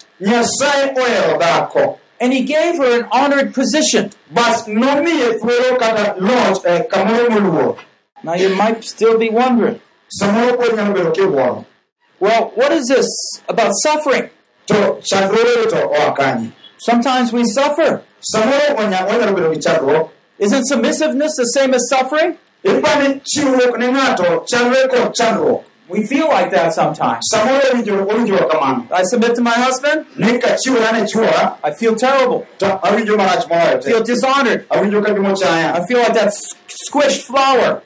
Nyasaye 2.21 2.29
ohero 2.29 2.29
dhako 2.29 2.29
And 2.29 2.33
he 2.33 2.43
gave 2.45 2.77
her 2.77 3.01
an 3.01 3.09
honored 3.11 3.55
position. 3.55 4.11
bas 4.31 4.67
nomiye 4.67 5.39
thuolo 5.41 5.79
kata 5.79 6.15
loch 6.21 6.65
e 6.67 6.83
kamoro 6.89 7.29
moluor 7.31 7.77
Now 8.23 8.35
you 8.35 8.55
might 8.55 8.85
still 8.85 9.19
be 9.19 9.31
wondering, 9.31 9.81
samoro 10.21 10.57
pod 10.57 10.77
nyalo 10.77 10.95
bedo 10.95 11.13
kiwuoro 11.13 11.65
well, 12.21 12.53
what 12.55 12.73
is 12.73 12.87
this 12.89 13.09
about 13.49 13.73
suffering? 13.83 14.31
to 14.67 14.75
chandruoge 15.03 15.71
to 15.71 15.85
oa 15.89 16.15
kanye 16.15 16.53
Sometimes 16.79 17.33
we 17.33 17.45
suffer. 17.45 18.03
samoro 18.21 18.77
onya- 18.77 19.07
wanyalo 19.07 19.35
bedo 19.37 19.55
gi 19.55 19.61
chandruok 19.61 20.11
Isn't 20.39 20.65
submissiveness 20.69 21.33
the 21.37 21.45
same 21.45 21.75
as 21.75 21.87
suffering? 21.89 22.39
Ipani 25.91 25.99
chiwruok 25.99 25.99
ne 25.99 25.99
ng'ato 25.99 25.99
chalre 25.99 25.99
kod 25.99 25.99
chandruok 25.99 25.99
We 25.99 26.07
feel 26.07 26.29
like 26.29 26.51
that 26.51 26.73
sometimes. 26.75 27.25
samoro 27.33 27.61
owinjo- 27.73 28.07
owinjowa 28.11 28.49
kamano 28.49 28.87
I 28.91 29.03
submit 29.05 29.35
to 29.35 29.43
my 29.43 29.51
husband, 29.51 30.07
ni 30.17 30.39
ka 30.39 30.49
chiwora 30.57 30.93
ne 30.93 31.05
chwora 31.07 31.57
I 31.65 31.71
feel 31.73 31.95
terrible. 31.97 32.47
to 32.59 32.67
awinjo 32.83 33.17
marach 33.17 33.47
I 33.51 33.81
feel 33.81 34.03
dishonored. 34.03 34.67
I 34.71 35.87
feel 35.87 35.99
like 35.99 36.15
that 36.15 36.33
squished 36.69 37.23
flower. 37.23 37.81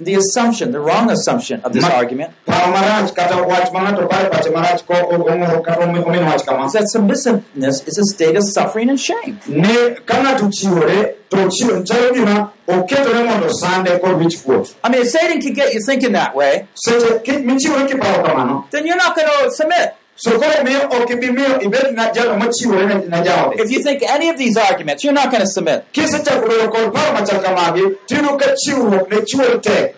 piny 0.00 0.04
The 0.04 0.14
assumption, 0.14 0.72
the 0.72 0.80
wrong 0.80 1.10
assumption 1.10 1.60
of 1.64 1.72
this 1.72 1.82
Ma- 1.82 1.88
argument 1.90 2.32
paro 2.46 2.72
marach 2.72 3.14
kata 3.14 3.36
wach 3.46 3.72
ma 3.72 3.80
ng'ato 3.80 4.08
pare 4.08 4.28
pache 4.30 4.50
marach 4.50 4.86
ko 4.86 4.94
o- 4.94 5.24
ong'uro 5.30 5.62
kata 5.64 5.80
omi- 5.80 6.00
omino 6.04 6.26
wach 6.26 6.44
kama 6.46 6.66
is 6.66 6.72
that 6.72 6.88
submissiveness 6.88 7.86
is 7.86 7.98
a 7.98 8.04
state 8.14 8.36
of 8.36 8.42
suffering 8.44 8.90
and 8.90 9.00
shame. 9.00 9.38
ne 9.48 9.94
ka 10.06 10.14
ng'ato 10.22 10.48
chiwore 10.50 11.14
to 11.30 11.36
chiwo 11.48 11.82
chalo 11.84 12.12
gima 12.12 12.50
oketore 12.68 13.24
mondo 13.24 13.48
sande 13.52 13.98
kod 14.00 14.18
wich 14.18 14.42
kuot 14.44 14.74
I 14.84 14.88
mean, 14.90 15.02
if 15.02 15.08
Satan 15.08 15.40
can 15.40 15.52
get 15.52 15.72
you 15.74 15.80
thinking 15.86 16.12
that 16.12 16.34
way, 16.34 16.66
seche 16.74 17.22
ki- 17.24 17.42
michiwore 17.44 17.86
kiparo 17.88 18.24
kamano 18.24 18.64
then 18.70 18.86
you're 18.86 18.96
not 18.96 19.14
going 19.16 19.28
to 19.28 19.50
submit. 19.50 19.94
So 20.16 20.30
koro 20.38 20.64
miyo 20.64 20.80
ok 20.90 21.12
ibi 21.12 21.30
miyo 21.30 21.60
ibed 21.60 21.94
na 21.94 22.10
jalo 22.12 22.36
machiwore 22.36 22.86
ne 22.86 22.94
ne 22.94 23.22
jaode 23.24 23.60
If 23.60 23.70
you 23.70 23.82
think 23.82 24.02
any 24.02 24.28
of 24.28 24.36
these 24.38 24.56
arguments, 24.56 25.04
you're 25.04 25.14
not 25.14 25.30
going 25.30 25.40
to 25.40 25.46
submit. 25.46 25.84
kisechako 25.92 26.48
bedo 26.48 26.68
kod 26.70 26.92
paro 26.94 27.12
machal 27.12 27.40
kamagi 27.42 27.82
tiyudo 28.06 28.36
ka 28.38 28.54
chiwruok 28.64 29.10
ne 29.10 29.16
chuori 29.30 29.60
tek 29.60 29.94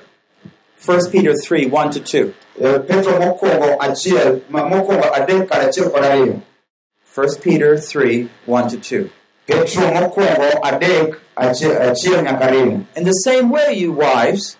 1 0.86 1.10
Peter 1.10 1.32
3 1.32 1.70
1 1.70 1.90
to 1.92 2.00
2. 2.00 2.32
Eh, 2.62 2.78
petro 2.86 3.12
mokwongo 3.20 3.76
achiel 3.80 4.40
ma- 4.50 4.68
mokwongo 4.68 5.08
adek 5.14 5.48
kod 5.48 5.60
achiel 5.68 5.90
kod 5.90 6.04
ariyo 6.04 6.40
1 7.16 7.40
Peter 7.42 7.74
3 7.74 8.28
1 8.48 8.70
to 8.70 8.76
2. 8.76 9.08
petro 9.46 9.82
mokwongo 9.94 10.48
adek 10.62 11.16
achiel 11.36 11.82
achiel 11.82 12.22
nyaka 12.22 12.44
ariyo 12.46 12.80
In 12.96 13.04
the 13.04 13.12
same 13.26 13.50
way, 13.50 13.72
you 13.74 13.92
wives, 13.92 14.56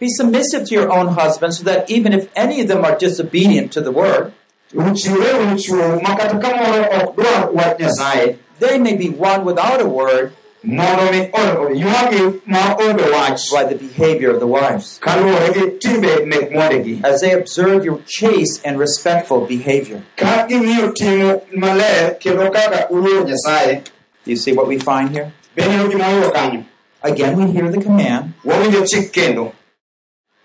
ne 0.00 0.08
kuom 0.08 0.30
mano 0.30 0.38
un 0.38 0.38
mon 0.38 0.38
be 0.38 0.40
submissive 0.40 0.64
to 0.68 0.74
your 0.74 0.90
own 0.90 1.08
husbands, 1.08 1.58
so 1.58 1.64
that 1.64 1.90
even 1.90 2.12
if 2.12 2.28
any 2.36 2.60
of 2.60 2.68
them 2.68 2.84
are 2.84 2.96
disobedient 2.98 3.72
to 3.72 3.80
the 3.80 3.90
word, 3.90 4.32
uchiwre 4.74 5.34
un 5.40 5.56
chuou 5.58 6.00
ma 6.02 6.16
kata 6.16 6.38
ka 6.38 6.48
moro 6.56 6.84
ok 6.84 7.16
dwar 7.16 7.50
wach 7.52 7.78
nyasaye 7.78 8.36
they 8.60 8.78
may 8.78 8.96
be 8.96 9.08
one 9.08 9.44
without 9.44 9.80
a 9.80 9.86
word 9.86 10.32
mondo 10.62 11.10
mi 11.12 11.30
o- 11.32 11.68
ywagi 11.74 12.40
ma 12.46 12.74
onge 12.76 13.10
wach 13.12 13.50
by 13.52 13.64
the 13.64 13.74
behavior 13.74 14.30
of 14.30 14.40
the 14.40 14.46
wives, 14.46 14.98
kaluwore 15.00 15.52
gi 15.54 15.78
timbe 15.78 16.26
mek 16.26 16.50
mwandegi 16.50 17.00
as 17.04 17.20
they 17.20 17.32
observe 17.32 17.84
your 17.84 17.98
chaste 18.06 18.60
and 18.64 18.78
respectful 18.78 19.46
behavior. 19.46 20.02
ka 20.16 20.46
ging'iyo 20.48 20.92
timo 20.92 21.42
maler 21.56 22.16
kendo 22.20 22.50
kaka 22.52 22.88
uluoro 22.90 23.24
nyasaye 23.24 23.82
Do 24.24 24.30
you 24.32 24.36
see 24.36 24.52
what 24.52 24.66
we 24.68 24.78
find 24.78 25.10
here? 25.10 25.32
bende 25.56 25.88
gima 25.88 26.06
oyudo 26.08 26.30
kanyo 26.30 26.64
Again, 27.02 27.36
we 27.36 27.52
hear 27.52 27.70
the 27.70 27.80
command. 27.80 28.34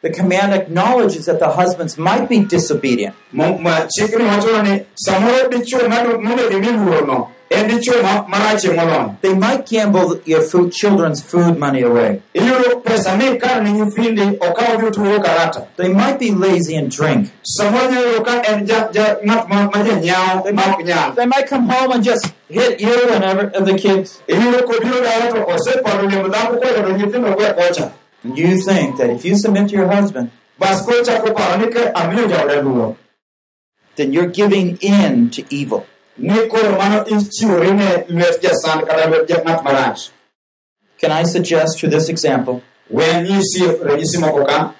Wawinjo 0.03 0.11
chik 0.11 0.11
kendo 0.11 0.11
The 0.11 0.11
command 0.11 0.53
acknowledges 0.53 1.25
that 1.25 1.39
the 1.39 1.47
husbands 1.49 1.97
might 1.97 2.27
be 2.29 2.39
disobedient. 2.39 3.15
Mo- 3.31 3.57
ma- 3.57 3.87
chikni 3.87 4.25
wacho 4.25 4.61
ni 4.63 4.85
samoro 4.95 5.47
dichuo 5.49 5.87
mano- 5.89 6.17
monego 6.19 6.51
imi 6.57 6.67
luorno 6.67 7.27
en 7.49 7.67
dichuo 7.69 8.01
ma- 8.03 8.25
marache 8.27 8.69
moloyo 8.69 9.15
They 9.21 9.33
might 9.33 9.65
gamble 9.69 10.19
your 10.25 10.41
food, 10.41 10.71
children's 10.71 11.21
food 11.21 11.57
money 11.57 11.83
away. 11.83 12.19
iyudo 12.33 12.81
pesa 12.83 13.15
mikano 13.15 13.63
ne 13.63 13.71
nyithindi 13.71 14.37
okawo 14.39 14.77
gi 14.79 14.85
otugo 14.85 15.19
karata 15.23 15.67
They 15.77 15.87
might 15.89 16.19
be 16.19 16.31
lazy 16.31 16.75
and 16.75 16.89
drink. 16.91 17.29
samoro 17.43 17.91
nyalo 17.91 18.07
yudo 18.11 18.23
ka 18.25 18.41
en 18.51 18.65
ja- 18.67 18.89
ja- 18.91 19.17
ng'at 19.23 19.47
ma 19.49 19.69
ma 19.73 19.83
janyawo 19.83 20.43
They 20.43 20.51
might, 20.51 21.15
they 21.15 21.25
might 21.25 21.47
come 21.49 21.69
home 21.69 21.91
and 21.93 22.03
just 22.03 22.33
hit 22.49 22.81
you 22.81 23.09
and, 23.13 23.23
ever, 23.23 23.51
and 23.55 23.65
the 23.65 23.73
kids. 23.77 24.19
Iyudo 28.23 28.31
kodiro 28.31 28.31
dala 28.31 28.31
to 28.31 28.31
osepando 28.31 28.31
liembo 28.31 28.31
dhako 28.31 28.31
koyudo 28.31 28.31
nyithindo 28.31 28.31
go 28.31 28.31
kocha 28.31 28.31
And 28.31 28.37
you 28.37 28.57
think 28.63 28.97
that 28.97 29.09
if 29.09 29.25
you 29.25 29.35
submit 29.37 29.69
to 29.69 29.75
your 29.75 29.87
husband, 29.91 30.31
bas 30.59 30.81
koro 30.85 31.03
chako 31.03 31.33
paro 31.33 31.57
ni 31.59 31.71
ka 31.73 31.91
amiyo 31.93 32.27
jaoda 32.27 32.61
luor 32.63 32.95
then 33.95 34.13
you're 34.13 34.27
giving 34.31 34.77
in 34.81 35.29
to 35.29 35.43
evil. 35.49 35.85
ni 36.17 36.47
koro 36.47 36.77
mano 36.77 37.05
ichiwori 37.05 37.73
ne 37.73 38.03
lwet 38.09 38.41
jasand 38.41 38.85
kata 38.87 39.07
lwet 39.09 39.27
ja- 39.29 39.43
ng'at 39.43 39.63
marach 39.63 40.09
Can 40.99 41.11
I 41.11 41.23
suggest 41.23 41.79
through 41.79 41.89
this 41.91 42.07
example, 42.09 42.61
When 42.89 43.25
you 43.25 43.41
see 43.41 43.65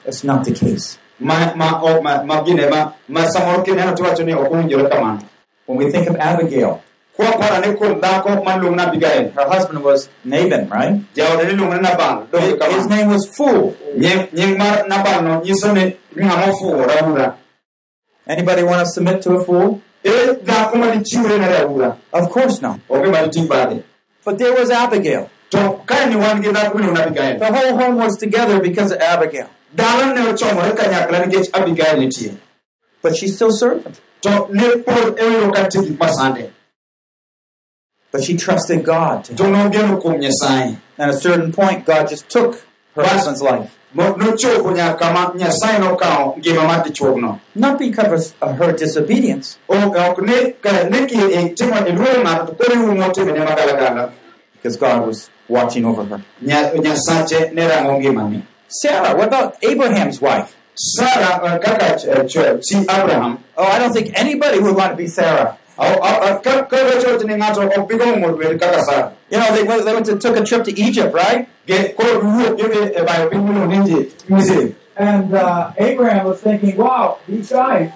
that's 0.05 0.23
not 0.23 0.45
the 0.45 0.53
case. 0.53 0.97
ma 1.19 1.53
ma 1.55 1.81
ok 1.81 2.01
ma 2.01 2.23
ma 2.23 2.43
gine 2.43 2.69
ma 2.69 2.91
ma 3.07 3.21
samoro 3.27 3.63
kineno 3.63 3.93
tiwacho 3.95 4.23
ni 4.25 4.33
ok 4.33 4.49
owinjore 4.53 4.89
kamano 4.89 5.19
When 5.65 5.77
we 5.77 5.91
think 5.91 6.09
of 6.09 6.15
Abigail, 6.17 6.81
kwaparo 7.15 7.65
ni 7.65 7.73
kuom 7.77 7.99
dhako 8.01 8.29
maluongo 8.43 8.75
na 8.75 8.83
Abigail 8.87 9.31
her 9.35 9.47
husband 9.49 9.83
was 9.83 10.09
Nabal, 10.25 10.65
right? 10.69 10.95
jaode 11.15 11.43
ni 11.47 11.53
luongo 11.53 11.75
ni 11.75 11.81
Nabal 11.81 12.27
His, 12.31 12.75
his 12.75 12.87
name 12.87 13.07
was 13.09 13.27
Fool. 13.37 13.75
nying 13.97 14.27
nying 14.33 14.57
mar 14.57 14.85
Nabal 14.87 15.21
no 15.23 15.41
nyiso 15.41 15.73
ni 15.73 15.95
ng'ama 16.17 16.45
ofuwo 16.51 16.85
raura 16.87 17.37
Anybody 18.25 18.63
want 18.63 18.79
to 18.79 18.85
submit 18.85 19.21
to 19.23 19.35
a 19.35 19.43
fool? 19.45 19.81
e 20.03 20.09
eh, 20.09 20.35
dhako 20.43 20.77
ma 20.77 20.87
dichiwre 20.91 21.37
ne 21.39 21.47
raura 21.47 21.97
Of 22.13 22.29
course 22.29 22.61
not. 22.61 22.79
onge 22.89 23.11
ma 23.11 23.21
diting 23.21 23.47
bade 23.47 23.83
But 24.25 24.37
there 24.37 24.53
was 24.53 24.69
Abigail. 24.71 25.29
to 25.49 25.57
kae 25.85 26.09
ni 26.09 26.15
wan 26.15 26.41
gi 26.41 26.49
dhako 26.49 26.77
miluongo 26.77 26.97
ni 26.97 27.01
Abigail 27.03 27.39
The 27.39 27.51
whole 27.53 27.77
home 27.77 27.95
was 27.97 28.17
together 28.17 28.59
because 28.59 28.91
of 28.91 29.01
Abigail. 29.01 29.49
dala 29.75 30.13
ne 30.13 30.21
ochomore 30.31 30.71
kanyakla 30.75 31.25
nikech 31.25 31.49
Abigail 31.53 31.97
nitie 31.99 32.37
But 33.03 33.15
she 33.17 33.27
still 33.27 33.51
served 33.51 33.85
him. 33.87 33.93
to 34.21 34.47
ne 34.51 34.77
pod 34.81 35.17
ewiro 35.19 35.51
ka 35.53 35.61
nitie 35.63 35.81
gik 35.87 35.97
masande 35.99 36.49
But 38.13 38.23
she 38.23 38.37
trusted 38.37 38.85
God. 38.85 39.25
Nogeno 39.25 39.99
kuom 39.99 40.21
Nyasaye 40.21 40.77
At 40.99 41.09
a 41.09 41.13
certain 41.13 41.51
point, 41.51 41.83
God 41.83 42.07
just 42.07 42.29
took 42.29 42.63
her 42.95 43.03
husband's 43.03 43.41
life. 43.41 43.75
Mo- 43.95 44.13
nochopo 44.13 44.71
nyaka 44.71 45.11
ma 45.13 45.31
Nyasaye 45.33 45.79
nokawo 45.79 46.37
ngima 46.37 46.63
mar 46.67 46.83
dichuogno 46.83 47.39
Not 47.55 47.79
because 47.79 48.33
of 48.39 48.57
her 48.57 48.71
disobedience, 48.71 49.57
ok 49.67 49.95
ok 50.09 50.21
ne 50.21 50.51
ka- 50.61 50.89
ne 50.89 51.05
ki 51.07 51.15
timo 51.55 51.75
iluoro 51.87 52.21
ng'ato 52.23 52.45
to 52.47 52.53
koro 52.55 52.75
iumo 52.75 53.11
timene 53.13 53.39
magalagala 53.45 54.11
because 54.53 54.77
God 54.77 55.07
was 55.07 55.29
watching 55.49 55.83
over 55.85 56.03
her. 56.05 56.21
Nya- 56.43 56.71
nyasache 56.73 57.51
ne 57.53 57.67
rango 57.67 57.99
ngimani 57.99 58.43
Sarah, 58.67 59.15
what 59.15 59.27
about 59.27 59.57
Abraham's 59.63 60.19
wife? 60.21 60.55
Sarah, 60.75 61.59
ch- 62.27 62.35
chi 62.69 62.79
abraham 62.89 63.37
Oh, 63.57 63.63
I 63.65 63.77
don't 63.79 63.93
think 63.93 64.11
anybody 64.19 64.59
would 64.59 64.75
want 64.75 64.91
to 64.91 64.95
be 64.97 65.05
Sarah. 65.07 65.57
Obed 68.23 68.59
kaka 68.59 68.83
sara 68.83 69.13
You 69.29 69.39
know, 69.39 69.55
they 69.55 69.63
went, 69.63 69.85
they 69.85 69.93
went 69.93 70.05
to 70.05 70.17
took 70.17 70.37
a 70.37 70.43
trip 70.45 70.63
to 70.65 70.71
Egypt, 70.79 71.13
right? 71.13 71.47
Ge- 71.67 71.95
koro 71.95 72.21
giwuok 72.21 72.57
gidhi 72.57 73.05
bayo 73.07 73.29
piny 73.29 73.41
miluongo 73.43 73.67
ni 73.67 73.75
Inji- 73.77 74.09
Misri 74.29 74.75
And 74.95 75.33
uh, 75.33 75.71
Abraham 75.77 76.25
was 76.27 76.39
thinking, 76.41 76.77
wow, 76.77 77.17
these 77.27 77.49
guys, 77.49 77.89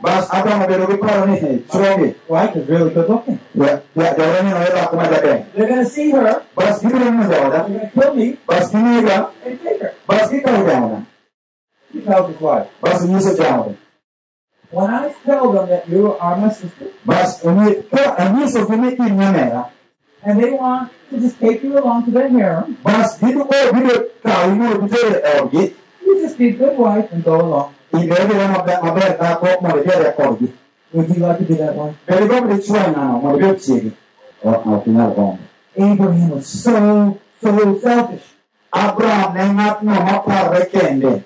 bas 0.00 0.24
abraham 0.32 0.62
obedo 0.64 0.86
gi 0.88 0.96
paro 0.96 1.26
ni 1.28 1.36
"Hey, 1.38 1.58
chwogi 1.68 2.14
wife 2.28 2.56
is 2.56 2.68
really 2.68 2.90
good 2.94 3.08
looking. 3.08 3.38
ja- 3.54 3.80
ja- 3.96 4.14
jaoda 4.16 4.42
neno 4.42 4.64
dhako 4.64 4.96
majaber 4.96 5.44
They're 5.54 5.68
going 5.68 5.84
to 5.84 5.90
see 5.90 6.10
her, 6.10 6.42
bas 6.56 6.80
gibiro 6.82 7.04
neno 7.10 7.24
jaoda 7.28 7.66
they're 7.68 7.68
going 7.68 7.90
to 7.90 8.00
kill 8.00 8.14
me, 8.14 8.26
bas 8.46 8.70
giniga 8.72 9.28
and 9.44 9.60
take 9.62 9.80
her. 9.82 9.92
bas 10.08 10.30
gikawo 10.30 10.62
jaoda 10.68 11.02
He 11.92 12.00
tells 12.00 12.30
his 12.32 12.40
wife, 12.40 12.68
bas 12.80 13.02
nyiso 13.04 13.34
jaoda 13.36 13.74
when 14.70 14.90
I 14.90 15.14
tell 15.24 15.52
them 15.52 15.68
that 15.68 15.88
you 15.88 16.12
are 16.18 16.36
my 16.36 16.50
sister, 16.50 16.86
bas 17.04 17.42
onyi- 17.44 17.88
ka 17.90 18.16
anyisogi 18.16 18.76
ni 18.76 18.88
in 18.96 19.64
and 20.24 20.40
they 20.40 20.50
want 20.50 20.90
to 21.10 21.18
just 21.20 21.38
take 21.40 21.62
you 21.62 21.78
along 21.78 22.04
to 22.04 22.10
their 22.10 22.28
harem, 22.28 22.76
bas 22.82 23.18
gidugo 23.20 23.54
biro 23.72 23.96
kawi 24.22 24.54
mondo 24.58 24.96
e 24.96 25.40
odgi 25.40 25.74
you 26.04 26.20
just 26.20 26.36
be 26.38 26.48
a 26.48 26.52
good 26.52 26.76
wife 26.76 27.08
and 27.12 27.24
go 27.24 27.40
along. 27.40 27.74
ibedire 27.92 28.48
maber 28.52 29.16
dhako 29.18 29.46
mondo 29.62 29.78
itere 29.82 30.12
kodgi 30.16 30.52
Would 30.92 31.08
you 31.10 31.20
like 31.26 31.38
to 31.38 31.44
be 31.44 31.54
that 31.54 31.74
wife? 31.76 31.94
bende 32.06 32.26
gombo 32.28 32.54
dichwo 32.54 32.76
e 32.76 32.90
ng'ano 32.90 33.20
mondo 33.22 33.38
ibed 33.38 33.60
chiegi 33.60 33.92
ok 34.44 34.82
inyal 34.86 35.10
gombo 35.14 35.38
Abraham 35.78 36.30
was 36.30 36.46
so, 36.46 37.18
so 37.40 37.78
selfish. 37.80 38.26
abraham 38.72 39.34
ne 39.34 39.44
ng'atno 39.54 39.92
maparore 40.06 40.66
kende 40.72 41.22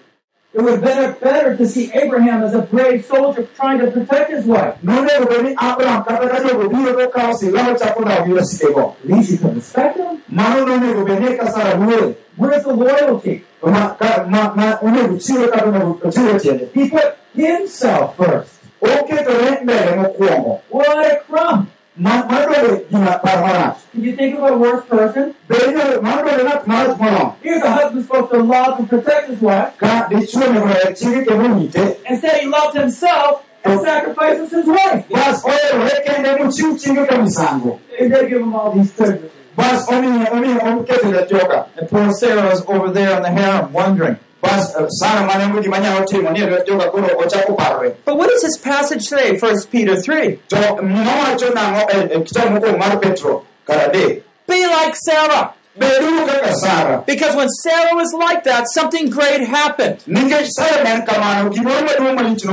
It 0.54 0.60
would 0.60 0.72
have 0.74 0.82
been 0.84 1.16
better 1.20 1.56
to 1.56 1.66
see 1.66 1.90
Abraham 1.94 2.42
as 2.42 2.52
a 2.54 2.60
brave 2.60 3.04
soldier 3.06 3.48
trying 3.56 3.78
to 3.80 3.90
protect 3.90 4.30
his 4.30 4.44
wife. 4.44 4.74
nonego 4.84 5.24
bed 5.28 5.44
ni 5.44 5.52
abraham 5.56 6.04
kata 6.04 6.28
ka 6.28 6.38
jogo 6.44 6.68
biro 6.68 6.92
to 6.98 7.08
kawo 7.08 7.32
sigana 7.32 7.72
chako 7.78 8.04
dawo 8.04 8.24
gi 8.26 8.32
wasikego 8.36 8.84
At 9.00 9.08
least 9.08 9.30
you 9.32 9.38
could 9.38 9.54
respect 9.56 9.96
him. 9.96 10.20
mano 10.28 10.66
nonego 10.66 11.06
bed 11.08 11.22
ni 11.22 11.36
ka 11.40 11.46
sara 11.50 11.78
luore 11.80 12.14
Where's 12.36 12.64
the 12.64 12.72
loyalty? 12.74 13.44
ma 13.64 13.94
ka- 13.96 14.26
ma- 14.28 14.52
ma 14.54 14.76
onego 14.82 15.16
chiwe 15.16 15.48
kata 15.48 15.64
onego 15.72 15.98
ochiwe 16.04 16.38
tiende 16.40 16.68
He 16.74 16.90
put 16.90 17.16
himself 17.34 18.16
first. 18.16 18.52
oketore 18.82 19.60
mbele 19.62 19.96
mokwongo 19.96 20.60
What 20.68 21.06
a 21.06 21.16
crumb. 21.28 21.66
Ma- 21.96 22.24
mano 22.24 22.46
bende 22.48 22.84
gima 22.90 23.18
par 23.22 23.36
marach 23.44 23.76
Can 23.92 24.02
you 24.04 24.16
think 24.16 24.38
of 24.38 24.44
a 24.50 24.56
worse 24.56 24.84
person? 24.86 25.34
bende 25.48 25.76
nyalo- 25.76 26.02
mano 26.02 26.22
bende 26.24 26.42
ng'at 26.44 26.66
marach 26.66 26.96
moloyo 26.98 27.34
Here's 27.42 27.62
a 27.62 27.70
husband 27.70 28.04
supposed 28.06 28.30
to 28.32 28.38
love 28.42 28.78
and 28.78 28.88
protect 28.88 29.28
his 29.28 29.40
wife. 29.40 29.76
ka 29.78 30.08
dichwo 30.08 30.42
onego 30.46 30.66
her 30.68 30.92
chiege 30.94 31.24
kendo 31.26 31.48
rite 31.56 31.96
Instead, 32.08 32.40
he 32.40 32.46
loves 32.48 32.74
himself 32.76 33.42
and 33.64 33.78
oh. 33.78 33.84
sacrifices 33.84 34.50
his 34.50 34.66
wife. 34.66 35.04
bas 35.10 35.44
oherore 35.44 35.96
kende 36.06 36.30
mochiw 36.40 36.78
chiege 36.80 37.06
ka 37.08 37.16
misango 37.16 37.78
And 38.00 38.12
they 38.12 38.28
give 38.28 38.40
him 38.40 38.54
all 38.56 38.72
these 38.72 38.90
privileges. 38.92 39.30
bas 39.56 39.86
omiyo 39.88 40.26
omiyo 40.32 40.80
okete 40.80 41.12
jajoka 41.12 41.66
And 41.76 41.88
poor 41.90 42.10
Sarah 42.12 42.50
is 42.52 42.64
over 42.66 42.88
there 42.90 43.16
in 43.18 43.22
the 43.22 43.30
harem 43.30 43.70
wondering. 43.72 44.16
Bas 44.42 44.74
eh, 44.76 44.86
sara 44.88 45.22
mane 45.26 45.44
onge 45.44 45.62
gima 45.62 45.78
nyalo 45.78 46.04
timo 46.04 46.30
ni 46.30 46.40
lwet 46.40 46.66
joka 46.66 46.90
koro 46.90 47.06
ochako 47.06 47.54
parore 47.56 47.94
But 48.04 48.16
what 48.18 48.28
does 48.30 48.42
this 48.42 48.58
passage 48.58 49.02
say, 49.02 49.38
1 49.38 49.66
Peter 49.70 49.96
3? 49.96 50.38
to 50.48 50.56
nowacho 50.56 51.48
nang'o 51.54 51.82
e 51.94 51.98
e 52.14 52.20
kitabu 52.26 52.50
mokwongo 52.54 52.78
mar 52.78 52.98
petro 53.00 53.44
kar 53.66 53.78
adek 53.88 54.22
Be 54.46 54.66
like 54.66 54.94
Sarah. 54.96 55.54
Beduru 55.78 56.26
kaka 56.26 56.54
sara 56.54 57.02
Because 57.06 57.34
when 57.36 57.48
Sarah 57.48 57.94
was 57.94 58.12
like 58.12 58.44
that, 58.44 58.64
something 58.68 59.08
great 59.10 59.40
happened. 59.46 59.98
nikech 60.06 60.48
sara 60.50 60.84
ne 60.84 60.90
en 60.90 61.02
kamano 61.06 61.50
gimoro 61.52 61.80
maduong' 61.86 62.16
malich 62.16 62.44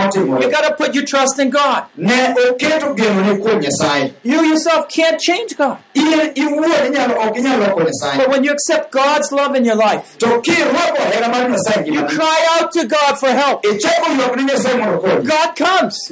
You 0.41 0.49
got 0.51 0.67
to 0.67 0.73
put 0.75 0.95
your 0.95 1.05
trust 1.05 1.39
in 1.39 1.49
God. 1.49 1.83
ne 1.97 2.33
oketo 2.33 2.95
genone 2.95 3.37
kuom 3.41 3.59
nyasaye 3.61 4.13
You 4.23 4.43
yourself 4.45 4.87
can't 4.87 5.19
change 5.19 5.57
God. 5.57 5.77
in 5.93 6.03
iwuon 6.35 6.85
inyalo 6.87 7.27
ok 7.27 7.35
inyal 7.39 7.59
loko 7.59 7.81
nyasaye 7.83 8.17
But 8.17 8.29
when 8.29 8.43
you 8.43 8.51
accept 8.51 8.91
God's 8.91 9.31
love 9.31 9.55
in 9.55 9.65
your 9.65 9.75
life, 9.75 10.17
to 10.19 10.27
kirwako 10.41 11.01
hera 11.11 11.29
mar 11.29 11.49
nyasaye 11.49 11.85
you 11.87 12.03
cry 12.05 12.39
out 12.59 12.71
to 12.71 12.85
God 12.87 13.19
for 13.19 13.29
help. 13.29 13.63
ichako 13.65 14.11
ywak 14.15 14.35
ni 14.37 14.43
nyasaye 14.43 14.77
mondo 14.77 14.97
konyi 14.99 15.25
God 15.27 15.55
comes. 15.55 16.11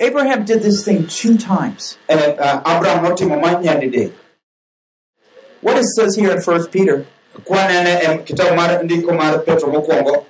Abraham 0.00 0.44
did 0.44 0.60
this 0.62 0.84
thing 0.84 1.06
two 1.06 1.38
times. 1.38 1.96
Eh, 2.08 2.16
eh, 2.16 4.14
What 5.64 5.78
it 5.78 5.86
says 5.96 6.14
here 6.16 6.30
in 6.30 6.42
1 6.42 6.66
Peter, 6.68 7.04
kwanene 7.44 8.18
kitabu 8.24 8.54
mar 8.56 8.84
ndiko 8.84 9.12
mar 9.14 9.38
petro 9.44 9.68
mokwongo 9.72 10.24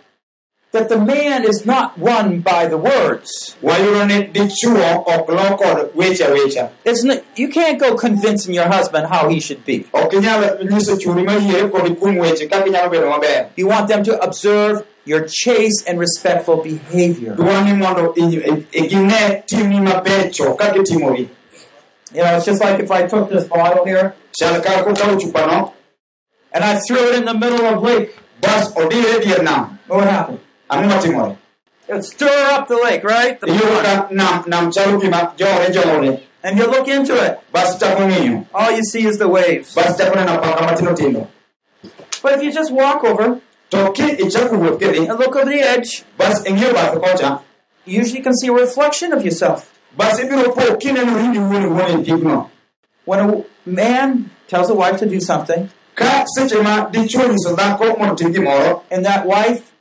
that 0.72 0.88
the 0.88 0.98
man 0.98 1.44
is 1.44 1.64
not 1.66 1.96
won 1.98 2.40
by 2.40 2.66
the 2.66 2.76
words. 2.76 3.56
wayudo 3.62 4.04
ni 4.06 4.22
dichuo 4.24 5.04
ok 5.06 5.32
lo 5.32 5.56
kod 5.56 5.90
weche 5.94 6.24
awecha 6.24 6.68
It's 6.84 7.04
not, 7.04 7.18
you 7.36 7.48
can't 7.48 7.78
go 7.80 7.94
convincing 7.96 8.54
your 8.54 8.66
husband 8.68 9.06
how 9.06 9.28
he 9.28 9.40
should 9.40 9.64
be. 9.64 9.86
ok 9.92 10.16
inyal 10.16 10.58
nyiso 10.70 10.96
churi 10.96 11.22
mayiere 11.22 11.68
kod 11.70 11.96
kuom 11.98 12.16
weche 12.18 12.46
kaka 12.48 12.66
inyalo 12.66 12.90
bedo 12.90 13.10
maber 13.10 13.46
You 13.56 13.68
want 13.68 13.88
them 13.88 14.02
to 14.04 14.18
observe 14.24 14.82
your 15.06 15.26
chaste 15.28 15.84
and 15.88 15.98
respectful 16.00 16.56
behavior. 16.62 17.36
You 22.14 22.22
know, 22.22 22.36
it's 22.36 22.44
just 22.46 22.60
like 22.62 22.78
if 22.80 22.90
I 22.90 23.06
took 23.06 23.28
this 23.28 23.44
bottle 23.48 23.84
here 23.84 24.14
chal 24.38 24.60
kaka 24.62 24.84
kokawo 24.84 25.18
chupano 25.20 25.72
and 26.52 26.62
I 26.64 26.78
threw 26.78 27.08
it 27.08 27.16
in 27.16 27.24
the 27.24 27.34
middle 27.34 27.64
of 27.66 27.82
lake. 27.82 28.16
bas 28.40 28.72
odire 28.74 29.20
dier 29.22 29.42
nam 29.42 29.78
What 29.88 29.96
would 30.00 30.08
happen? 30.08 30.40
matimore 30.70 31.36
It 31.88 31.92
would 31.94 32.04
stir 32.04 32.46
up 32.54 32.68
the 32.68 32.76
lake, 32.76 33.04
right? 33.04 33.38
The 33.40 33.46
iyudo 33.48 33.82
pond. 33.82 33.86
ka 33.86 34.08
nam 34.10 34.44
nam 34.46 34.70
chalo 34.70 35.00
gima 35.00 35.36
jore 35.36 35.66
jore 35.72 36.20
And 36.44 36.58
you 36.58 36.66
look 36.66 36.86
into 36.88 37.14
it. 37.26 37.40
bas 37.52 37.78
chako 37.80 38.06
ng'iyo 38.08 38.46
All 38.54 38.70
you 38.70 38.82
see 38.84 39.04
is 39.06 39.18
the 39.18 39.28
waves. 39.28 39.74
bas 39.74 39.96
chako 39.98 40.14
neno 40.14 40.38
apaka 40.40 40.62
matindo 40.68 40.94
tindo 40.96 41.26
But 42.22 42.34
if 42.38 42.42
you 42.42 42.52
just 42.52 42.72
walk 42.72 43.02
over 43.04 43.40
to 43.70 43.92
ki 43.92 44.16
ichako 44.24 44.54
wuoth 44.62 44.80
and 44.82 45.18
look 45.18 45.34
over 45.36 45.50
the 45.50 45.60
edge, 45.60 46.04
bas 46.16 46.42
ing'iyo 46.44 46.72
bathe 46.72 47.00
kocha 47.02 47.40
you 47.86 47.98
usually 48.00 48.22
can 48.22 48.34
see 48.34 48.48
a 48.48 48.52
reflection 48.52 49.12
of 49.12 49.22
yourself. 49.24 49.70
Bas 49.96 50.18
ibiro 50.18 50.52
po 50.54 50.76
kineno 50.76 51.16
ringi 51.18 51.38
wuon 51.38 51.64
wuon 51.74 52.00
e 52.00 52.04
pigno 52.04 52.50
When 53.04 53.20
a 53.20 53.44
man 53.66 54.30
tells 54.48 54.70
a 54.70 54.74
wife 54.74 54.98
to 55.00 55.06
do 55.06 55.20
something, 55.20 55.68
ka 55.94 56.24
seche 56.36 56.62
ma 56.62 56.88
dichuo 56.90 57.28
nyiso 57.28 57.54
dhako 57.54 57.98
mondo 57.98 58.14
tim 58.14 58.32
gimoro 58.32 58.82
and 58.90 59.04
that 59.04 59.26
wife, 59.26 59.72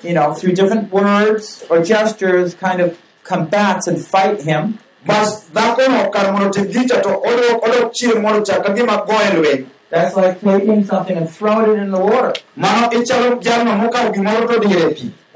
you 0.00 0.12
know, 0.12 0.32
through 0.32 0.52
different 0.52 0.92
words 0.92 1.64
or 1.68 1.82
gestures, 1.82 2.54
kind 2.54 2.80
of 2.80 2.96
combats 3.24 3.88
and 3.88 3.98
fight 4.04 4.42
him, 4.42 4.78
bas 5.04 5.50
dhakono 5.50 6.12
kar 6.12 6.32
mondo 6.32 6.50
tim 6.50 6.66
gicha 6.66 7.02
to 7.02 7.08
odok 7.08 7.62
odok 7.62 7.92
chien 7.94 8.22
mondo 8.22 8.44
chak 8.44 8.64
ka 8.64 8.72
gima 8.72 9.04
goye 9.06 9.30
lweny. 9.34 9.66
That's 9.90 10.14
like 10.14 10.40
taking 10.40 10.84
something 10.84 11.16
and 11.16 11.28
throwing 11.30 11.70
it 11.72 11.82
in 11.82 11.90
the 11.90 11.98
water. 11.98 12.34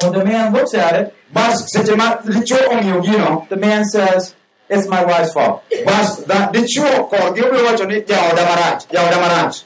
E 0.03 0.05
When 0.05 0.19
the 0.19 0.25
man 0.25 0.53
looks 0.53 0.75
at 0.75 0.95
it, 1.01 1.15
bas 1.33 1.55
seche 1.73 1.97
ma 1.97 2.17
dichuo 2.17 2.59
ong'iyo 2.71 3.03
gino 3.03 3.47
the 3.49 3.57
man 3.57 3.85
says, 3.85 4.35
It's 4.69 4.89
my 4.89 5.05
wife's 5.05 5.33
fault. 5.33 5.63
bas 5.87 6.21
dha- 6.27 6.51
dichuo 6.53 7.09
korgi 7.11 7.41
obiro 7.43 7.65
wacho 7.67 7.87
ni 7.87 8.01
jaoda 8.03 8.45
marach 8.45 8.89
jaoda 8.91 9.17
marach 9.21 9.63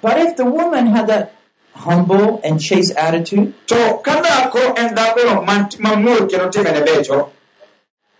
But 0.00 0.18
if 0.18 0.36
the 0.36 0.44
woman 0.44 0.86
had 0.86 1.06
that 1.08 1.32
humble 1.74 2.40
and 2.44 2.60
chaste 2.60 2.94
attitude, 2.96 3.52
to 3.66 3.98
ka 4.04 4.22
dhako 4.22 4.78
en 4.78 4.94
dhakono 4.94 5.44
man- 5.46 5.68
mamuol 5.78 6.28
kendo 6.30 6.50
timene 6.52 6.84
becho 6.86 7.30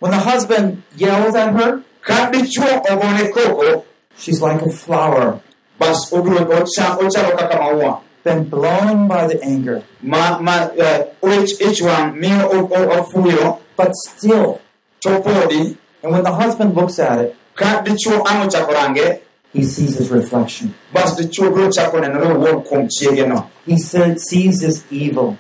when 0.00 0.12
the 0.12 0.18
husband 0.18 0.82
yells 0.96 1.34
at 1.34 1.52
her, 1.54 1.82
ka 2.02 2.30
dichuo 2.30 2.82
ogone 2.90 3.30
koko 3.32 3.84
she's 4.16 4.40
like 4.40 4.60
a 4.62 4.70
flower, 4.70 5.40
bas 5.78 6.10
ocha- 6.12 6.98
ochalo 6.98 7.36
kaka 7.38 7.56
maua 7.58 8.00
been 8.24 8.44
blown 8.48 9.08
by 9.08 9.26
the 9.26 9.42
anger, 9.42 9.82
ma 10.02 10.38
ma 10.40 10.68
eh, 10.76 11.04
wich 11.22 11.60
ich 11.60 11.80
wang' 11.82 12.14
miyo 12.16 12.48
o- 12.52 12.68
o- 12.68 12.88
ofuyo 13.02 13.58
but 13.76 13.94
still. 13.94 14.60
And 15.04 16.12
when 16.12 16.22
the 16.24 16.32
husband 16.32 16.74
looks 16.74 16.98
at 16.98 17.18
it, 17.20 17.36
ka 17.54 17.82
dichuo 17.82 18.22
ang' 18.26 18.48
ochako 18.48 18.72
range 18.74 19.20
he 19.52 19.62
sees 19.64 19.96
his 19.96 20.10
reflection. 20.10 20.74
bas 20.92 21.16
dichuo 21.16 21.50
biro 21.54 21.70
chako 21.72 21.98
nenore 22.00 22.34
owuon 22.34 22.62
kuom 22.66 22.88
chiegeno 22.88 23.46
He 23.66 23.76
said, 23.78 24.18
sees 24.20 24.60
his 24.62 24.84
evil. 24.90 25.36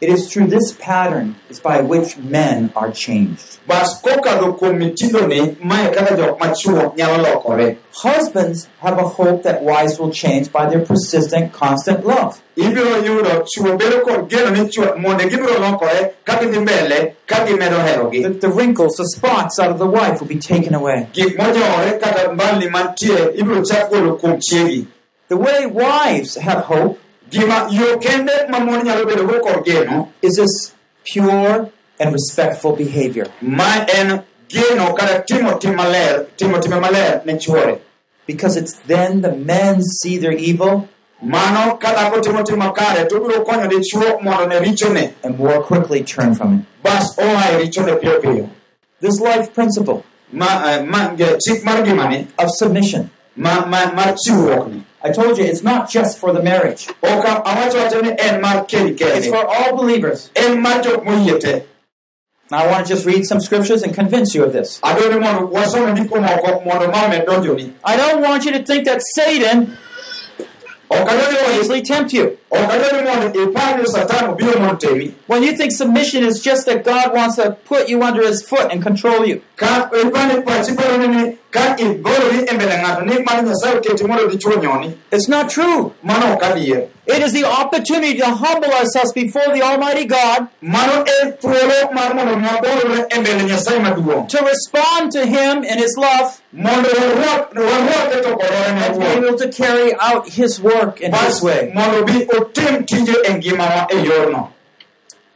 Ochako 0.00 0.08
neno 0.08 0.08
richone 0.08 0.08
kuom 0.08 0.08
chiege 0.08 0.08
It 0.08 0.08
is 0.08 0.28
through 0.32 0.46
this 0.46 0.72
pattern 0.72 1.34
is 1.50 1.60
by 1.60 1.82
which 1.82 2.16
men 2.16 2.70
are 2.74 2.90
changed. 2.90 3.58
bas 3.66 4.00
kokadho 4.02 4.52
kuom 4.58 4.76
mitindoni 4.78 5.56
mae 5.64 5.88
kaka 5.90 6.16
jok 6.16 6.38
machuo 6.40 6.92
nyalo 6.96 7.22
lokore 7.22 7.76
Husbands 7.92 8.68
have 8.80 8.98
a 8.98 9.02
hope 9.08 9.42
that 9.42 9.62
wives 9.62 9.98
will 9.98 10.10
change 10.10 10.50
by 10.52 10.66
their 10.66 10.80
persistent, 10.86 11.52
constant 11.52 12.06
love. 12.06 12.40
ibiro 12.56 13.04
yudo 13.04 13.44
chuo 13.46 13.76
bedo 13.76 14.02
kod 14.04 14.28
geno 14.30 14.50
ni 14.50 14.68
chuo 14.70 14.96
monde 14.98 15.28
gibiro 15.28 15.58
lokore 15.58 16.12
ka 16.24 16.36
gidhi 16.40 16.58
mbele 16.60 17.14
ka 17.26 17.44
gimedo 17.46 18.10
The, 18.10 18.28
the 18.40 18.48
wrinkles, 18.48 18.96
the 18.96 19.04
spots 19.16 19.58
out 19.58 19.70
of 19.70 19.78
the 19.78 19.86
wife 19.86 20.20
will 20.20 20.28
be 20.28 20.38
taken 20.38 20.74
away. 20.74 21.06
gik 21.12 21.36
mojore 21.36 21.98
kata 22.00 22.32
mbalni 22.32 22.68
mantie 22.70 23.34
ibiro 23.36 23.62
chak 23.64 23.90
golo 23.90 24.16
kuom 24.16 24.38
chiegi 24.40 24.86
The 25.28 25.36
way 25.36 25.66
wives 25.66 26.34
have 26.36 26.64
hope 26.64 26.98
gima 27.30 27.68
yo 27.70 27.98
kende 27.98 28.32
ma 28.50 28.58
mon 28.60 28.82
nyalo 28.84 29.04
bedogo 29.06 29.40
kod 29.40 29.64
geno 29.64 30.08
is 30.22 30.36
this 30.36 30.74
pure 31.04 31.70
and 32.00 32.12
respectful 32.12 32.72
behavior. 32.76 33.26
ma 33.40 33.84
en 33.98 34.22
geno 34.48 34.92
kata 34.94 35.22
timo 35.28 35.58
tim 35.60 35.74
maler 35.76 36.26
timo 36.36 36.58
time 36.60 36.80
maler 36.80 37.22
ne 37.24 37.34
chuore 37.38 37.78
Because 38.26 38.56
it's 38.56 38.74
then 38.86 39.22
the 39.22 39.32
men 39.34 39.82
see 39.82 40.16
their 40.18 40.32
evil 40.32 40.88
mano 41.22 41.76
ka 41.76 41.88
dhako 41.94 42.20
timo 42.22 42.44
tim 42.44 42.58
makare 42.60 43.08
to 43.08 43.16
obiro 43.20 43.44
konyo 43.44 43.68
dichuo 43.68 44.20
mondo 44.22 44.46
ne 44.46 45.14
and 45.24 45.38
more 45.38 45.62
quickly 45.62 46.02
turn 46.02 46.34
from 46.34 46.60
it. 46.60 46.64
bas 46.82 47.18
oa 47.18 47.58
richone 47.58 47.96
piyo 48.00 48.20
piyo 48.20 48.48
This 49.00 49.20
life 49.20 49.54
principle 49.54 50.04
ma, 50.32 50.46
eh, 50.70 50.82
ma 50.82 51.14
ge- 51.16 51.38
chik 51.40 51.64
mar 51.64 51.82
ngimani 51.82 52.26
of 52.38 52.48
submission. 52.50 53.10
Ma, 55.04 55.08
ma, 55.08 55.12
mar 55.12 55.12
chiwruokni 55.12 55.12
I 55.12 55.12
told 55.12 55.38
you 55.38 55.44
it's 55.44 55.62
not 55.62 55.90
just 55.90 56.18
for 56.18 56.32
the 56.32 56.42
marriage. 56.42 56.88
ok 57.02 57.28
awacho 57.44 57.78
wacho 57.78 58.02
ni 58.02 58.10
en 58.18 58.40
mar 58.40 58.66
keny 58.66 59.00
It's 59.00 59.26
for 59.28 59.46
all 59.46 59.76
believers. 59.76 60.30
en 60.34 60.60
mar 60.60 60.82
jok 60.82 61.04
moyie 61.04 61.38
te 61.40 61.62
Now 62.50 62.64
I 62.64 62.66
want 62.66 62.86
to 62.86 62.94
just 62.94 63.06
read 63.06 63.24
some 63.26 63.40
scriptures 63.40 63.82
and 63.84 63.94
convince 63.94 64.34
you 64.34 64.44
of 64.44 64.52
this. 64.52 64.80
adwa 64.82 65.08
ni 65.08 65.18
mondo 65.20 65.46
wasom 65.52 65.90
ndiko 65.90 66.20
moko 66.20 66.64
mondo 66.64 66.88
ma 66.90 67.04
omed 67.06 67.26
donjoni 67.26 67.72
I 67.84 67.96
don't 67.96 68.22
want 68.22 68.44
you 68.44 68.52
to 68.52 68.62
think 68.64 68.84
that 68.86 69.00
Satan 69.14 69.76
will 70.90 71.60
easily 71.60 71.82
tempt 71.82 72.12
you. 72.12 72.36
When 75.26 75.42
you 75.44 75.52
think 75.56 75.70
submission 75.72 76.24
is 76.24 76.40
just 76.42 76.66
that 76.66 76.84
God 76.84 77.14
wants 77.14 77.36
to 77.36 77.52
put 77.64 77.88
you 77.88 78.02
under 78.02 78.22
his 78.26 78.42
foot 78.42 78.72
and 78.72 78.82
control 78.82 79.24
you. 79.24 79.40
It's 85.12 85.28
not 85.28 85.48
true. 85.50 85.92
It 87.06 87.22
is 87.22 87.32
the 87.32 87.44
opportunity 87.44 88.18
to 88.18 88.26
humble 88.26 88.70
ourselves 88.72 89.12
before 89.12 89.52
the 89.52 89.62
Almighty 89.62 90.04
God, 90.04 90.46
to 94.28 94.38
respond 94.44 95.10
to 95.12 95.26
him 95.26 95.64
in 95.64 95.78
his 95.78 95.96
love, 95.98 96.40
and 98.76 98.98
be 98.98 99.06
able 99.06 99.36
to 99.38 99.48
carry 99.48 99.92
out 100.00 100.28
his 100.28 100.60
work 100.62 101.00
in 101.00 101.12
his 101.12 101.42
way. 101.42 101.72
Otim 102.40 102.84
tije 102.84 103.14
e 103.24 103.34
ngimawa 103.34 103.86
e 103.90 104.04
yorno 104.04 104.48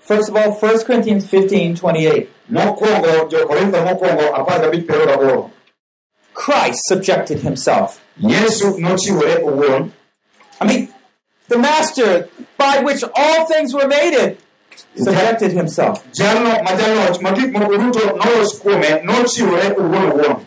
First 0.07 0.28
of 0.28 0.36
all, 0.36 0.52
1 0.52 0.84
Corinthians 0.84 1.24
15 1.26 1.74
28. 1.80 2.26
mokwongo 2.50 3.28
jokorintho 3.30 3.82
mokwongo 3.84 4.34
apar 4.36 4.61
gabich 4.61 4.86
piero 4.86 5.07
gaboro 5.07 5.50
Christ 6.34 6.80
subjected 6.88 7.38
himself. 7.40 8.00
yesu 8.18 8.78
nochiwore 8.78 9.34
owuon 9.42 9.90
I 10.61 10.66
mean, 10.66 10.88
the 11.48 11.59
master 11.59 12.28
by 12.59 12.78
which 12.84 13.02
all 13.16 13.46
things 13.46 13.74
were 13.74 13.88
made 13.88 14.36
subjected 14.96 15.52
himself. 15.52 16.05
jalno 16.12 16.62
ma 16.64 16.70
jaloch 16.76 17.22
ma 17.22 17.32
gik 17.32 17.52
moko 17.52 17.76
duto 17.78 18.16
nolos 18.16 18.59
kuome 18.61 19.00
nochiwore 19.05 19.68
owuon 19.76 20.12
owuon 20.12 20.44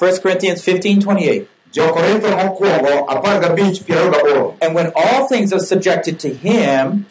1 0.00 0.20
Corinthians 0.22 0.62
15 0.62 1.00
28. 1.00 1.46
Jokorintho 1.74 2.28
mokwongo 2.28 3.04
apar 3.08 3.40
gabich 3.40 3.84
piero 3.86 4.10
gaboro 4.10 4.54
And 4.60 4.74
when 4.74 4.92
all 4.94 5.26
things 5.28 5.52
are 5.52 5.58
subjected 5.60 6.18
to 6.20 6.28
him, 6.32 7.06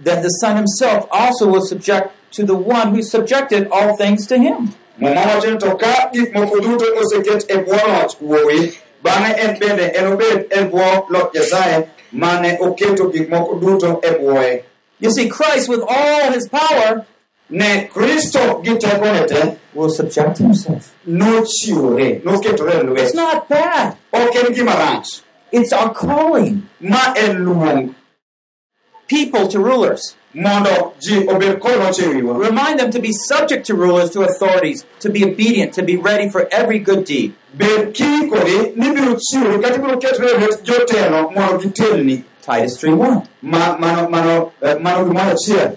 then 0.00 0.22
the 0.22 0.28
Son 0.40 0.56
himself 0.56 1.06
also 1.10 1.46
will 1.46 1.64
subject 1.64 2.12
to 2.32 2.44
the 2.44 2.54
one 2.54 2.94
who 2.94 3.02
subjected 3.02 3.68
all 3.70 3.96
things 3.96 4.26
to 4.26 4.38
him. 4.38 4.74
muma 5.00 5.20
wacho 5.22 5.52
ni 5.52 5.58
to 5.58 5.76
ka 5.76 6.10
gik 6.12 6.32
moko 6.34 6.56
duto 6.60 6.84
oseket 7.00 7.44
e 7.48 7.56
bwo 7.64 7.76
loch 7.88 8.16
wuowi 8.20 8.74
bang'e 9.04 9.32
en 9.44 9.58
bende 9.60 9.86
enobed 9.98 10.46
e 10.52 10.64
bwo 10.64 11.06
loch 11.08 11.32
nyasaye 11.34 11.88
mane 12.12 12.58
oketo 12.60 13.08
gik 13.12 13.28
moko 13.30 13.54
duto 13.60 14.00
e 14.04 14.10
bwoye 14.18 14.64
You 15.02 15.10
see, 15.10 15.30
Christ, 15.30 15.66
with 15.70 15.80
all 15.88 16.30
his 16.32 16.46
power, 16.46 17.06
ne 17.50 17.88
kristo 17.92 18.62
te 18.62 19.56
will 19.74 19.88
subject 19.90 20.38
himself. 20.38 20.92
nochiwore 21.06 22.20
noketore 22.24 22.72
e 22.98 23.02
It's 23.02 23.14
not 23.14 23.48
bad. 23.48 23.96
ok 24.12 24.36
en 24.46 24.54
gima 24.54 24.72
rach 24.74 25.22
It's 25.52 25.72
our 25.72 25.92
calling. 25.94 26.62
ma 26.80 27.12
en 27.16 27.44
luong 27.44 27.94
People 29.08 29.48
to 29.48 29.58
rulers. 29.58 30.14
mondo 30.34 30.94
ji 31.00 31.26
obed 31.28 31.58
kod 31.60 31.76
loch 31.78 31.98
wiwa 31.98 32.38
Remind 32.38 32.78
them 32.78 32.90
to 32.92 33.00
be 33.00 33.12
subject 33.12 33.66
to 33.66 33.74
rulers, 33.74 34.10
to 34.10 34.20
authorities, 34.22 34.84
to 35.00 35.10
be 35.10 35.24
obedient, 35.24 35.74
to 35.74 35.82
be 35.82 35.96
ready 35.96 36.28
for 36.30 36.46
every 36.52 36.78
good 36.78 37.04
deed. 37.04 37.34
bed 37.54 37.92
kiikori 37.94 38.72
ni 38.76 38.90
biro 38.94 39.16
chiwori 39.18 39.58
kata 39.62 39.74
ibiro 39.74 39.96
ketore 39.98 40.28
lwet 40.38 40.62
jotelo 40.62 41.30
mondo 41.34 41.58
gitelni 41.58 42.24
Titus 42.46 42.78
3 42.84 42.94
1. 42.94 43.22
Ma- 43.42 43.76
mano 43.78 44.08
mano 44.08 44.52
eh, 44.62 44.76
mano 44.80 45.04
gimoro 45.04 45.30
achiel 45.34 45.76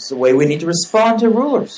It's 0.00 0.08
the 0.08 0.16
way 0.16 0.32
we 0.32 0.46
need 0.46 0.60
to 0.60 0.66
respond 0.66 1.20
to 1.20 1.28
rulers. 1.28 1.72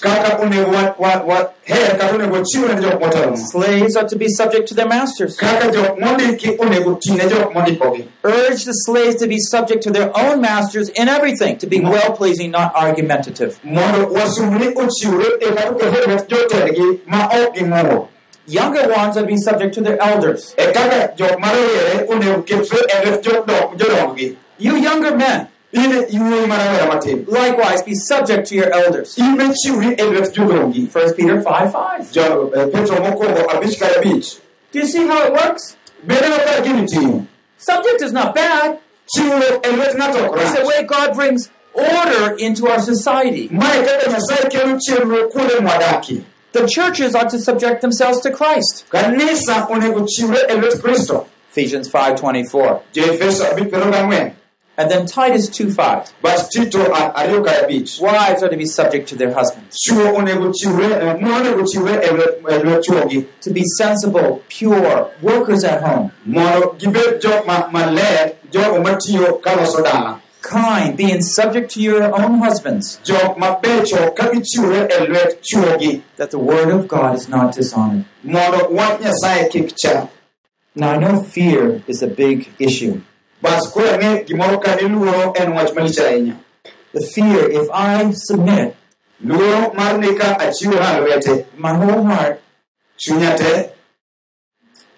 Slaves 3.50 3.96
are 3.96 4.08
to 4.08 4.16
be 4.16 4.28
subject 4.28 4.68
to 4.68 4.74
their 4.74 4.86
masters. 4.86 5.36
kaka 5.36 5.72
jok 5.72 5.98
mondiki 5.98 6.56
onego 6.56 7.00
ti 7.00 7.14
ne 7.16 7.24
jok 7.24 7.52
mondikogi 7.52 8.06
Urge 8.22 8.64
the 8.64 8.72
slaves 8.86 9.16
to 9.16 9.26
be 9.26 9.38
subject 9.40 9.82
to 9.82 9.90
their 9.90 10.16
own 10.16 10.40
masters 10.40 10.88
in 10.90 11.08
everything, 11.08 11.58
to 11.58 11.66
be 11.66 11.80
well 11.80 12.12
pleasing, 12.16 12.52
not 12.52 12.72
argumentative. 12.76 13.58
mondo 13.64 14.06
wasum 14.14 14.56
ni 14.60 14.66
ochiwre 14.68 15.28
kata 15.40 15.70
oketo 15.70 16.06
lwet 16.10 16.28
jotendgi 16.28 17.00
ma 17.06 17.26
ok 17.26 17.58
ging'ur 17.58 18.08
Younger 18.46 18.88
ones 18.88 19.16
are 19.16 19.22
to 19.22 19.26
be 19.26 19.36
subject 19.36 19.74
to 19.74 19.80
their 19.80 20.00
elders. 20.00 20.54
kaka 20.56 21.12
jok 21.16 21.40
marowere 21.40 22.06
onego 22.08 22.42
ketre 22.46 22.78
lwet 23.04 23.22
jodong- 23.24 23.76
jodonggi 23.76 24.36
You 24.58 24.76
younger 24.76 25.16
men, 25.16 25.48
in 25.72 25.90
iwuoyi 26.08 26.46
marawera 26.46 26.86
matin 26.86 27.26
likewise, 27.28 27.82
be 27.82 27.94
subject 27.94 28.48
to 28.48 28.54
your 28.54 28.70
elders. 28.74 29.18
in 29.18 29.36
be 29.36 29.44
chiwri 29.54 29.94
e 29.98 30.02
lwet 30.04 30.32
jodongi 30.34 30.88
1 30.94 31.12
Peter 31.16 31.40
5 31.42 31.72
5. 31.72 32.12
Jo- 32.12 32.50
eh, 32.56 32.66
petro 32.72 32.96
mokwongo 32.96 33.50
abich 33.50 33.78
kar 33.78 33.90
abich 33.98 34.36
Do 34.72 34.78
you 34.80 34.86
see 34.86 35.06
how 35.06 35.26
it 35.26 35.32
works? 35.32 35.76
bedo 36.06 36.36
ka 36.44 36.60
gini 36.62 36.86
timo 36.86 37.26
Subject 37.58 38.02
is 38.02 38.12
not 38.12 38.34
bad. 38.34 38.78
chiwruok 39.06 39.66
lwet 39.66 39.94
ng'ato 39.96 40.26
ok 40.30 40.40
It's 40.42 40.54
the 40.58 40.64
way 40.66 40.82
God 40.84 41.14
brings 41.14 41.50
order 41.74 42.36
into 42.38 42.68
our 42.68 42.80
society. 42.80 43.48
mae 43.50 43.82
kaka 43.84 44.10
nyasaye 44.10 44.48
kelo 44.50 44.78
chenro 44.78 45.28
kuonde 45.28 45.58
mwadakie 45.60 46.22
The 46.52 46.66
churches 46.66 47.14
are 47.14 47.28
to 47.30 47.38
subject 47.38 47.80
themselves 47.80 48.20
to 48.20 48.30
Christ. 48.30 48.84
kanisa 48.90 49.66
onego 49.70 50.00
chiwre 50.06 50.38
lwet 50.60 50.80
kristo 50.82 51.26
Ephesians 51.50 51.88
5.24. 51.90 52.80
jo-efeso 54.78 54.78
abich 54.78 54.78
piero 54.78 54.78
gang'wen 54.78 54.78
And 54.78 54.90
then 54.90 55.06
Titus 55.06 55.50
2.5. 55.50 56.12
bas 56.22 56.48
tito 56.48 56.80
a- 56.92 57.12
ariyo 57.14 57.44
kar 57.44 57.64
abich 57.64 58.00
Wives 58.00 58.42
are 58.42 58.48
to 58.48 58.56
be 58.56 58.66
subject 58.66 59.08
to 59.08 59.16
their 59.16 59.32
husbands. 59.34 59.76
chuo 59.88 60.14
onego 60.16 60.52
chiwre 60.52 60.90
eh, 60.92 61.14
mon 61.20 61.32
onego 61.32 61.62
chiwre 61.64 62.00
lwet 62.10 62.64
lwet 62.64 62.82
chuogi 62.84 63.26
To 63.42 63.50
be 63.50 63.62
sensible, 63.78 64.42
pure, 64.48 65.10
workers 65.22 65.64
at 65.64 65.82
home. 65.82 66.10
mondo 66.24 66.74
gibed 66.78 67.20
jok 67.20 67.46
ma- 67.46 67.68
maler 67.70 68.32
jogo 68.50 68.82
matiyo 68.82 69.40
Kind, 70.42 70.96
being 70.96 71.22
subject 71.22 71.70
to 71.72 71.80
your 71.80 72.02
own 72.02 72.38
husbands. 72.40 72.98
jok 73.04 73.36
mabecho 73.38 74.12
ka 74.16 74.28
gichiwre 74.32 74.76
e 74.76 74.88
eh, 74.90 75.02
eh, 75.02 75.08
lwet 75.08 75.40
chuogi 75.42 76.02
That 76.16 76.30
the 76.30 76.38
word 76.38 76.70
of 76.70 76.88
God 76.88 77.14
is 77.14 77.28
not 77.28 77.54
dishonored. 77.54 78.04
mondo 78.24 78.68
wach 78.70 79.00
nyasaye 79.00 79.48
kik 79.50 79.76
cha 79.76 80.08
Now 80.74 80.92
I 80.94 80.96
know 80.96 81.22
fear 81.22 81.82
is 81.86 82.02
a 82.02 82.06
big 82.06 82.48
issue. 82.58 83.02
Bas 83.42 83.72
gimoro 84.26 84.58
ka 84.62 84.74
ni 84.76 84.88
luoro 84.88 85.32
en 85.36 85.52
wach 85.54 85.74
malich 85.74 85.98
ahinya 85.98 86.36
The 86.92 87.00
fear, 87.14 87.50
if 87.50 87.70
I 87.72 88.10
submit 88.12 88.76
luoro 89.24 89.74
mar 89.74 89.98
ni 89.98 90.14
ka 90.16 90.36
achiwora 90.38 91.00
lwete 91.00 91.46
my 91.56 91.72
whole 91.74 92.04
heart, 92.04 92.40
chunya 92.98 93.36
te 93.36 93.70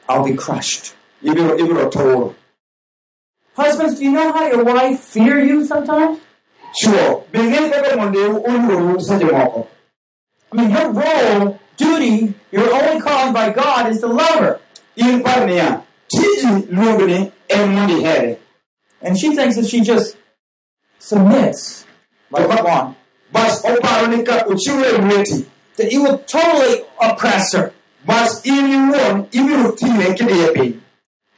I'll 0.09 0.24
be 0.24 0.34
crushed. 0.34 0.92
ibiro 1.22 1.57
ibiro 1.59 1.90
tur 1.90 2.34
Husbands, 3.57 3.99
do 3.99 4.05
you 4.05 4.11
know 4.11 4.32
how 4.32 4.47
your 4.49 4.64
wife 4.64 4.99
fear 5.01 5.38
you 5.42 5.64
sometimes? 5.64 6.18
chuo 6.82 7.22
bing'e 7.32 7.70
kaka 7.70 7.97
mondeu 7.97 8.42
oluoru 8.45 9.01
seche 9.01 9.24
moko 9.30 9.68
I 10.53 10.57
mean, 10.57 10.70
your 10.70 10.90
role, 10.92 11.59
duty, 11.76 12.34
your 12.53 12.72
only 12.74 13.01
calling 13.01 13.32
by 13.32 13.51
God 13.51 13.90
is 13.90 14.01
to 14.01 14.07
love 14.07 14.38
her. 14.38 14.61
in 14.97 15.22
par 15.22 15.47
niya 15.47 15.82
tiji 16.12 16.66
luongni 16.70 17.32
en 17.49 17.68
mondo 17.74 18.36
And 19.03 19.18
she 19.18 19.34
thinks 19.34 19.57
that 19.57 19.66
she 19.66 19.80
just 19.80 20.16
submits, 20.99 21.84
like 22.30 22.49
I 22.49 22.62
want, 22.62 22.97
bas 23.32 23.62
oparo 23.62 24.07
ni 24.16 24.22
ka 24.24 24.45
ochiwre 24.47 24.95
e 24.95 24.99
lweti 24.99 25.45
that 25.76 25.92
you 25.92 26.03
will 26.03 26.18
totally 26.18 26.84
oppress 27.01 27.53
her. 27.53 27.72
bas 28.07 28.45
in 28.45 28.55
iwuon 28.68 29.26
ibiro 29.32 29.72
ting'e 29.72 30.14
kidiye 30.14 30.49
piny 30.55 30.80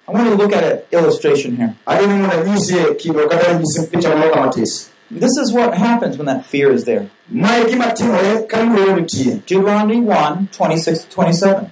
I 0.09 0.13
want 0.13 0.29
to 0.29 0.35
look 0.37 0.53
at 0.53 0.65
an 0.65 0.79
illustration 0.93 1.57
here. 1.57 1.75
adwani 1.87 2.19
mondo 2.21 2.37
anyisi 2.41 2.75
kido 2.99 3.29
kata 3.29 3.49
anyisi 3.49 3.87
picha 3.87 4.17
moro 4.17 4.31
kamatis 4.35 4.91
This 5.11 5.37
is 5.39 5.53
what 5.53 5.75
happens 5.75 6.17
when 6.19 6.27
that 6.27 6.45
fear 6.45 6.73
is 6.73 6.85
there. 6.85 7.09
mae 7.29 7.65
gima 7.65 7.91
timore 7.95 8.47
ka 8.49 8.59
luoro 8.63 8.97
nitie 9.01 9.41
Deuteronomy 9.47 9.97
1 10.01 10.49
26 10.53 11.07
27. 11.11 11.71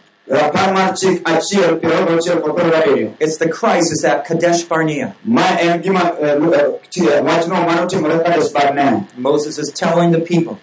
It's 3.20 3.36
the 3.38 3.48
crisis 3.48 4.04
at 4.04 4.24
Kadesh 4.26 4.64
Barnea. 4.64 5.12
Moses 9.18 9.58
is 9.58 9.70
telling 9.72 10.12
the 10.12 10.20
people, 10.20 10.56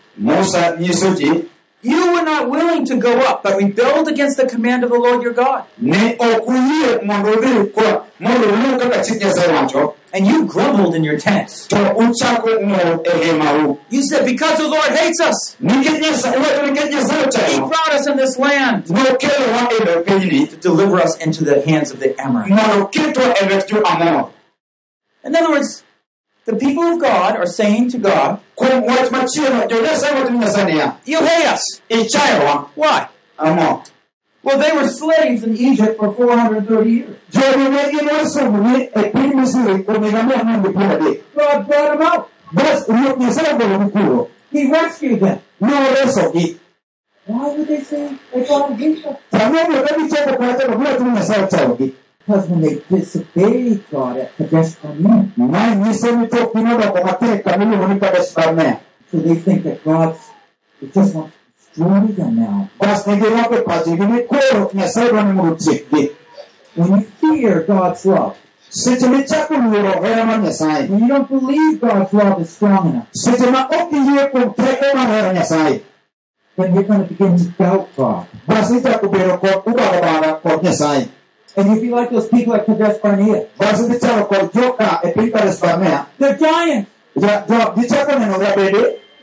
You 1.84 2.14
were 2.14 2.22
not 2.24 2.50
willing 2.50 2.86
to 2.86 2.96
go 2.96 3.12
up, 3.30 3.42
but 3.44 3.58
rebelled 3.58 4.08
against 4.08 4.38
the 4.38 4.46
command 4.48 4.84
of 4.84 4.92
the 4.92 5.00
Lord 5.00 5.24
your 5.24 5.34
God. 5.34 5.64
Ne 10.20 10.34
ok 10.38 10.56
uyie 10.56 10.72
mondo 10.72 10.72
udhi 10.72 10.72
kwa 10.72 10.74
mondo 10.74 10.90
uluw 10.90 10.92
kaka 10.92 10.92
chik 10.92 10.92
nyasaye 10.92 10.92
wacho 10.92 10.92
And 10.92 10.92
you 10.92 10.92
grumbled 10.92 10.96
in 10.96 11.04
your 11.04 11.18
tents. 11.20 11.68
to 11.68 11.76
uchako 11.76 12.50
ng'ur 12.62 13.00
hemau 13.24 13.78
You 13.90 14.04
said, 14.04 14.26
Because 14.26 14.58
the 14.58 14.68
Lord 14.68 14.90
hates 14.92 15.20
us, 15.22 15.56
nikech 15.62 16.02
nyasaye 16.02 16.38
wacho 16.38 16.62
nikech 16.68 16.90
nyasaye 16.92 17.50
He 17.50 17.60
brought 17.60 17.94
us 17.94 18.08
in 18.08 18.18
this 18.18 18.38
land. 18.38 18.86
Nokelowa 18.86 19.86
lo 19.86 20.04
pinyni 20.04 20.50
to 20.50 20.58
deliver 20.58 21.00
us 21.00 21.18
into 21.26 21.44
the 21.44 21.62
hands 21.66 21.92
of 21.92 22.00
the 22.00 22.20
Amorites. 22.22 22.50
mondo 22.50 22.86
ketwa 22.88 23.24
lwet 23.48 23.68
jo-amor 23.70 24.30
In 25.24 25.36
other 25.36 25.52
words, 25.52 25.84
the 26.46 26.56
people 26.56 26.84
of 26.84 27.00
God 27.00 27.36
are 27.38 27.46
saying 27.46 27.92
to 27.92 27.98
God, 28.00 28.40
kuom 28.58 28.84
wach 28.86 29.12
machielo 29.12 29.68
jo-nyasaye 29.70 30.14
wacho 30.16 30.30
ni 30.30 30.40
nyasaye 30.40 30.66
niya 30.74 30.96
You 31.06 31.20
hate 31.20 31.48
us. 31.54 31.82
Why? 32.76 33.08
Well, 34.44 34.58
they 34.58 34.72
were 34.76 34.88
slaves 34.88 35.44
in 35.44 35.56
Egypt 35.56 35.98
for 36.00 36.14
430 36.14 36.90
years. 36.92 37.16
jogi 37.30 37.70
ne 37.70 37.92
gin 37.92 38.08
wasumbni 38.10 38.90
piny 39.14 39.34
misri 39.36 39.84
kuom 39.86 40.04
higa 40.04 40.24
mia 40.28 40.38
ang'wen 40.42 40.64
gi 40.64 40.70
piero 40.78 40.96
adek 40.98 41.18
God 41.36 41.68
brought 41.68 41.92
them 41.92 42.02
out. 42.02 42.30
bas 42.52 42.88
ruoth 42.90 43.18
nyasaye 43.20 43.54
ogologi 43.54 43.92
kuro 43.92 44.28
He 44.52 44.70
rescued 44.72 45.20
them. 45.22 45.40
Why 45.60 47.48
would 47.56 47.68
they 47.68 47.80
say 47.82 48.18
they 48.34 48.44
God 48.48 48.76
hates 48.76 49.06
us? 49.06 49.18
sang'eyo 49.32 49.80
ka 49.88 49.92
gichako 50.00 50.34
kacha 50.38 50.66
to 50.68 50.74
giwacho 50.78 51.04
ni 51.04 51.12
nyasaye 51.12 51.44
ochayogi 51.46 51.94
Because 52.26 52.48
when 52.50 52.62
they 52.62 52.76
disobeyed 52.90 53.84
God 53.92 54.18
at 54.18 54.38
Kadesh 54.38 54.76
Barnea, 54.82 55.26
mae 55.38 55.76
nyiso 55.76 56.12
ni 56.16 56.28
tok 56.28 56.54
piny 56.54 56.74
odoko 56.74 57.00
matek 57.06 57.44
kama 57.44 57.64
iluongo 57.66 57.88
ni 57.94 58.00
kadesh 58.00 58.34
barnea 58.36 58.80
so 59.12 59.18
they 59.18 59.36
think 59.36 59.64
that 59.64 59.84
God's 59.84 60.20
it 60.82 60.94
just 60.94 61.16
wants 61.16 61.34
them 61.76 62.36
now. 62.36 62.70
bas 62.80 63.08
ne 63.08 63.16
girwako 63.16 63.56
pachgi 63.64 63.92
ni 63.92 64.24
koro 64.24 64.72
nyasaye 64.74 65.10
dwa 65.10 65.24
ni 65.24 65.34
mondo 65.34 65.54
otiekgi 65.54 66.12
When 66.76 66.92
you 66.92 67.02
fear 67.20 67.64
God's 67.64 68.06
love, 68.06 68.38
seche 68.70 69.08
michako 69.08 69.54
luoro 69.54 70.02
hera 70.04 70.26
mar 70.26 70.40
nyasaye 70.42 70.88
when 70.90 71.00
you 71.02 71.08
don't 71.08 71.30
believe 71.30 71.82
God's 71.82 72.14
love 72.14 72.42
is 72.42 72.50
strong 72.50 72.90
enough, 72.90 73.08
seche 73.14 73.52
ma 73.52 73.68
ok 73.68 73.92
iyie 73.98 74.28
kuom 74.32 74.54
teko 74.54 74.96
mar 74.96 75.08
hera 75.08 75.34
nyasaye 75.34 75.82
then 76.58 76.74
you're 76.74 76.84
going 76.84 77.02
to 77.08 77.08
begin 77.14 77.38
to 77.38 77.46
doubt 77.58 77.88
God. 77.96 78.26
bas 78.48 78.72
ichako 78.72 79.08
bedo 79.08 79.38
kod 79.38 79.64
ubago 79.66 80.02
bara 80.02 80.34
kod 80.44 80.64
nyasaye 80.64 81.08
And 81.58 81.68
you'll 81.70 81.82
be 81.82 81.90
like 81.90 82.10
those 82.10 82.30
people 82.30 82.54
at 82.56 82.66
Kadesh 82.66 83.02
Barnea. 83.02 83.46
bas 83.58 83.80
idhi 83.82 84.00
chalo 84.00 84.26
kod 84.28 84.52
joka 84.54 85.02
piny 85.14 85.32
kadesh 85.32 85.60
barnea 85.60 86.08
They're 86.18 86.38
giants. 86.38 86.88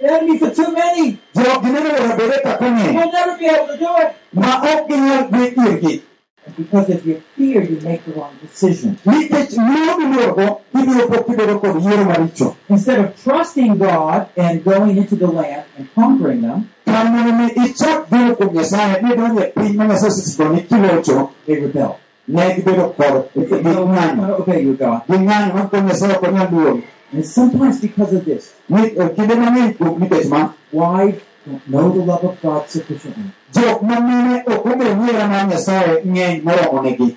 Ja- 0.03 0.21
jo- 0.21 0.27
gichako 0.27 0.39
neno 0.39 0.39
rabede 0.39 0.39
The 0.39 0.39
enemies 0.39 0.43
are 0.43 0.55
too 0.55 0.73
many. 0.73 1.19
jo 1.35 1.61
gineno 1.63 1.91
rabede 2.09 2.37
kaka 2.43 2.65
ng'eny 2.71 2.97
We'll 2.97 3.13
never 3.13 3.37
be 3.39 3.47
able 3.47 3.67
to 3.67 3.77
do 3.79 3.91
it. 4.03 4.09
ma 4.33 4.61
ok 4.63 4.87
ginyal 4.89 5.29
dhi 5.31 5.45
irgi 5.57 6.03
And 6.49 6.57
because 6.57 6.89
of 6.95 7.05
your 7.07 7.21
fear, 7.37 7.61
you 7.63 7.77
make 7.85 8.03
the 8.07 8.13
wrong 8.17 8.33
decision. 8.41 8.97
nikech 9.05 9.53
luoro 9.57 9.93
miluorgo 10.01 10.61
ibiro 10.81 11.07
pok 11.09 11.29
ibedo 11.29 11.59
kod 11.61 11.77
yiero 11.85 12.05
maricho 12.05 12.55
Instead 12.71 12.99
of 13.05 13.23
trusting 13.25 13.77
God 13.79 14.27
and 14.37 14.65
going 14.65 14.97
into 14.97 15.17
the 15.17 15.27
land 15.27 15.65
and 15.77 15.89
conquering 15.95 16.41
them, 16.43 16.69
kar 16.87 17.05
mondo 17.05 17.33
mi 17.33 17.47
ichak 17.67 18.09
biro 18.11 18.35
kuom 18.37 18.55
nyasaye 18.55 19.03
nidonjo 19.03 19.45
piny 19.55 19.77
ma 19.77 19.85
nyasaye 19.85 20.09
osesidoni 20.13 20.61
kilocho 20.69 21.31
they 21.47 21.57
rebel. 21.61 21.97
ne 22.29 22.55
gibedo 22.57 22.95
kod 22.97 23.29
gi 23.35 23.45
They 23.45 23.63
don't 23.63 23.89
want 23.89 24.17
ng'anyo 24.17 24.27
to 24.27 24.43
obey 24.43 24.63
you, 24.63 24.75
God. 24.75 25.01
gi 25.11 25.17
ng'anyo 25.19 25.53
ma 25.55 25.63
kuom 25.69 25.85
nyasaye 25.87 26.13
ok 26.17 26.27
onyal 26.29 26.49
duogo 26.49 26.83
And 27.13 27.25
sometimes 27.27 27.81
because 27.81 28.13
of 28.13 28.25
this, 28.25 28.53
Ni- 28.69 28.91
kinde 29.17 29.35
mang'eny 29.35 29.73
kuom 29.79 29.99
nikech 30.01 30.29
ma 30.29 30.53
wives 30.73 31.23
don't 31.47 31.65
know 31.69 31.89
the 31.93 32.05
love 32.05 32.25
of 32.25 32.37
God 32.43 32.69
sufficiently. 32.69 33.25
jok 33.53 33.83
ma 33.83 33.97
mine 34.01 34.43
ok 34.47 34.65
ong'eyo 34.71 34.93
oh, 34.93 34.97
ni 35.01 35.07
hera 35.13 35.29
mar 35.29 35.47
nyasaye 35.49 36.03
ng'eny 36.05 36.41
uh, 36.41 36.45
moromonegi 36.45 37.17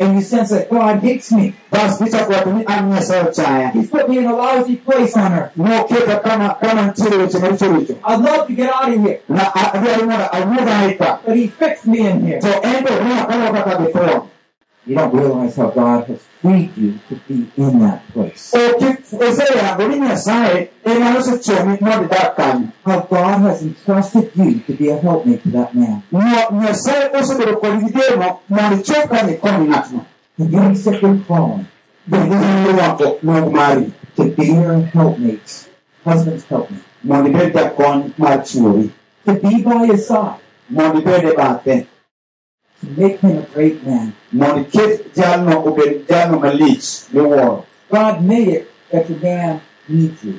And 0.00 0.16
you 0.16 0.22
sense 0.22 0.50
that 0.50 0.68
God 0.70 0.98
hates 1.04 1.30
me. 1.32 1.54
bas 1.70 1.98
gichako 2.00 2.32
wacho 2.32 2.52
ni 2.52 2.64
an 2.66 2.90
nyasaye 2.90 3.22
ochaya 3.28 3.70
He's 3.72 3.88
put 3.90 4.08
me 4.08 4.18
in 4.18 4.26
a 4.26 4.34
lousy 4.36 4.76
place 4.76 5.16
on 5.16 5.32
earth. 5.32 5.56
noketa 5.56 6.16
kama 6.20 6.54
kama 6.60 6.82
nitiere 6.82 7.16
weche 7.16 7.38
maricho 7.38 7.66
richo 7.72 7.94
I'd 8.04 8.20
love 8.20 8.46
to 8.48 8.52
get 8.54 8.68
out 8.72 8.88
of 8.92 9.00
here. 9.00 9.20
na 9.28 9.44
a- 9.54 9.72
adwaro 9.72 10.04
mondo 10.06 10.26
awuog 10.32 10.68
ae 10.68 10.94
ka 11.00 11.18
But 11.24 11.36
he 11.36 11.46
fixed 11.46 11.86
me 11.86 11.98
in 12.08 12.26
here. 12.26 12.40
to 12.40 12.50
en 12.66 12.84
to 12.84 12.92
ne 13.04 13.12
akalo 13.20 13.52
kaka 13.52 13.72
githuon 13.84 14.28
You 14.86 14.96
don't 14.96 15.14
realize 15.14 15.56
how 15.56 15.70
God 15.70 16.04
has 16.08 16.20
freed 16.42 16.70
you 16.76 16.92
to 17.08 17.14
be 17.28 17.46
in 17.56 17.78
that 17.80 18.00
place. 18.12 18.52
ok 18.56 18.96
oseyango 19.28 19.88
ni 19.88 20.00
nyasaye 20.00 20.70
ema 20.84 21.10
nosechomi 21.10 21.78
mondo 21.80 22.04
idag 22.04 22.34
kanyo 22.36 22.68
How 22.84 23.00
God 23.10 23.40
has 23.42 23.62
entrusted 23.62 24.30
you 24.34 24.60
to 24.66 24.72
be 24.72 24.90
a 24.90 24.96
helpmate 24.98 25.42
to 25.42 25.50
that 25.50 25.74
man. 25.74 26.02
Nya- 26.12 26.50
nyasaye 26.62 27.10
osebedo 27.20 27.56
kod 27.56 27.80
gigeno 27.80 28.38
mondo 28.48 28.76
ichop 28.76 29.08
kanyo 29.08 29.34
ikony 29.34 29.68
ng'atno 29.68 30.00
And 30.38 30.52
you 30.52 30.58
your 30.60 31.18
calling 31.28 31.66
bende 32.06 32.34
inyalo 32.36 32.72
rwako 32.72 33.18
luong 33.22 33.52
mari 33.52 33.92
to 34.16 34.24
be 34.24 34.46
your 34.46 34.80
helpmates, 34.92 35.68
husband's 36.04 36.44
helpmate, 36.44 36.82
mondo 37.04 37.30
ibed 37.30 37.52
jakony 37.54 38.12
mar 38.18 38.38
chuori 38.44 38.90
to 39.24 39.32
be 39.34 39.62
by 39.62 39.86
his 39.86 40.06
side, 40.08 40.40
mondo 40.68 40.98
ibed 41.00 41.36
bathe 41.36 41.86
to 42.80 42.86
make 42.96 43.20
him 43.20 43.38
a 43.38 43.42
great 43.54 43.86
man. 43.86 44.12
Iket 44.32 45.14
jalno 45.16 45.64
obed 45.66 46.06
jalno 46.08 46.38
malich 46.40 46.84
miwuoro 47.12 47.64
God 47.90 48.20
made 48.22 48.48
it 48.48 48.66
that 48.90 49.06
the 49.06 49.14
man 49.22 49.60
needs 49.88 50.24
you. 50.24 50.34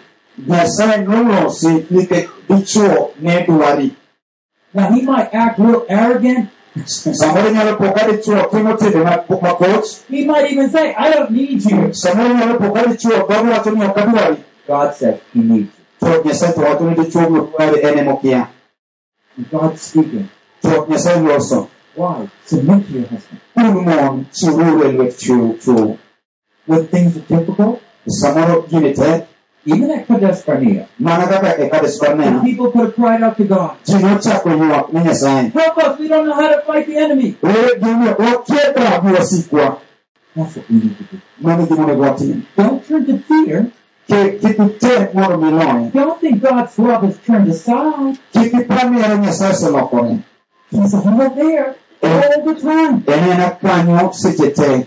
nyasaye 0.48 0.98
nolosi 1.06 1.86
nikech 1.89 2.30
dichuo 2.50 3.12
ne 3.22 3.46
dwari 3.48 3.91
Now 4.74 4.89
he 4.91 5.02
might 5.04 5.30
act 5.34 5.60
real 5.60 5.86
arrogant. 5.89 6.50
samoro 6.86 7.50
inyalo 7.50 7.76
po 7.78 7.91
ka 7.94 8.08
dichuo 8.12 8.41
timo 8.52 8.74
timbe 8.74 9.04
ma- 9.04 9.24
makoch 9.41 9.86
He 10.10 10.26
might 10.26 10.52
even 10.52 10.70
say, 10.72 10.96
I 10.98 11.12
don't 11.14 11.30
need 11.32 11.62
you. 11.66 11.94
samoro 11.94 12.30
inyalo 12.34 12.58
po 12.58 12.72
ka 12.74 12.82
dichuo 12.89 13.12
dhogo 13.30 13.52
wacho 13.52 13.72
ni 13.72 13.86
ok 13.86 14.02
adwari 14.02 14.38
God 14.68 14.94
said 14.96 15.20
he 15.34 15.39
needs 15.39 15.70
you. 15.78 16.08
to 16.08 16.24
nyasaye 16.26 16.54
to 16.54 16.62
wacho 16.62 16.84
ni 16.89 16.96
dichuo 16.96 17.22
no 17.30 17.50
dwari 17.54 17.82
en 17.84 17.98
emokia 18.00 18.48
God's 19.52 19.82
speaking. 19.82 20.28
to 20.62 20.86
nyasaye 20.89 21.20
loso 21.22 21.68
Why? 21.96 22.28
Submit 22.46 22.88
to 22.88 22.94
your 22.94 23.08
husband. 23.08 23.39
un 23.56 23.74
mon 23.86 24.26
chiwuru 24.32 24.84
e 24.84 24.91
lwet 24.91 25.18
chuo 25.18 25.54
chuo 25.64 25.98
When 26.66 26.88
things 26.88 27.18
are 27.18 27.22
difficult, 27.22 27.82
samoro 28.08 28.66
tek 28.96 29.28
even 29.66 29.91
at 29.91 30.08
Kadesh 30.08 30.41
Barnea, 30.41 30.88
mana 31.00 31.26
kaka 31.28 31.70
kades 31.70 31.98
the 32.00 32.06
barnea 32.06 32.41
people 32.44 32.72
could 32.72 32.86
have 32.86 32.96
cried 32.96 33.24
out 33.24 33.38
to 33.38 33.44
God, 33.46 33.78
ji 33.86 33.94
nochako 33.94 34.50
ywak 34.50 34.94
ne 34.94 35.00
nyasaye 35.04 35.52
Help 35.54 35.78
us, 35.78 36.00
we 36.00 36.08
don't 36.08 36.26
know 36.28 36.34
how 36.34 36.50
to 36.50 36.62
fight 36.68 36.86
the 36.88 36.98
enemy. 36.98 37.38
ere 37.44 37.80
gini 37.80 38.08
wakia 38.08 38.74
ka 38.74 39.00
gi 39.02 39.14
wasikwa 39.14 39.80
That's 40.36 40.56
what 40.58 40.70
we 40.70 40.76
need 40.76 40.98
to 40.98 41.04
do. 41.04 41.22
mano 41.39 41.66
gima 41.66 41.84
onego 41.84 42.02
watim 42.02 42.46
Don't 42.58 42.86
turn 42.88 43.06
to 43.06 43.18
fear. 43.20 43.72
Ki- 44.08 44.38
kik 44.41 44.58
itek 44.60 45.14
mondo 45.14 45.38
mi 45.38 45.52
loye 45.52 45.91
Don't 45.94 46.20
think 46.20 46.41
God's 46.41 46.78
love 46.80 47.04
is 47.10 47.18
turned 47.26 47.48
aside. 47.50 48.18
kik 48.34 48.54
ipar 48.54 48.89
ni 48.91 49.00
ere 49.02 49.18
nyasaye 49.18 49.52
oselokore 49.54 50.20
He's 50.72 50.94
all 50.94 51.30
there 51.36 51.76
all 52.04 52.54
the 52.54 52.62
time. 52.62 53.04
en 53.08 53.30
ena 53.32 53.51
kanyo 53.62 54.12
seche 54.14 54.54
te 54.56 54.86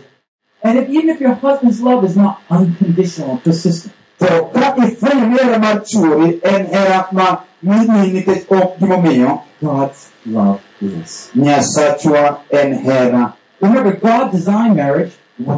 And 0.63 0.79
if, 0.79 0.89
even 0.89 1.11
if 1.11 1.21
your 1.21 1.35
husband's 1.35 1.81
love 1.81 2.05
is 2.05 2.17
not 2.17 2.41
unconditional 2.51 3.31
and 3.33 3.45
persistent, 3.45 3.93
to 4.19 4.27
ka 4.55 4.75
ifwenyo 4.77 5.29
ni 5.29 5.39
hera 5.39 5.59
mar 5.59 5.81
chuori 5.85 6.41
en 6.45 6.67
hera 6.67 7.07
ma 7.13 7.39
mini 7.63 8.13
nikech 8.13 8.47
ok 8.51 8.79
gimomiyo 8.81 9.41
God's 9.63 10.09
love 10.27 10.61
is. 10.81 11.31
nyasachwa 11.35 12.41
en 12.51 12.75
hera 12.83 13.35
Remember, 13.61 13.93
God 13.97 14.33
designed 14.33 14.77
marriage 14.77 15.13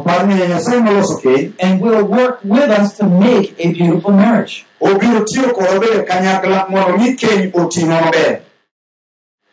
par 0.05 0.27
ni 0.27 0.35
nyasaye 0.35 0.81
noloso 0.81 1.17
keny 1.21 1.53
and 1.59 1.81
will 1.81 2.03
work 2.05 2.39
with 2.43 2.69
us 2.69 2.97
to 2.97 3.05
make 3.05 3.55
a 3.59 3.71
beautiful 3.73 4.11
marriage. 4.11 4.65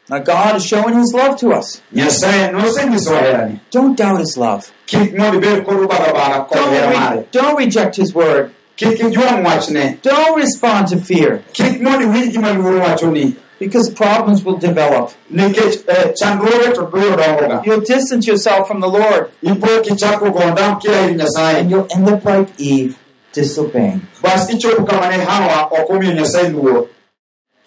Now, 0.09 0.19
God 0.21 0.57
is 0.57 0.65
showing 0.67 0.95
His 0.99 1.13
love 1.15 1.37
to 1.41 1.53
us. 1.53 1.83
nyasaye 1.93 2.51
nosenyisowa 2.53 3.19
herani 3.21 3.61
Don't 3.71 3.97
doubt 3.99 4.21
His 4.21 4.37
love. 4.37 4.71
kik 4.87 5.19
mondo 5.19 5.39
ibed 5.39 5.65
kod 5.67 5.77
ubagabara 5.81 6.45
kod 6.49 6.59
Don't, 6.59 6.71
re- 7.17 7.25
don't 7.33 7.59
reject 7.59 7.97
His 7.97 8.15
word. 8.15 8.51
kik 8.77 8.99
ijwang' 9.01 9.45
wachne 9.45 9.99
Don't 10.03 10.37
respond 10.37 10.89
to 10.89 10.97
fear 10.99 11.43
kik 11.53 11.81
mondo 11.81 12.07
iwinj 12.07 12.33
gima 12.33 12.53
luoro 12.53 12.81
wachoni 12.81 13.35
because 13.59 13.91
problems 13.91 14.45
will 14.45 14.59
develop. 14.59 15.13
nikech 15.33 15.83
eh, 15.89 16.13
chandruoge 16.15 16.75
to 16.75 16.83
biro 16.87 17.17
dongoga 17.17 17.63
You'll 17.67 17.81
distance 17.81 18.27
yourself 18.27 18.69
from 18.69 18.81
the 18.81 18.89
Lord 18.89 19.31
ipo 19.43 19.67
kichako 19.83 20.31
go 20.33 20.41
ndam 20.53 20.79
kia 20.81 20.93
ir 20.93 21.09
and 21.11 21.21
nyasaye 21.21 21.71
you'll 21.71 21.87
end 21.91 22.09
up 22.09 22.25
like 22.25 22.49
Eve, 22.59 22.97
disobeying. 23.33 24.01
bas 24.23 24.51
ichopo 24.51 24.85
kama 24.85 25.09
ne 25.09 25.25
hawa 25.25 25.69
ok 25.71 25.93
omiyo 25.93 26.13
nyasaye 26.13 26.49
luor 26.49 26.87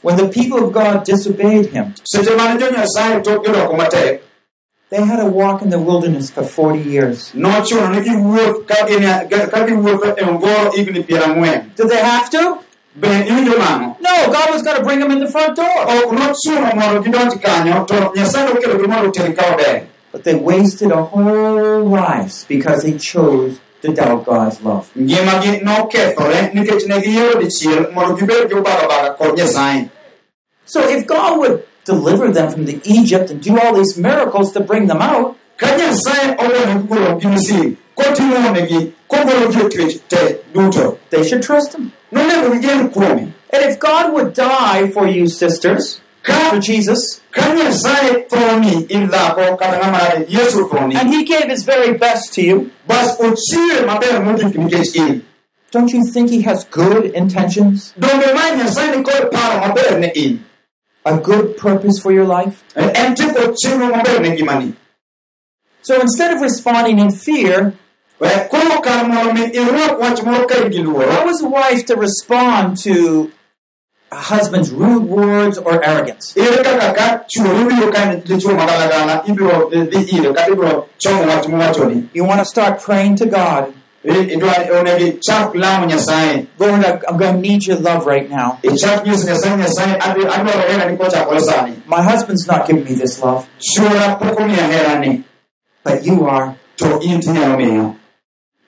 When 0.02 0.16
the 0.16 0.28
people 0.30 0.64
of 0.64 0.72
God 0.72 1.04
disobeyed 1.04 1.72
Him, 1.74 1.94
they 4.90 5.02
had 5.04 5.18
to 5.18 5.26
walk 5.26 5.62
in 5.62 5.70
the 5.70 5.78
wilderness 5.78 6.32
for 6.32 6.44
40 6.44 6.80
years. 6.80 7.32
Did 11.78 11.90
they 11.90 12.02
have 12.02 12.30
to? 12.32 12.58
No, 14.02 14.32
God 14.34 14.50
was 14.52 14.64
going 14.64 14.78
to 14.78 14.84
bring 14.84 15.00
them 15.00 15.12
in 15.12 15.20
the 15.20 15.28
front 15.30 15.56
door. 15.56 15.68
But 20.12 20.24
they 20.24 20.34
wasted 20.34 20.92
a 20.92 21.04
whole 21.04 21.86
lives 21.86 22.46
because 22.50 22.82
they 22.82 22.98
chose 22.98 23.60
to 23.82 23.94
doubt 23.94 24.26
God's 24.26 24.62
love. 24.62 24.86
ngimagi 24.98 25.52
nokethore 25.64 26.52
nikech 26.54 26.88
ne 26.88 27.02
giyiero 27.02 27.42
dichiel 27.42 27.92
mondo 27.94 28.16
gibed 28.16 28.50
jobagabaga 28.50 29.18
kod 29.18 29.38
nyasaye 29.38 29.90
So 30.66 30.80
if 30.88 31.08
God 31.08 31.40
would 31.40 31.64
deliver 31.86 32.32
them 32.32 32.52
from 32.52 32.66
the 32.66 32.80
Egypt 32.84 33.32
and 33.32 33.42
do 33.42 33.58
all 33.60 33.74
these 33.74 33.98
miracles 33.98 34.52
to 34.54 34.60
bring 34.60 34.86
them 34.88 35.02
out, 35.02 35.36
ka 35.58 35.68
nyasaye 35.78 36.36
oweyo 36.38 36.80
gologi 36.88 37.28
misiri 37.28 37.78
kotimonegi 37.96 38.92
kogologi 39.10 39.70
twech 39.70 40.00
te 40.08 40.40
they 41.10 41.24
should 41.28 41.42
trust 41.42 41.74
Him. 41.76 41.92
nonego 42.12 42.50
gigen 42.54 42.90
kuome 42.90 43.34
And 43.52 43.64
if 43.66 43.80
God 43.80 44.14
would 44.14 44.34
die 44.36 44.92
for 44.92 45.08
you, 45.08 45.28
sisters, 45.28 46.02
For 46.24 46.60
Jesus, 46.60 47.22
ka 47.32 47.42
nyasaye 47.56 48.28
thoni 48.30 48.90
in 48.92 49.08
dhako 49.08 49.58
kata 49.58 49.80
ng'ama 49.80 50.26
yesu 50.28 50.68
thoni 50.70 50.96
and 50.96 51.14
He 51.14 51.24
gave 51.24 51.48
His 51.50 51.64
very 51.64 51.98
best 51.98 52.34
to 52.34 52.42
you, 52.42 52.72
bas 52.88 53.18
ochiwe 53.18 53.86
maber 53.86 54.20
mogik 54.24 54.54
nikech 54.54 54.96
in 54.96 55.26
don't 55.72 55.94
you 55.94 56.04
think 56.12 56.30
He 56.30 56.42
has 56.42 56.66
good 56.66 57.06
intentions, 57.14 57.94
donge 57.98 58.34
mae 58.36 58.56
nyasaye 58.58 58.98
ni 58.98 59.04
kod 59.04 59.32
paro 59.32 59.62
maber 59.66 60.00
ne 60.00 60.12
in 60.16 60.46
a 61.06 61.18
good 61.18 61.56
purpose 61.58 62.00
for 62.00 62.12
your 62.12 62.26
life? 62.26 62.64
Eh, 62.76 62.92
en 62.96 63.16
ti 63.16 63.24
kod 63.26 63.56
chenro 63.56 63.90
maber 63.92 64.22
ne 64.22 64.36
ngimani 64.36 64.76
So 65.82 66.00
instead 66.02 66.36
of 66.36 66.42
responding 66.42 67.00
in 67.00 67.10
fear, 67.12 67.68
eh, 67.68 67.72
We 68.20 68.28
koro 68.52 68.82
kar 68.82 69.08
mondo 69.08 69.32
mi 69.34 69.50
irwak 69.56 69.98
wach 69.98 70.22
moro 70.26 70.46
ka 70.46 70.66
in 70.66 70.72
gi 70.72 70.80
luoro 70.84 71.10
how 71.10 71.30
is 71.30 71.42
a 71.42 71.48
wife 71.48 71.86
to 71.86 71.96
respond 71.96 72.76
to 72.84 73.32
husband's 74.12 74.72
rude 74.72 75.04
words 75.04 75.58
or 75.58 75.84
arrogance? 75.84 76.36
ere 76.38 76.64
kaka 76.64 76.94
ka 76.94 77.08
chuori 77.32 77.64
biro 77.70 77.92
ka 77.94 78.02
en 78.12 78.22
dichuo 78.22 78.54
magalagala 78.56 79.24
ibiro 79.28 79.70
eh, 79.74 79.80
eh, 79.80 79.82
eh, 79.82 80.04
dhi 80.06 80.18
ire 80.18 80.34
kata 80.34 80.52
ibiro 80.52 80.88
chomo 80.98 81.28
wach 81.28 81.46
mowachoni 81.48 82.08
You 82.14 82.24
want 82.26 82.40
to 82.40 82.46
start 82.46 82.82
praying 82.82 83.16
to 83.18 83.26
God. 83.26 83.74
I- 84.04 84.30
idwa 84.34 84.54
onego 84.80 85.06
ichak 85.06 85.54
lamo 85.56 85.86
nyasaye 85.86 86.48
Lord, 86.58 86.86
I'm 87.08 87.18
going 87.18 87.36
to 87.36 87.40
need 87.42 87.66
your 87.68 87.78
love 87.80 88.06
right 88.06 88.30
now. 88.30 88.58
ichak 88.64 89.06
nyiso 89.06 89.28
nyasaye 89.28 89.58
nyasaye 89.58 89.94
adhi- 90.00 90.30
adwaro 90.30 90.62
herani 90.70 90.98
kochakore 90.98 91.42
sani 91.42 91.74
My 91.86 92.02
husband's 92.02 92.48
not 92.48 92.66
giving 92.68 92.84
me 92.86 92.94
this 92.96 93.22
love, 93.22 93.46
chuora 93.60 94.18
pok 94.20 94.40
omiya 94.40 94.68
herani 94.74 95.24
but 95.84 96.04
you 96.06 96.26
are. 96.28 96.56
to 96.78 96.86
in 97.02 97.20
tinyalo 97.20 97.96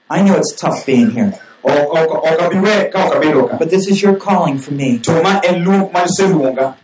I 0.10 0.22
know 0.22 0.36
it's 0.36 0.54
tough 0.54 0.86
being 0.86 1.12
here, 1.12 1.34
But 3.60 3.70
this 3.70 3.88
is 3.88 4.02
your 4.02 4.16
calling 4.16 4.58
for 4.58 4.74
me. 4.74 5.00
to 5.00 5.22
ma 5.24 5.40
en 5.44 5.64
luong 5.66 5.92
ma 5.94 6.04
iseluonga 6.06 6.76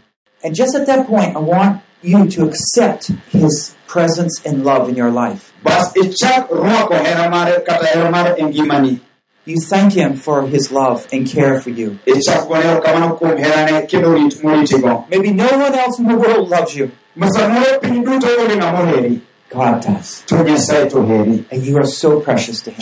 And 0.43 0.53
just 0.55 0.75
at 0.75 0.85
that 0.85 1.07
point, 1.07 1.35
I 1.35 1.39
want 1.39 1.81
you 2.03 2.27
to 2.29 2.45
accept 2.47 3.07
his 3.29 3.75
presence 3.87 4.39
and 4.45 4.63
love 4.63 4.87
in 4.89 4.95
your 4.95 5.09
life. 5.09 5.51
bas 5.63 5.91
ichak 5.95 6.49
rwako 6.49 6.93
hera 7.03 7.29
mare 7.29 7.59
kata 7.65 7.85
hera 7.87 8.11
mare 8.11 8.35
ngimani 8.37 8.99
You 9.45 9.57
thank 9.61 9.93
him 9.93 10.15
for 10.15 10.45
his 10.45 10.71
love 10.71 11.07
and 11.11 11.25
care 11.27 11.59
for 11.61 11.69
you. 11.71 11.97
ichak 12.05 12.47
gone 12.47 12.61
erokamano 12.63 13.17
kuom 13.17 13.37
herane 13.37 13.87
kendo 13.89 14.13
rit 14.13 14.33
moritigo 14.43 15.05
Maybe 15.09 15.31
no 15.31 15.47
one 15.47 15.73
else 15.73 15.97
in 15.99 16.05
the 16.07 16.15
world 16.17 16.49
loves 16.49 16.75
you. 16.75 16.91
ma 17.15 17.27
samoro 17.27 17.79
piny 17.81 18.03
duto 18.05 18.27
onge 18.37 18.55
ng'ama 18.59 18.79
oheri 18.85 19.21
God 19.49 19.81
does. 19.81 20.21
to 20.27 20.35
nyasaye 20.35 20.89
to 20.91 21.01
heri 21.01 21.45
And 21.51 21.65
you 21.65 21.77
are 21.77 21.87
so 21.87 22.19
precious 22.19 22.61
to 22.61 22.71
him. 22.71 22.81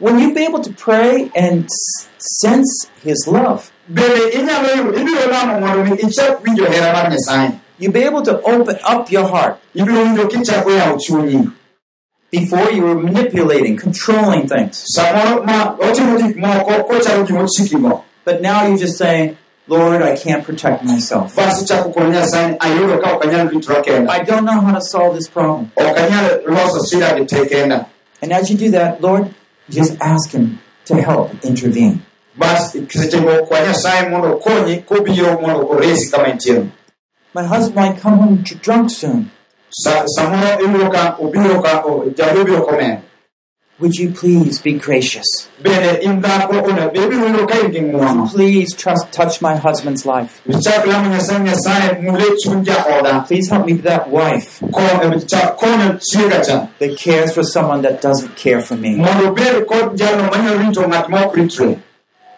To 0.00 0.06
iber 0.06 0.08
kendo 0.08 0.08
iluong 0.08 0.08
mbelene 0.08 0.08
When 0.08 0.18
you 0.18 0.34
be 0.34 0.44
able 0.46 0.60
to 0.62 0.72
pray 0.72 1.30
and 1.36 1.68
sense 2.18 2.88
his 3.04 3.26
love, 3.26 3.70
bende 3.88 4.30
inyalo 4.34 4.68
yudo 4.76 4.98
ibiro 5.00 5.26
lamo 5.30 5.60
mondo 5.60 5.84
mi 5.84 5.96
ichak 6.02 6.42
winjo 6.44 6.64
hera 6.66 6.92
mar 6.92 7.10
nyasaye 7.10 7.52
you'll 7.78 7.92
be 7.92 8.02
able 8.04 8.22
to 8.22 8.40
open 8.42 8.76
up 8.84 9.10
your 9.12 9.26
heart. 9.28 9.56
ibiro 9.74 10.02
winjo 10.02 10.26
kichako 10.28 10.70
yawo 10.70 10.98
chunyi 10.98 11.50
Before 12.30 12.70
you 12.70 12.82
were 12.84 12.94
manipulating, 12.94 13.76
controlling 13.76 14.46
things. 14.46 14.84
samoro 14.96 15.44
ma 15.44 15.76
otimo 15.78 16.18
gik 16.18 16.36
moko 16.36 16.84
kochalo 16.88 17.24
gimochikigo 17.26 18.02
But 18.24 18.40
now 18.42 18.66
you're 18.66 18.76
just 18.78 18.98
saying, 18.98 19.36
Lord, 19.66 20.02
I 20.02 20.14
can't 20.16 20.44
protect 20.44 20.84
myself. 20.84 21.34
bas 21.36 21.62
ichako 21.62 21.90
kono 21.92 22.10
nyasaye 22.10 22.50
ni 22.50 22.56
ayudo 22.58 22.98
ka 23.02 23.16
ok 23.16 23.28
anyal 23.28 23.48
ritora 23.48 23.82
kenda 23.82 24.10
I 24.12 24.22
don't 24.24 24.44
know 24.44 24.60
how 24.60 24.74
to 24.74 24.80
solve 24.80 25.16
this 25.16 25.28
problem. 25.28 25.70
ok 25.76 25.96
anyal 25.98 26.40
loso 26.46 26.78
shida 26.90 27.16
gi 27.18 27.24
te 27.26 27.46
kenda 27.46 27.86
And 28.22 28.32
as 28.32 28.50
you 28.50 28.56
do 28.58 28.70
that, 28.72 29.00
Lord, 29.00 29.34
just 29.70 29.96
ask 30.00 30.30
Him 30.32 30.58
to 30.84 30.94
help 30.94 31.44
intervene. 31.44 31.98
bas 32.36 32.72
sechego 32.88 33.46
kwa 33.46 33.60
nyasaye 33.60 34.08
mondo 34.08 34.32
okonyi 34.32 34.76
kobiro 34.76 35.40
mondo 35.40 35.66
oresi 35.68 36.10
kama 36.10 36.28
entiere 36.28 36.64
My 37.34 37.42
husband 37.46 37.74
might 37.76 38.02
come 38.02 38.16
home 38.16 38.36
dr- 38.42 38.60
drunk 38.62 38.90
soon. 38.90 39.26
Sa- 39.70 40.02
samoro 40.06 40.64
ibiro 40.64 40.90
ka 40.90 41.16
obiro 41.20 41.62
ka 41.62 41.82
o- 41.86 42.04
jaduo 42.16 42.44
biro 42.44 42.60
komer 42.62 42.98
Would 43.80 43.94
you 43.96 44.10
please 44.10 44.58
be 44.60 44.74
gracious? 44.74 45.48
bende 45.62 46.00
in 46.02 46.20
dhako 46.22 46.52
onego 46.68 46.90
ibiro 46.94 47.24
winjo 47.24 47.46
ka 47.48 47.58
in 47.64 47.70
gi 47.72 47.80
ng'uono 47.80 48.30
Please 48.30 48.74
trust, 48.74 49.10
touch 49.12 49.40
my 49.40 49.56
husband's 49.56 50.04
life. 50.06 50.42
ichak 50.48 50.86
lamo 50.86 51.08
nyasaye 51.08 51.40
nyasaye 51.40 52.00
mule 52.02 52.24
chuny 52.44 52.64
jaoda 52.64 53.26
Please 53.26 53.48
help 53.48 53.66
me 53.66 53.72
be 53.74 53.82
that 53.82 54.08
wife 54.10 54.60
Kon- 54.72 55.20
chak 55.26 55.56
konyo 55.58 55.98
chiega 56.08 56.44
cha 56.46 56.68
that 56.78 56.96
cares 56.98 57.32
for 57.34 57.42
someone 57.42 57.80
that 57.82 58.00
doesn't 58.02 58.36
care 58.36 58.60
for 58.60 58.76
me. 58.76 58.96
mondo 58.96 59.28
obed 59.30 59.66
kod 59.66 59.96
jalno 59.96 60.28
manyalo 60.30 60.58
rito 60.60 60.82
ng'at 60.88 61.08
ma 61.08 61.24
ok 61.26 61.34
ritre 61.40 61.78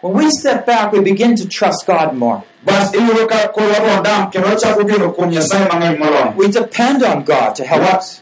When 0.01 0.13
we 0.15 0.29
step 0.31 0.65
back, 0.65 0.91
we 0.91 0.99
begin 0.99 1.33
to 1.37 1.47
trust 1.47 1.87
God 1.87 2.13
more. 2.13 2.43
bas 2.65 2.91
iyudo 2.93 3.27
ka 3.27 3.47
koro 3.55 3.67
wabo 3.73 4.03
dam 4.03 4.31
kendo 4.31 4.47
wachako 4.47 4.83
geno 4.87 5.11
kuom 5.11 5.29
nyasaye 5.31 5.67
mang'eny 5.71 5.97
moloyo 5.99 6.35
We 6.37 6.47
depend 6.47 7.03
on 7.03 7.23
God 7.23 7.55
to 7.55 7.63
help 7.63 7.83
us. 7.95 8.19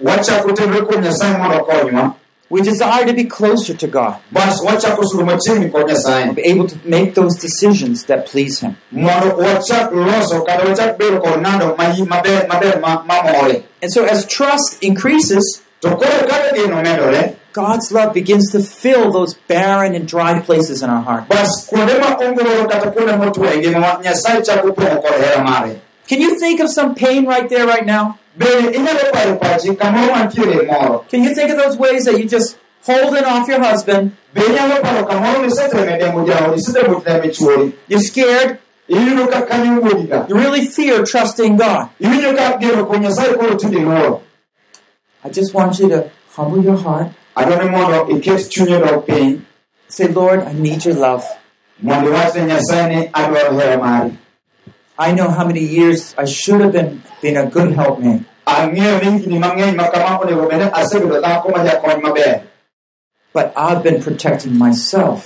Wachako 2.52 2.60
tenore 2.60 2.60
kuom 2.60 2.60
nyasaye 2.60 2.60
mondo 2.60 2.60
okonywa 2.60 2.60
We 2.60 2.62
desire 2.62 3.06
to 3.06 3.14
be 3.14 3.24
closer 3.24 3.74
to 3.78 3.88
God, 3.88 4.16
bas 4.32 4.62
wachako 4.62 5.04
sudo 5.06 5.26
machiegni 5.26 5.72
kod 5.72 5.88
nyasaye 5.88 6.36
be 6.36 6.42
able 6.52 6.68
to 6.68 6.76
make 6.86 7.14
those 7.16 7.36
decisions 7.40 8.06
that 8.06 8.26
please 8.32 8.60
Him. 8.60 8.76
mondo 8.92 9.38
wachak 9.38 9.92
loso 9.92 10.42
kata 10.46 10.66
wachak 10.66 10.98
bedo 10.98 11.20
kod 11.22 11.40
ng'ado 11.42 11.76
mayi- 11.78 12.08
maber 12.08 12.48
maber 12.48 12.80
ma- 12.82 13.04
mamore 13.04 13.64
And 13.84 13.92
so, 13.92 14.06
as 14.06 14.26
trust 14.28 14.78
increases, 14.84 15.62
to 15.82 15.90
koro 15.90 16.28
kaka 16.28 16.56
geno 16.56 16.82
medore 16.84 17.14
eh? 17.16 17.34
God's 17.54 17.92
love 17.92 18.14
begins 18.14 18.52
to 18.52 18.60
fill 18.62 19.12
those 19.12 19.34
barren 19.48 19.94
and 19.96 20.08
dry 20.08 20.40
places 20.40 20.82
in 20.84 20.90
our 20.90 21.02
heart. 21.04 21.28
bas 21.28 21.68
kuonde 21.68 22.00
ma 22.00 22.16
ongoro 22.16 22.70
kata 22.70 22.92
kuonde 22.92 23.18
motwo 23.18 23.46
ngimawa 23.46 24.02
nyasaye 24.04 24.42
chako 24.46 24.72
pong'o 24.74 25.02
kod 25.02 25.14
hera 25.24 25.44
mare 25.44 25.76
Can 26.08 26.20
you 26.22 26.38
think 26.40 26.60
of 26.60 26.70
some 26.70 26.94
pain 26.96 27.26
right 27.26 27.48
there, 27.50 27.66
right 27.66 27.86
now? 27.86 28.18
Bende 28.36 28.78
inyalo 28.78 29.00
paro 29.14 29.36
pachi 29.36 29.76
kamoro 29.76 30.12
mantiere 30.16 30.66
moro 30.72 31.06
Can 31.10 31.24
you 31.24 31.34
think 31.36 31.52
of 31.52 31.58
those 31.58 31.78
ways 31.78 32.06
that 32.06 32.18
you 32.20 32.26
just 32.28 32.58
holding 32.86 33.24
off 33.26 33.48
your 33.48 33.62
husband? 33.64 34.12
be 34.34 34.42
inyalo 34.42 34.82
paro 34.82 35.06
kamoro 35.08 35.40
miseteme 35.46 35.98
demo 36.00 36.26
jaodi 36.26 36.60
isetemo 36.60 37.02
teme 37.06 37.30
chuori 37.30 37.74
You're 37.88 38.02
scared. 38.02 38.58
iyudo 38.90 39.28
ka 39.32 39.42
kanyo 39.42 39.82
wuogi 39.82 40.08
ka 40.10 40.26
You 40.30 40.36
really 40.38 40.66
fear 40.66 41.04
trusting 41.06 41.56
God. 41.58 41.88
iwinjo 42.00 42.36
ka 42.36 42.58
geno 42.60 42.86
kuom 42.86 43.02
nyasaye 43.02 43.34
koro 43.38 43.56
tinde 43.56 43.80
luoro 43.80 44.22
I 45.24 45.30
just 45.30 45.54
want 45.54 45.78
you 45.80 45.88
to 45.90 46.10
humble 46.36 46.64
your 46.64 46.78
heart. 46.78 47.08
adwani 47.36 47.70
mondo 47.70 48.08
iket 48.16 48.50
chunyi 48.50 48.80
dok 48.80 49.06
piny 49.06 49.42
Say, 49.88 50.08
Lord, 50.08 50.40
I 50.48 50.54
need 50.54 50.86
your 50.86 50.96
love. 50.96 51.26
I 55.02 55.10
know 55.18 55.30
how 55.38 55.46
many 55.52 55.64
years 55.78 56.14
I 56.24 56.26
should 56.26 56.62
have 56.62 56.74
been 56.74 57.02
being 57.22 57.38
a 57.38 57.46
good 57.56 57.70
helpmate. 57.74 58.22
But 63.34 63.54
I've 63.56 63.82
been 63.82 64.00
protecting 64.04 64.54
myself 64.58 65.20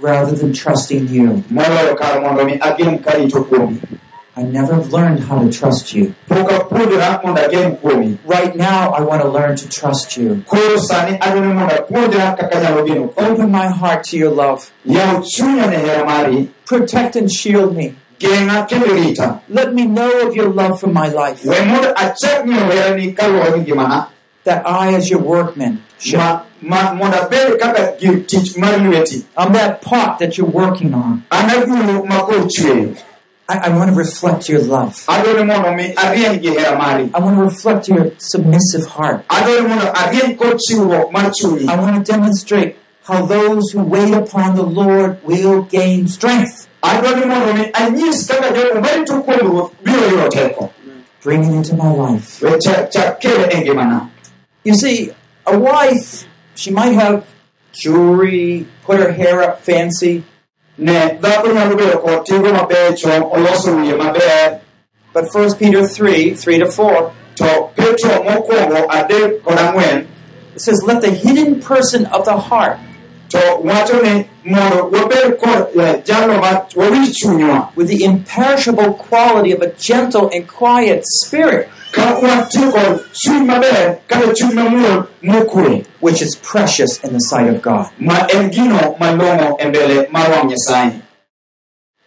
rather 0.00 0.34
than 0.40 0.52
trusting 0.52 1.04
you. 1.08 1.42
I 4.36 4.42
never 4.42 4.76
learned 4.96 5.20
how 5.28 5.38
to 5.38 5.48
trust 5.58 5.94
you. 5.94 6.12
Right 8.26 8.52
now, 8.56 8.90
I 8.98 9.00
want 9.02 9.22
to 9.22 9.28
learn 9.28 9.54
to 9.62 9.66
trust 9.68 10.16
you. 10.16 10.42
Open 13.16 13.48
my 13.52 13.68
heart 13.68 14.02
to 14.10 14.16
your 14.16 14.32
love. 14.34 14.60
Yaw 16.70 16.78
chunya 16.78 16.90
ne 16.90 17.04
hera 17.04 17.06
mari 17.06 17.12
Protect 17.12 17.16
and 17.16 17.30
shield 17.32 17.76
me. 17.76 17.94
geng'a 18.18 18.66
kendo 18.68 18.94
rita 18.94 19.40
Let 19.48 19.74
me 19.74 19.86
know 19.86 20.28
of 20.28 20.34
your 20.34 20.48
love 20.48 20.80
for 20.80 20.86
my 20.88 21.08
life. 21.08 21.44
we 21.44 21.64
mondo 21.64 21.92
achak 21.94 22.44
ng'eyo 22.44 22.70
herani 22.70 23.14
kaluwore 23.16 23.64
gi 23.64 23.72
ngimana 23.72 24.08
That 24.44 24.66
I, 24.66 24.92
as 24.94 25.08
your 25.08 25.20
workman, 25.22 25.82
should, 25.98 26.18
ma, 26.18 26.44
ma 26.60 26.92
mondo 26.92 27.16
abed 27.16 27.58
kaka 27.58 27.96
gir 27.98 28.24
tich 28.24 28.58
mar 28.58 28.74
lweti 28.74 29.24
I'm 29.36 29.52
that 29.54 29.80
pot 29.82 30.18
that 30.18 30.36
you're 30.36 30.46
working 30.46 30.92
on. 30.94 31.24
an 31.30 31.48
agulu 31.50 32.06
ma 32.06 32.24
koro 32.26 32.44
chweyo 32.46 32.96
I, 33.48 33.58
I 33.58 33.68
want 33.76 33.90
to 33.90 33.96
reflect 33.96 34.48
your 34.48 34.60
love. 34.62 34.94
adwani 35.08 35.46
mondo 35.46 35.74
mi 35.74 35.94
arieny 35.94 36.40
gi 36.42 36.48
hera 36.50 36.76
mari 36.78 37.10
I 37.14 37.18
want 37.20 37.36
to 37.36 37.42
reflect 37.44 37.88
your 37.88 38.12
submissive 38.18 38.86
heart. 38.86 39.24
adwani 39.28 39.68
mondo 39.68 39.86
arieny 39.92 40.36
kod 40.36 40.58
chiwruok 40.58 41.12
mar 41.12 41.30
chunyi 41.30 41.68
I 41.68 41.76
want 41.80 42.04
to 42.06 42.12
demonstrate 42.12 42.76
how 43.04 43.26
those 43.26 43.70
who 43.72 43.82
wait 43.82 44.14
upon 44.14 44.56
the 44.56 44.62
Lord 44.62 45.22
will 45.24 45.62
gain 45.62 46.08
strength, 46.08 46.68
adwa 46.82 47.20
ni 47.20 47.26
mondo 47.26 47.52
mi 47.52 47.70
anyis 47.72 48.26
kaka 48.28 48.52
jogo 48.54 48.80
marito 48.80 49.22
kuom 49.22 49.40
ruoth 49.40 49.72
biro 49.84 50.08
yudo 50.10 50.28
teko 50.30 50.70
bring 51.22 51.44
it 51.44 51.52
into 51.54 51.74
my 51.74 51.90
life. 51.90 52.40
We 52.42 52.58
chak 52.58 52.90
chak 52.90 53.20
kele 53.20 53.48
ngimana 53.48 54.10
You 54.64 54.74
see, 54.74 55.10
a 55.46 55.58
wife, 55.58 56.26
she 56.54 56.70
might 56.70 56.92
have 56.92 57.26
jewelry, 57.72 58.66
put 58.84 59.00
her 59.00 59.12
hair 59.12 59.42
up 59.42 59.60
fancy, 59.60 60.24
ne 60.78 61.18
dhako 61.20 61.52
nyalo 61.52 61.76
bedo 61.76 62.02
kod 62.02 62.26
tigo 62.26 62.52
mabecho 62.52 63.30
oloso 63.30 63.76
wiye 63.76 63.96
maber 63.98 64.60
but 65.12 65.24
1 65.32 65.54
Peter 65.58 65.82
3 65.86 66.34
3 66.34 66.58
to 66.58 66.66
4 66.66 67.12
to 67.36 67.70
petro 67.76 68.24
mokwongo 68.24 68.88
adek 68.88 69.42
kod 69.44 69.58
ang'wen 69.58 70.06
it 70.54 70.60
says, 70.60 70.82
Let 70.84 71.02
the 71.02 71.10
hidden 71.10 71.60
person 71.60 72.06
of 72.06 72.24
the 72.24 72.36
heart 72.38 72.78
to 73.34 73.40
wacho 73.66 73.96
ni 74.02 74.24
mondo 74.44 74.90
wabed 74.94 75.38
kod 75.42 75.74
jalo 76.06 76.34
ma 76.40 76.50
wawinj 76.76 77.10
chunywa. 77.18 77.74
With 77.76 77.88
the 77.88 78.04
imperishable 78.04 78.94
quality 78.94 79.52
of 79.52 79.60
a 79.62 79.70
gentle 79.74 80.30
and 80.32 80.46
quiet 80.46 81.02
spirit, 81.20 81.68
ka 81.92 82.18
watiyo 82.22 82.70
kod 82.72 83.00
chuny 83.12 83.44
maber 83.50 83.98
kata 84.08 84.32
chuny 84.34 84.54
mamuol 84.54 85.06
mokwe 85.22 85.84
which 86.00 86.22
is 86.22 86.36
precious 86.36 87.02
in 87.04 87.12
the 87.12 87.18
sight 87.30 87.48
of 87.48 87.60
God. 87.62 87.90
ma 87.98 88.26
en 88.34 88.50
gino 88.50 88.94
malong'o 89.00 89.56
e 89.60 89.64
mbele 89.68 90.08
mar 90.12 90.30
wang' 90.30 90.48
nyasaye 90.50 91.00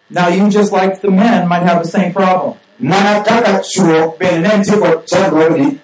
Now, 0.09 0.29
you 0.29 0.49
just 0.49 0.71
like 0.71 1.01
the 1.01 1.11
men 1.11 1.49
might 1.49 1.63
have 1.63 1.83
the 1.83 1.89
same 1.89 2.13
problem. 2.13 2.53
mana 2.79 3.21
kaka 3.23 3.61
chuo 3.63 4.15
bende 4.17 4.41
ne 4.47 4.57
nitie 4.57 4.79
kod 4.79 5.05
chandruogni 5.07 5.79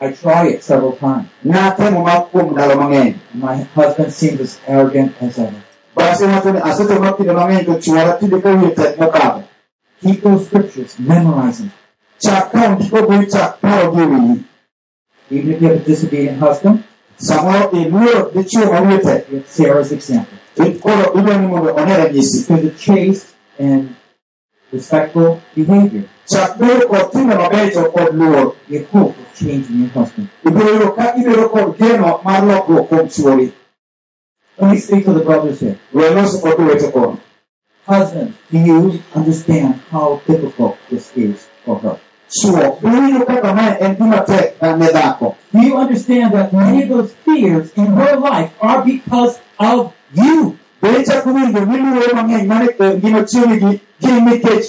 I 0.00 0.12
tried 0.12 0.46
it 0.52 0.62
several 0.62 0.92
times. 0.96 1.28
natemo 1.44 2.04
ma 2.04 2.20
kuom 2.20 2.52
ndalo 2.52 2.74
mang'eny 2.76 3.14
My 3.34 3.56
husband 3.74 4.12
seemed 4.12 4.40
as 4.40 4.58
arrogant 4.68 5.12
as 5.22 5.38
ever. 5.38 5.62
bas 5.94 6.20
iwacho 6.20 6.52
ni 6.52 6.60
asetemo 6.60 7.12
kinde 7.16 7.32
mang'eny 7.32 7.64
to 7.64 7.74
chuora 7.80 8.18
tinde 8.20 8.40
ka 8.42 8.50
wiye 8.54 8.74
tek 8.74 8.96
mokadho 8.98 9.42
Keep 10.02 10.22
those 10.22 10.46
scriptures, 10.46 10.98
memorize 10.98 11.58
them. 11.58 11.72
chak 12.20 12.52
ka 12.52 12.58
ondikogi 12.68 13.26
chak 13.32 13.60
parogi 13.60 14.44
Even 15.30 15.52
if 15.52 15.60
you 15.62 15.68
have 15.68 15.76
a 15.76 15.84
disobedient 15.84 16.38
husband, 16.38 16.84
samoro 17.18 17.70
iluoro 17.72 18.30
dichuo 18.34 18.72
ma 18.72 18.80
wiye 18.80 18.98
tek 19.02 19.26
have 19.32 19.48
Sarah's 19.48 19.92
example. 19.92 20.38
in 20.56 20.78
koro 20.78 21.12
idwa 21.16 21.36
ni 21.40 21.46
mondo 21.48 21.72
one 21.74 21.88
ranyisi 21.96 22.44
Because 22.46 22.64
of 22.66 22.78
chaste 22.78 23.34
and 23.58 23.96
respectful 24.72 25.40
behavior, 25.54 26.04
chak 26.30 26.58
bedo 26.58 26.88
kod 26.88 27.12
timbe 27.12 27.34
mabecho 27.34 27.82
kod 27.94 28.14
luor 28.14 28.54
you 28.68 28.86
hope 28.92 29.14
of 29.18 29.94
husband. 29.94 30.28
ibiro 30.46 30.68
yudo 30.72 30.88
ka 30.96 31.14
ibedo 31.20 31.48
kod 31.48 31.78
geno 31.78 32.20
mar 32.24 32.42
lokruok 32.44 32.88
kuom 32.88 33.08
chuori 33.08 33.52
Let 34.58 34.70
me 34.72 34.78
speak 34.78 35.04
to 35.04 35.12
the 35.12 35.20
brothers 35.20 35.60
here. 35.60 35.78
Husbands, 37.86 38.36
do 38.50 38.58
you 38.58 39.02
understand 39.14 39.74
how 39.90 40.22
difficult 40.26 40.78
this 40.88 41.14
is 41.14 41.46
for 41.62 41.78
her? 41.80 42.00
dhako 44.92 45.36
Do 45.52 45.60
you 45.60 45.76
understand 45.76 46.32
that 46.34 46.52
many 46.52 46.82
of 46.82 46.88
those 46.88 47.12
fears 47.24 47.70
in 47.76 47.86
her 47.86 48.16
life 48.16 48.50
are 48.60 48.82
because 48.84 49.38
of 49.60 49.92
you? 50.14 50.55
Be 50.92 51.00
ichako 51.02 51.28
winjo 51.32 51.60
ni 51.64 51.76
luoro 51.78 52.14
mang'eny 52.14 52.46
mane 52.46 52.68
e 52.78 52.94
ngima 52.98 53.22
chiegigi 53.24 53.80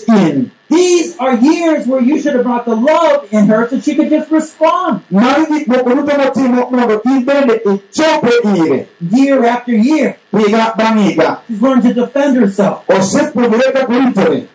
in 0.08 0.52
These 0.70 1.16
are 1.18 1.36
years 1.36 1.88
where 1.88 2.02
you 2.02 2.20
should 2.22 2.36
have 2.36 2.44
brought 2.44 2.66
the 2.66 2.76
love 2.76 3.28
in 3.32 3.48
her 3.48 3.70
so 3.70 3.80
she 3.80 3.96
could 3.96 4.10
just 4.10 4.30
respond 4.32 5.02
magi 5.12 5.46
gik 5.52 5.68
moko 5.68 5.90
duto 5.96 6.14
motimo 6.18 6.70
mondo 6.72 7.02
in 7.06 7.24
bende 7.26 7.56
ichope 7.66 8.32
ire 8.44 8.88
year 9.12 9.46
after 9.46 9.72
year. 9.76 10.18
higa 10.34 10.74
bang' 10.78 10.98
higa 11.08 11.40
She's 11.48 11.62
learned 11.62 11.84
to 11.84 11.94
defend 11.94 12.38
herself. 12.38 12.84
osepuonjore 12.88 13.72
kaka 13.74 13.94
ritore 14.00 14.48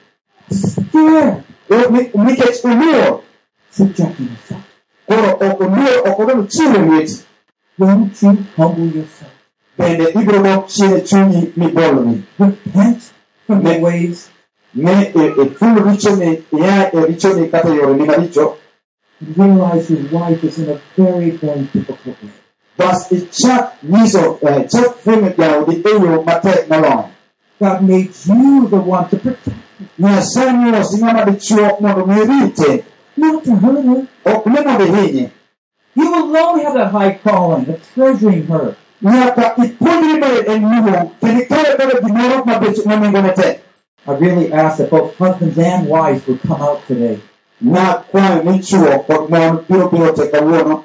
Scared. 0.51 1.45
E- 1.71 1.89
ni- 1.91 2.11
nikech 2.25 2.65
oluor 2.65 3.21
Subjecting 3.71 4.29
herself. 4.29 4.65
koro 5.09 5.31
ok 5.41 5.65
oluor 5.65 5.97
ok 6.09 6.23
odwaro 6.23 6.43
chiwo 6.47 6.79
lweti 6.79 7.25
Won't 7.79 8.23
you 8.23 8.37
humble 8.57 8.85
yourself? 8.97 9.32
Bende 9.79 10.05
ibiro 10.15 10.65
e 10.97 11.01
chunyi 11.01 11.53
miboloni 11.57 12.23
your 12.39 13.81
ways? 13.81 14.31
ne 14.75 15.13
iful 15.15 15.91
richoni 15.91 16.43
ia 16.53 16.93
e 16.93 17.07
richoni 17.07 17.49
kata 17.49 17.69
yoreni 17.69 18.05
maricho 18.07 18.57
realize 19.37 19.91
your 19.91 20.03
wife 20.13 20.45
is 20.45 20.59
in 20.59 20.71
a 20.71 20.81
very, 20.97 21.31
very 21.31 21.61
difficult 21.73 22.23
way. 22.23 22.31
bas 22.79 23.13
ichak 23.13 23.73
nyiso 23.83 24.39
eh, 24.43 24.69
chak 24.69 24.95
fwenyo 25.05 25.33
jaodi 25.39 25.83
e 25.85 25.91
yo 25.91 26.23
matek 26.23 26.69
moloyo 26.69 27.05
God 27.61 27.83
made 27.83 28.11
you 28.27 28.69
the 28.69 28.77
one 28.77 29.09
to 29.09 29.17
protect 29.17 29.57
nyasaye 29.99 30.53
milosi 30.53 30.97
ng'ama 30.99 31.25
dichuo 31.25 31.77
mondo 31.81 32.07
mi 32.07 32.15
rite 32.15 32.85
not 33.17 33.45
to 33.45 33.55
hurt 33.55 33.85
her. 33.85 34.07
ok 34.25 34.51
ne 34.51 34.61
mondo 34.61 34.85
ihinye 34.87 35.31
You 35.95 36.09
alone 36.15 36.61
have 36.61 36.73
that 36.75 36.91
high 36.91 37.19
calling 37.23 37.69
of 37.69 37.93
treasuring 37.93 38.47
her. 38.47 38.77
Nyaka 39.03 39.55
ipuonjri 39.65 40.21
ber 40.21 40.51
en 40.51 40.63
luong 40.63 41.11
kendo 41.21 41.41
ikawe 41.43 41.77
kaka 41.79 42.01
gimoro 42.01 42.45
mabech 42.45 42.87
manengone 42.87 43.33
tek 43.35 43.59
I 44.07 44.13
really 44.19 44.53
ask 44.53 44.79
that 44.79 44.91
both 44.91 45.15
husbands 45.17 45.57
and 45.59 45.87
wives 45.87 46.27
would 46.27 46.43
come 46.43 46.61
out 46.61 46.85
today. 46.89 47.21
Na 47.61 48.03
kwayo 48.11 48.43
ni 48.43 48.59
chuo 48.59 48.99
kod 49.07 49.31
mon 49.31 49.59
biro 49.69 49.89
biro 49.91 50.11
te 50.13 50.27
kawuono 50.29 50.85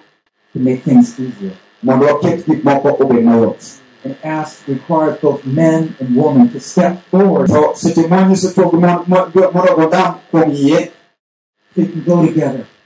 to 0.53 0.59
make 0.59 0.84
things 0.84 1.20
easier. 1.20 1.53
mondo 1.82 2.05
waket 2.05 2.45
gik 2.45 2.63
moko 2.63 2.93
obed 3.01 3.24
mayot 3.26 3.57
and 4.05 4.15
ask, 4.24 4.68
require 4.68 5.18
both 5.22 5.43
men 5.45 5.95
and 5.99 6.15
women 6.15 6.47
to 6.53 6.59
step 6.59 7.01
forward. 7.09 7.47
To 7.49 7.74
seche 7.76 8.07
manyiso 8.07 8.53
chuo 8.53 8.70
gi 8.72 8.78
mon 8.78 9.03
mo- 9.07 9.30
jo- 9.34 9.51
mondo 9.51 9.74
godam 9.76 10.20
kuom 10.32 10.51
yie 10.53 10.91
so 11.74 11.82
you 11.82 11.88
can 11.88 12.03
go 12.03 12.26
together, 12.26 12.65
mondo 12.65 12.76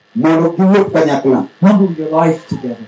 kanyakla 0.93 1.47
humble 1.61 1.91
your 1.97 2.09
life 2.09 2.47
together, 2.47 2.85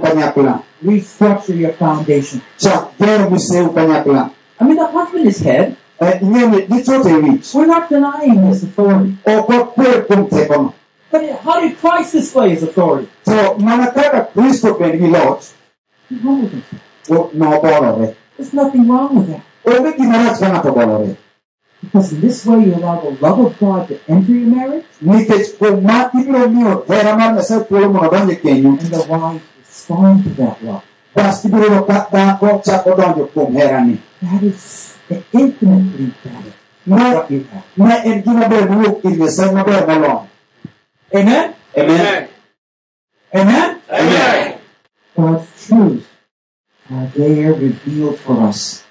kanyakla 0.00 0.62
restructure 0.84 1.56
your 1.58 1.72
foundation. 1.72 2.40
chak 2.58 2.92
gero 2.98 3.30
miseu 3.30 3.68
kanyakla 3.74 4.30
I 4.60 4.64
mean, 4.64 4.76
the 4.76 4.86
husband 4.86 5.26
is 5.26 5.40
head. 5.40 5.76
Eh, 6.00 6.20
ing'eni 6.20 6.66
gichot 6.68 7.04
wich 7.04 7.54
We're 7.54 7.66
not 7.66 7.88
denying 7.88 8.42
his 8.46 8.62
authority. 8.64 9.16
ok 9.26 9.48
wakwer 9.58 10.06
kuom 10.06 10.28
tekono 10.28 10.72
But 11.10 11.22
how 11.44 11.60
did 11.60 11.76
Christ 11.78 12.12
display 12.12 12.50
his 12.50 12.62
authority? 12.62 13.08
to 13.24 13.54
mana 13.58 13.90
kaka 13.92 14.28
kristo 14.34 14.76
loch 15.10 15.52
He 16.08 16.16
humbled 16.18 16.50
himself. 16.50 16.80
There's 18.36 18.52
nothing 18.52 18.88
wrong 18.88 19.16
with 19.16 19.28
that. 19.28 19.42
Because 21.82 22.12
in 22.12 22.20
this 22.20 22.46
way 22.46 22.64
you 22.64 22.74
allow 22.74 23.00
the 23.00 23.10
love 23.20 23.38
of 23.40 23.58
God 23.58 23.88
to 23.88 23.98
enter 24.08 24.32
your 24.32 24.48
marriage 24.54 24.86
nikech 25.02 25.58
kuom 25.58 25.82
ma 25.82 26.08
ibiro 26.14 26.46
miyo 26.48 26.84
hera 26.88 27.16
mar 27.18 27.34
nyasaye 27.34 27.64
thuolo 27.66 27.92
mondo 27.92 28.10
donj 28.10 28.30
kenyu 28.42 28.70
and 28.78 28.80
the 28.80 29.02
wife 29.10 29.42
respond 29.66 30.22
to 30.24 30.30
that 30.38 30.62
love. 30.62 30.82
bas 31.14 31.44
ibiro 31.44 31.64
yudo 31.64 31.82
ka 31.86 32.06
dhako 32.12 32.62
chako 32.64 32.90
donjo 32.94 33.26
kuom 33.34 33.52
herani 33.58 33.98
That 34.22 34.42
is 34.46 34.94
infinitely 35.32 36.14
better 36.22 36.54
than 36.86 36.98
ma 36.98 37.14
what 37.14 37.30
you 37.30 37.42
have. 37.50 37.64
ma 37.76 37.94
en 38.04 38.22
gima 38.22 38.48
ber 38.48 38.68
mowuok 38.70 39.04
ir 39.04 39.16
nyasaye 39.18 39.50
maber 39.52 39.82
moloyo 39.86 40.26
Amen? 41.14 41.54
amen 41.76 42.28
Amen? 43.34 43.80
Amen. 43.90 44.58
God's 45.16 45.48
truth 45.66 46.06
are 46.92 47.06
there 47.16 47.52
revealed 47.54 48.18
for 48.20 48.36
us. 48.48 48.81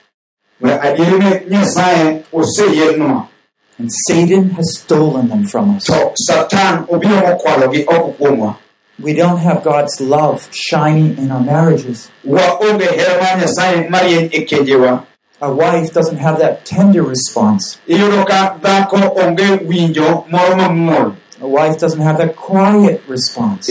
And 3.80 3.90
Satan 4.08 4.50
has 4.52 4.78
stolen 4.78 5.28
them 5.30 5.44
from 5.48 5.76
us. 5.78 5.86
to 5.86 6.12
satan 6.16 6.86
obiro 6.88 7.22
mokwalogi 7.22 7.84
oko 7.88 8.12
kuomwa 8.12 8.56
We 9.04 9.14
don't 9.14 9.40
have 9.40 9.64
God's 9.64 10.00
love 10.02 10.48
shining 10.52 11.18
in 11.18 11.32
our 11.32 11.40
marriages. 11.42 12.10
waonge 12.26 12.86
hera 12.86 13.22
mar 13.24 13.38
nyasaye 13.40 13.90
marieny 13.90 14.46
kenjewa 14.46 15.04
Our 15.42 15.56
wife 15.56 15.92
doesn't 15.94 16.18
have 16.18 16.38
that 16.40 16.66
tender 16.66 17.02
response. 17.04 17.80
iyudo 17.88 18.24
ka 18.26 18.58
dhako 18.62 18.98
onge 19.22 19.48
winjo 19.68 20.26
moro 20.30 20.56
mamuol 20.56 21.14
A 21.42 21.48
wife 21.48 21.80
doesn't 21.80 22.02
have 22.02 22.18
that 22.20 22.36
quiet 22.36 23.02
response. 23.08 23.68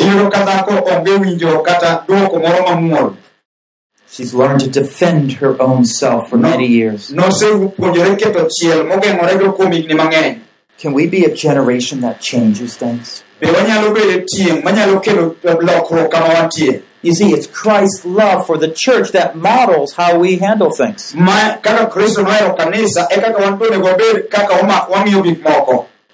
She's 4.11 4.35
learned 4.35 4.61
to 4.61 4.69
defend 4.71 5.33
her 5.35 5.61
own 5.63 5.85
self 5.85 6.31
for 6.31 6.37
many 6.37 6.67
years. 6.67 7.11
nosepuonjore 7.13 8.17
keto 8.19 8.49
chiel 8.59 8.85
mogeng'orego 8.85 9.55
kuom 9.57 9.71
higni 9.73 9.95
mang'eny 9.95 10.41
Can 10.79 10.93
we 10.95 11.07
be 11.07 11.25
a 11.25 11.35
generation 11.35 12.01
that 12.01 12.21
changes 12.21 12.77
things? 12.77 13.23
be 13.41 13.47
wanyalo 13.47 13.95
bedo 13.95 14.27
tieng' 14.35 14.63
manyalo 14.63 15.01
kelo 15.03 15.37
lokruok 15.43 16.11
kama 16.11 16.29
wantie 16.35 16.83
You 17.03 17.15
see, 17.15 17.33
it's 17.33 17.47
Christ's 17.47 18.05
love 18.05 18.45
for 18.47 18.59
the 18.59 18.69
church 18.77 19.13
that 19.13 19.35
models 19.35 19.95
how 19.95 20.19
we 20.19 20.37
handle 20.37 20.71
things. 20.71 21.15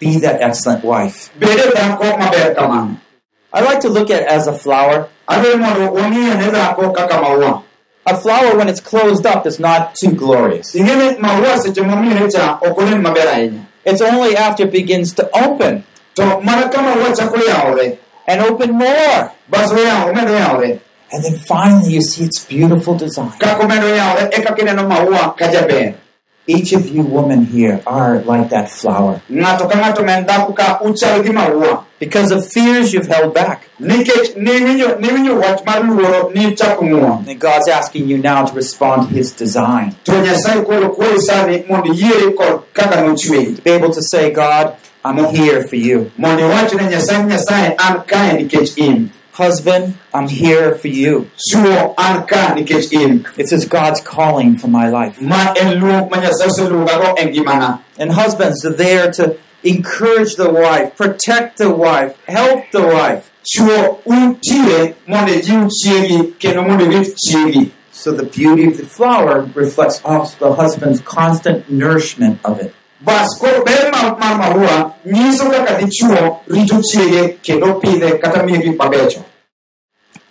Be 0.00 0.18
that 0.20 0.40
excellent 0.40 0.84
wife. 0.84 1.30
bede 1.38 1.72
dhako 1.74 2.04
maber 2.18 2.54
kamano 2.54 2.96
I 3.52 3.60
like 3.60 3.80
to 3.80 3.88
look 3.88 4.10
at 4.10 4.22
it 4.22 4.28
as 4.28 4.46
a 4.46 4.52
flower. 4.52 5.08
Adwaro 8.06 8.14
mondo 8.14 8.14
wang'iye 8.14 8.14
ne 8.14 8.14
dhako 8.14 8.14
kaka 8.14 8.14
maua 8.14 8.14
A 8.14 8.16
flower, 8.16 8.56
when 8.56 8.68
it's 8.68 8.80
closed 8.80 9.26
up, 9.26 9.46
is 9.46 9.58
not 9.58 9.94
too 10.00 10.12
glorious. 10.12 10.74
ing'eni 10.74 11.18
maua 11.18 11.58
seche 11.58 11.82
momire 11.82 12.30
cha 12.32 12.58
ok 12.62 12.82
onen 12.82 13.02
maber 13.02 13.26
ahinya 13.28 13.62
It's 13.84 14.00
only 14.02 14.36
after 14.36 14.64
it 14.66 14.72
begins 14.72 15.12
to 15.14 15.28
open 15.34 15.84
to 16.14 16.22
mana 16.40 16.68
ka 16.68 16.82
maua 16.82 17.14
and 18.28 18.40
open 18.40 18.70
more. 18.72 19.32
bas 19.48 19.72
oyawo 19.72 20.10
omedo 20.12 20.32
yawore 20.34 20.80
And 21.12 21.22
then 21.24 21.34
finally 21.38 21.94
you 21.94 22.02
see 22.02 22.24
its 22.24 22.44
beautiful 22.44 22.94
design. 22.96 23.32
kaka 23.38 23.62
omedo 23.64 23.88
yawore 23.96 24.28
eka 24.32 24.54
kineno 24.54 24.86
maua 24.88 25.34
ka 25.36 25.46
jaber 25.48 25.94
Each 26.48 26.72
of 26.72 26.88
you 26.94 27.02
women 27.02 27.46
here 27.46 27.82
are 27.86 28.20
like 28.22 28.50
that 28.50 28.70
flower. 28.70 29.20
Ng'ato 32.00 32.10
ka 32.10 32.20
ng'ato 32.20 32.36
men 32.36 32.40
dhako 32.40 32.44
ka 32.46 32.46
uchal 32.46 32.46
gi 32.46 32.46
maua 32.46 32.46
Because 32.46 32.46
of 32.46 32.46
fears 32.52 32.92
you've 32.92 33.06
held 33.08 33.34
back. 33.34 33.68
nikech 33.80 34.36
niwinjo 34.36 34.88
niwinjo 35.00 35.40
wach 35.40 35.64
mar 35.66 35.80
luoro 35.82 36.30
ni 36.34 36.54
chako 36.54 36.84
ng'uon 36.84 37.28
And 37.28 37.40
God's 37.40 37.68
asking 37.68 38.08
you 38.08 38.18
now 38.18 38.44
to 38.44 38.52
respond 38.54 39.08
to 39.08 39.14
His 39.14 39.32
design. 39.32 39.94
to 40.04 40.12
nyasaye 40.12 40.62
koro 40.64 41.18
sani 41.18 41.64
mondo 41.68 41.92
iyiere 41.92 42.32
kaka 42.72 43.00
nochweyi 43.02 43.56
To 43.56 43.62
be 43.62 43.70
able 43.70 43.92
to 43.92 44.02
say, 44.02 44.30
God, 44.30 44.76
I'm 45.04 45.18
here 45.34 45.62
for 45.68 45.76
you. 45.76 46.10
mondo 46.18 46.42
iwach 46.48 46.74
ne 46.74 46.88
nyasaye 46.90 47.22
ni 47.24 47.32
nyasaye 47.32 47.74
an 47.78 48.02
kae 48.06 48.32
nikech 48.42 48.76
in 48.78 49.10
Husband, 49.32 49.94
I'm 50.14 50.28
here 50.28 50.74
for 50.76 50.88
you. 50.88 51.30
chuo 51.50 51.94
an 51.98 52.26
ka 52.26 52.54
nikech 52.54 52.92
in 52.92 53.26
This 53.36 53.52
is 53.52 53.66
God's 53.66 54.00
calling 54.00 54.56
for 54.58 54.68
my 54.68 54.88
life. 54.88 55.20
ma 55.20 55.52
en 55.56 55.80
luong 55.80 56.10
ma 56.10 56.16
nyasaye 56.16 56.48
oseluongago 56.48 57.14
ngimana 57.28 57.78
And 57.98 58.12
husbands 58.12 58.64
are 58.64 58.72
there 58.76 59.10
to 59.12 59.36
encourage 59.66 60.36
the 60.36 60.50
wife, 60.50 60.96
protect 60.96 61.58
the 61.58 61.70
wife, 61.70 62.12
help 62.28 62.70
the 62.72 62.82
wife. 62.82 63.30
chuo 63.52 64.00
untie 64.06 64.94
mondo 65.06 65.32
ijiw 65.32 65.68
chiegi 65.78 66.18
kendo 66.38 66.62
mondo 66.68 66.84
irit 66.84 67.14
chiegi 67.16 67.70
So 67.92 68.12
the 68.12 68.24
beauty 68.24 68.66
of 68.66 68.76
the 68.76 68.84
flower 68.84 69.48
reflects 69.54 70.02
also 70.04 70.36
the 70.38 70.54
husband's 70.54 71.00
constant 71.00 71.70
nourishment 71.70 72.40
of 72.44 72.60
it. 72.60 72.74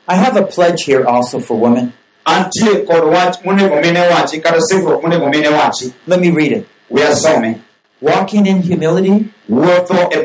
I 0.08 0.16
have 0.16 0.36
a 0.38 0.44
pledge 0.44 0.84
here 0.84 1.06
also 1.08 1.40
for 1.40 1.58
women. 1.58 1.94
antie 2.28 2.86
kod 2.86 3.04
wach 3.14 3.42
monego 3.44 3.82
mine 3.82 4.02
wachi 4.10 4.42
kata 4.44 4.60
singruok 4.62 5.02
monego 5.02 5.30
mine 5.32 5.50
wachi 5.52 5.94
Let 6.08 6.20
me 6.20 6.30
read 6.32 6.52
it. 6.52 6.68
we 6.90 7.02
asome 7.02 7.62
Walking 8.10 8.46
in 8.46 8.62
humility, 8.62 9.18
wuotho 9.50 10.00
e 10.16 10.20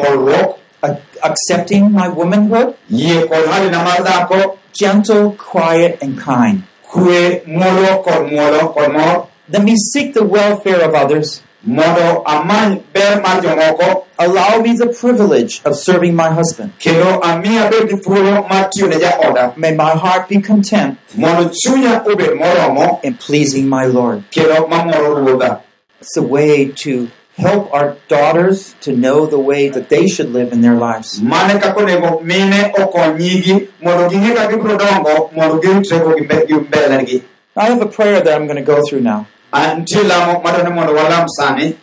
accepting 1.23 1.93
my 1.93 2.09
womanhood, 2.09 2.75
yie 2.91 3.27
kod 3.29 3.45
halina 3.47 3.85
mar 3.85 3.99
dhako 4.09 4.59
gentle, 4.73 5.33
quiet, 5.33 5.99
and 6.03 6.19
kind. 6.19 6.63
kwe 6.91 7.43
muolo 7.47 8.03
kod 8.05 8.23
muolo 8.33 8.73
kod 8.75 8.93
mor 8.93 9.29
Let 9.53 9.65
me 9.65 9.75
seek 9.77 10.15
the 10.15 10.25
welfare 10.25 10.81
of 10.89 10.95
others. 10.95 11.43
mondo 11.65 12.23
amany 12.25 12.83
ber 12.93 13.21
mar 13.23 13.41
jomoko 13.43 14.07
Allow 14.19 14.61
me 14.61 14.73
the 14.77 14.89
privilege 15.01 15.61
of 15.65 15.77
serving 15.77 16.15
my 16.17 16.31
husband. 16.31 16.73
kendo 16.79 17.21
ami 17.23 17.59
abed 17.59 17.89
gi 17.91 17.97
thuolo 18.05 18.49
mar 18.49 18.65
tiyo 18.73 18.89
ne 18.89 18.97
jaoda 19.05 19.57
May 19.57 19.73
my 19.75 19.91
heart 20.03 20.29
be 20.29 20.41
content 20.41 20.99
mondo 21.17 21.51
chunya 21.63 22.05
obed 22.07 22.33
moromo 22.41 22.87
in 23.05 23.15
pleasing 23.15 23.69
my 23.69 23.85
Lord. 23.87 24.25
kendo 24.31 24.67
mamoro 24.69 25.11
ruodha 25.25 25.61
It's 26.01 26.17
a 26.17 26.23
way 26.23 26.69
to 26.85 27.09
help 27.45 27.73
our 27.75 27.97
daughters 28.09 28.75
to 28.85 28.91
know 29.05 29.27
the 29.35 29.39
way 29.51 29.69
that 29.75 29.89
they 29.89 30.07
should 30.15 30.31
live 30.39 30.53
in 30.53 30.61
their 30.67 30.77
lives. 30.87 31.21
mane 31.33 31.59
kaka 31.61 31.81
onego 31.83 32.11
mine 32.31 32.61
okony 32.83 33.19
nyigi 33.25 33.57
mondo 33.83 34.09
ging'e 34.15 34.33
ka 34.39 34.47
gibiro 34.53 34.77
dongo 34.85 35.15
mondo 35.37 35.61
giritrego 35.67 36.11
gi 36.19 36.25
mbe- 36.25 36.47
gi 36.49 36.55
mbelegi 36.65 37.19
I 37.57 37.67
have 37.73 37.83
a 37.83 37.89
prayer 37.99 38.21
that 38.25 38.33
I'm 38.37 38.47
going 38.47 38.57
to 38.65 38.69
go 38.75 38.81
through 38.89 39.01
now. 39.13 39.21
An- 39.53 39.85
nitie 39.85 40.03
lamo 40.11 40.41
madwani 40.45 40.75
mondo 40.75 40.93
walam 40.95 41.27
sani 41.39 41.77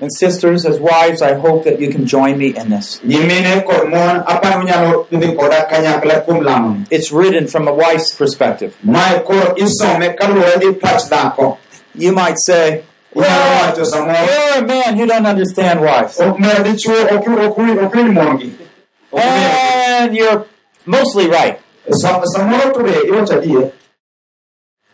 And 0.00 0.10
sisters, 0.12 0.66
as 0.66 0.80
wives, 0.80 1.22
I 1.22 1.34
hope 1.42 1.62
that 1.66 1.76
you 1.80 1.88
can 1.88 2.04
join 2.14 2.36
me 2.36 2.48
in 2.60 2.68
this. 2.74 2.88
nyimine 3.10 3.52
kod 3.68 3.84
mon 3.90 4.16
aparo 4.32 4.56
unyalo 4.62 5.06
dhi 5.10 5.28
koda 5.40 5.60
kanyakla 5.70 6.16
kuom 6.26 6.40
lamoni 6.48 6.86
It's 6.90 7.12
written 7.12 7.46
from 7.52 7.68
a 7.68 7.74
wife's 7.82 8.10
perspective. 8.22 8.72
mae 8.82 9.20
koro 9.28 9.54
isome 9.66 10.08
kaluwore 10.20 10.56
gi 10.64 10.72
pach 10.86 11.04
dhako 11.12 11.46
You 12.06 12.12
might 12.12 12.38
say, 12.48 12.82
inyalo 13.14 13.28
Well, 13.28 13.70
wacho 13.72 13.84
samoro 13.84 14.26
you're 14.26 14.58
a 14.58 14.66
man, 14.66 14.98
you 14.98 15.06
don't 15.06 15.26
understand 15.26 15.80
wives. 15.80 16.20
"Ok 16.20 16.38
mer 16.40 16.62
dichuo 16.64 16.94
ok 17.16 17.26
ok 17.46 17.56
wi- 17.62 17.78
ok 17.84 17.94
winj 17.98 18.12
mongi 18.18 18.52
Ok 19.12 19.22
winj." 19.22 19.24
And 19.24 20.14
you're 20.16 20.44
mostly 20.86 21.28
right. 21.28 21.58
Sa- 21.90 22.22
samoro 22.34 22.72
to 22.74 22.82
be 22.82 22.90
iwacho 23.08 23.38
adier 23.38 23.70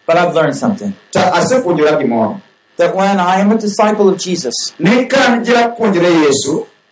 But 0.07 0.17
I've 0.17 0.35
learned 0.35 0.57
something. 0.57 0.93
to 1.13 1.19
asepuonjora 1.21 1.97
gimoro 2.01 2.41
That 2.77 2.95
when 2.97 3.21
I 3.21 3.41
am 3.41 3.53
a 3.53 3.59
disciple 3.59 4.09
of 4.09 4.17
Jesus, 4.19 4.55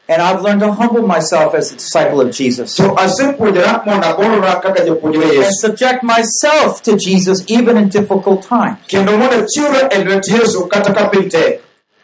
ni 0.09 0.17
kan 0.17 0.17
japuonjre 0.17 0.17
yesu 0.17 0.17
and 0.17 0.23
I've 0.23 0.43
learned 0.43 0.61
to 0.61 0.73
humble 0.73 1.07
myself 1.07 1.55
as 1.55 1.73
a 1.73 1.77
disciple 1.77 2.21
of 2.21 2.31
Jesus, 2.33 2.75
to 2.77 2.83
asepuonjora 2.83 3.85
mondo 3.87 4.07
abolora 4.07 4.61
kaka 4.63 4.85
japuonjre 4.85 5.45
and 5.45 5.55
subject 5.61 6.03
myself 6.03 6.83
to 6.83 6.97
Jesus 6.97 7.45
even 7.49 7.77
in 7.77 7.89
difficult 7.89 8.43
times, 8.43 8.79
kendo 8.89 9.19
mondo 9.19 9.45
achiwra 9.45 9.89
lwet 10.05 10.29
yesu 10.29 10.67
kata 10.69 10.93
ka 10.95 11.09
piny 11.11 11.29
tek 11.31 11.61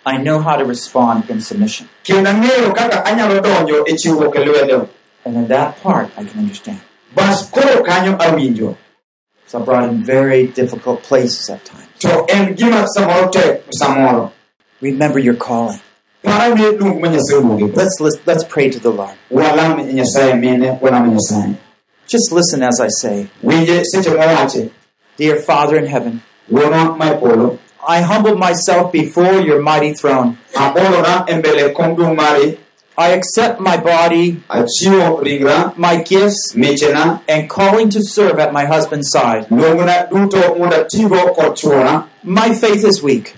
I 0.07 0.19
know 0.19 0.39
how 0.39 0.57
to 0.57 0.65
respond 0.65 1.31
in 1.31 1.41
submission. 1.41 1.89
kendo 2.05 2.31
ang'eyo 2.31 2.75
kaka 2.75 3.05
anyalo 3.05 3.41
donjo 3.41 3.85
chiwruok 3.97 4.35
lwedo 4.35 4.89
And 5.27 5.37
in 5.37 5.49
that 5.49 5.81
part, 5.83 6.11
I 6.19 6.25
can 6.25 6.41
understand. 6.41 6.81
bas 7.15 7.51
koro 7.51 7.83
kanyo 7.83 8.17
awinjo 8.19 8.77
So 9.47 9.63
I 9.63 9.65
brought 9.65 9.89
in 9.89 10.05
very 10.05 10.47
difficult 10.49 11.03
places 11.03 11.49
at 11.49 11.65
times. 11.65 11.89
to 12.01 12.27
en 12.29 12.55
gima 12.57 12.85
samoro 12.97 13.31
tek 13.33 13.63
samoro 13.81 14.33
Remember 14.83 15.19
your 15.19 15.35
calling. 15.37 15.81
Para 16.25 16.55
ni 16.55 16.65
lung 16.79 17.01
ma 17.01 17.09
nyasaye 17.09 17.39
oluongi 17.39 17.77
Let's, 17.77 18.01
let's, 18.01 18.19
let's 18.27 18.45
pray 18.45 18.71
to 18.71 18.79
the 18.81 18.91
Lord. 18.91 19.15
walam 19.31 19.79
nyasaye 19.93 20.35
mine 20.41 20.79
walam 20.81 21.11
nyasaye 21.15 21.55
Just 22.07 22.33
listen 22.33 22.63
as 22.63 22.81
I 22.81 22.89
say. 22.89 23.29
winje 23.43 23.83
seche 23.85 24.11
mowache 24.11 24.71
Dear 25.17 25.37
Father 25.41 25.77
in 25.79 25.87
heaven, 25.87 26.23
wuonwa 26.51 26.97
ma 26.99 27.15
polo 27.15 27.59
I 27.87 28.01
humble 28.01 28.35
myself 28.37 28.91
before 28.93 29.41
your 29.41 29.61
mighty 29.63 29.93
throne. 29.95 30.39
abolora 30.55 31.27
mbele 31.29 31.75
kom 31.75 31.95
I 32.97 33.09
accept 33.11 33.59
my 33.61 33.77
body, 33.77 34.41
my 35.77 35.97
gifts, 36.09 36.55
and 36.55 37.51
calling 37.51 37.91
to 37.91 38.01
serve 38.05 38.39
at 38.39 38.53
my 38.53 38.65
husband's 38.67 39.11
side. 39.11 39.49
luongona 39.51 40.09
duto 40.11 40.57
mondo 40.59 40.77
atigo 40.85 41.35
kod 41.35 41.57
chuora 41.57 42.07
My 42.23 42.55
faith 42.55 42.85
is 42.85 43.03
weak. 43.03 43.35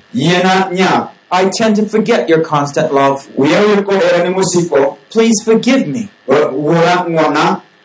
I 1.30 1.50
tend 1.50 1.76
to 1.76 1.86
forget 1.88 2.28
your 2.28 2.42
constant 2.44 2.92
love. 2.94 3.26
wiya 3.36 3.60
wil 3.66 3.82
kod 3.84 4.02
herani 4.02 4.34
mosiko 4.34 4.98
Please 5.10 5.42
forgive 5.44 5.86
me. 5.88 6.10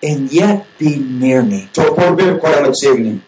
And 0.04 0.32
yet 0.32 0.66
be 0.78 0.98
near 0.98 1.44
me. 1.44 1.70
to 1.74 1.94
pod 1.96 2.18
bed 2.18 2.42
koda 2.42 2.68
machiegni 2.68 3.22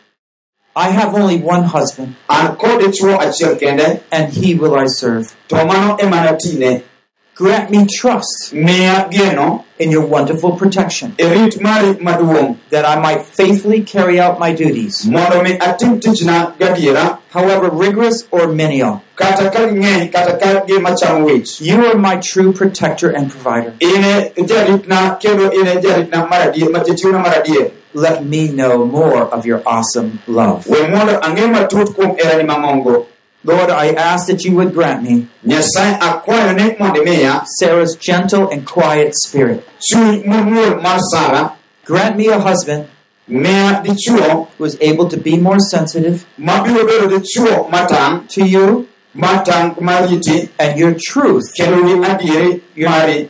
I 0.76 0.90
have 0.90 1.14
only 1.14 1.38
one 1.38 1.64
husband, 1.64 2.16
an 2.30 2.56
kod 2.56 2.82
dichuo 2.82 3.18
achiel 3.20 4.02
and 4.12 4.34
he 4.34 4.56
will 4.56 4.76
I 4.76 4.88
serve. 4.88 5.36
To 7.38 7.44
mano 7.44 7.54
ema 7.54 7.64
natine 7.64 7.70
Grant 7.70 7.72
me 7.72 7.88
trust 8.00 8.54
miya 8.54 9.08
geno 9.12 9.66
in 9.80 9.92
your 9.92 10.06
wonderful 10.06 10.52
protection, 10.56 11.16
e 11.20 11.24
rit 11.26 11.60
mari 11.62 11.94
maduong' 11.96 12.58
that 12.70 12.86
I 12.86 13.00
might 13.00 13.24
faithfully 13.26 13.82
carry 13.84 14.20
out 14.20 14.40
my 14.40 14.54
duties, 14.54 15.06
mondo 15.06 15.42
mi 15.44 15.58
atim 15.58 16.00
tichna 16.00 16.56
gadiera 16.58 17.20
however 17.32 17.70
rigorous 17.70 18.28
or 18.32 18.48
menial. 18.48 19.02
kata 19.16 19.50
ka 19.50 19.68
ging'eny 19.68 20.12
kata 20.12 20.38
ka 20.38 20.66
gima 20.66 20.96
chamo 20.96 21.26
wich 21.26 21.60
You 21.62 21.86
are 21.88 21.98
my 21.98 22.18
true 22.18 22.54
protector 22.54 23.10
and 23.10 23.32
provider. 23.32 23.74
ine 23.82 24.32
jaritna 24.48 25.20
kendo 25.20 25.52
ine 25.54 25.82
jaritna 25.82 26.30
mar 26.30 26.50
adier 26.52 26.70
matichiwna 26.70 27.20
mar 27.22 27.34
adier 27.42 27.72
Let 27.96 28.26
me 28.26 28.48
know 28.48 28.86
more 28.86 29.22
of 29.32 29.46
your 29.46 29.62
awesome 29.68 30.20
love. 30.28 30.66
we 30.68 30.82
mondo 30.88 31.20
ang'e 31.20 31.48
matut 31.52 31.94
kuom 31.96 32.16
herani 32.18 32.44
mang'ongo 32.44 33.06
Lord, 33.46 33.70
I 33.70 33.90
ask 33.92 34.28
that 34.28 34.46
you 34.46 34.56
would 34.56 34.74
grant 34.74 35.04
me 35.04 35.28
nyasaye 35.46 36.00
akwayo 36.00 36.54
ni 36.56 36.76
mondo 36.80 37.04
imiya 37.04 37.46
Sarah's 37.60 37.96
gentle 37.96 38.50
and 38.50 38.66
quiet 38.66 39.14
spirit. 39.16 39.68
chuny 39.80 40.24
momuol 40.24 40.82
mar 40.82 41.00
sara 41.12 41.58
Grant 41.86 42.16
me 42.16 42.28
a 42.30 42.40
husband 42.40 42.88
who 43.28 44.66
is 44.66 44.78
able 44.80 45.10
to 45.10 45.18
be 45.18 45.38
more 45.38 45.60
sensitive 45.60 46.26
mabiro 46.40 46.88
bedo 46.88 47.10
dichuo 47.10 47.70
matang' 47.70 48.28
to 48.30 48.46
you 48.46 48.88
and 49.16 50.80
your 50.80 50.96
truth, 50.98 51.54
adieri 51.60 53.30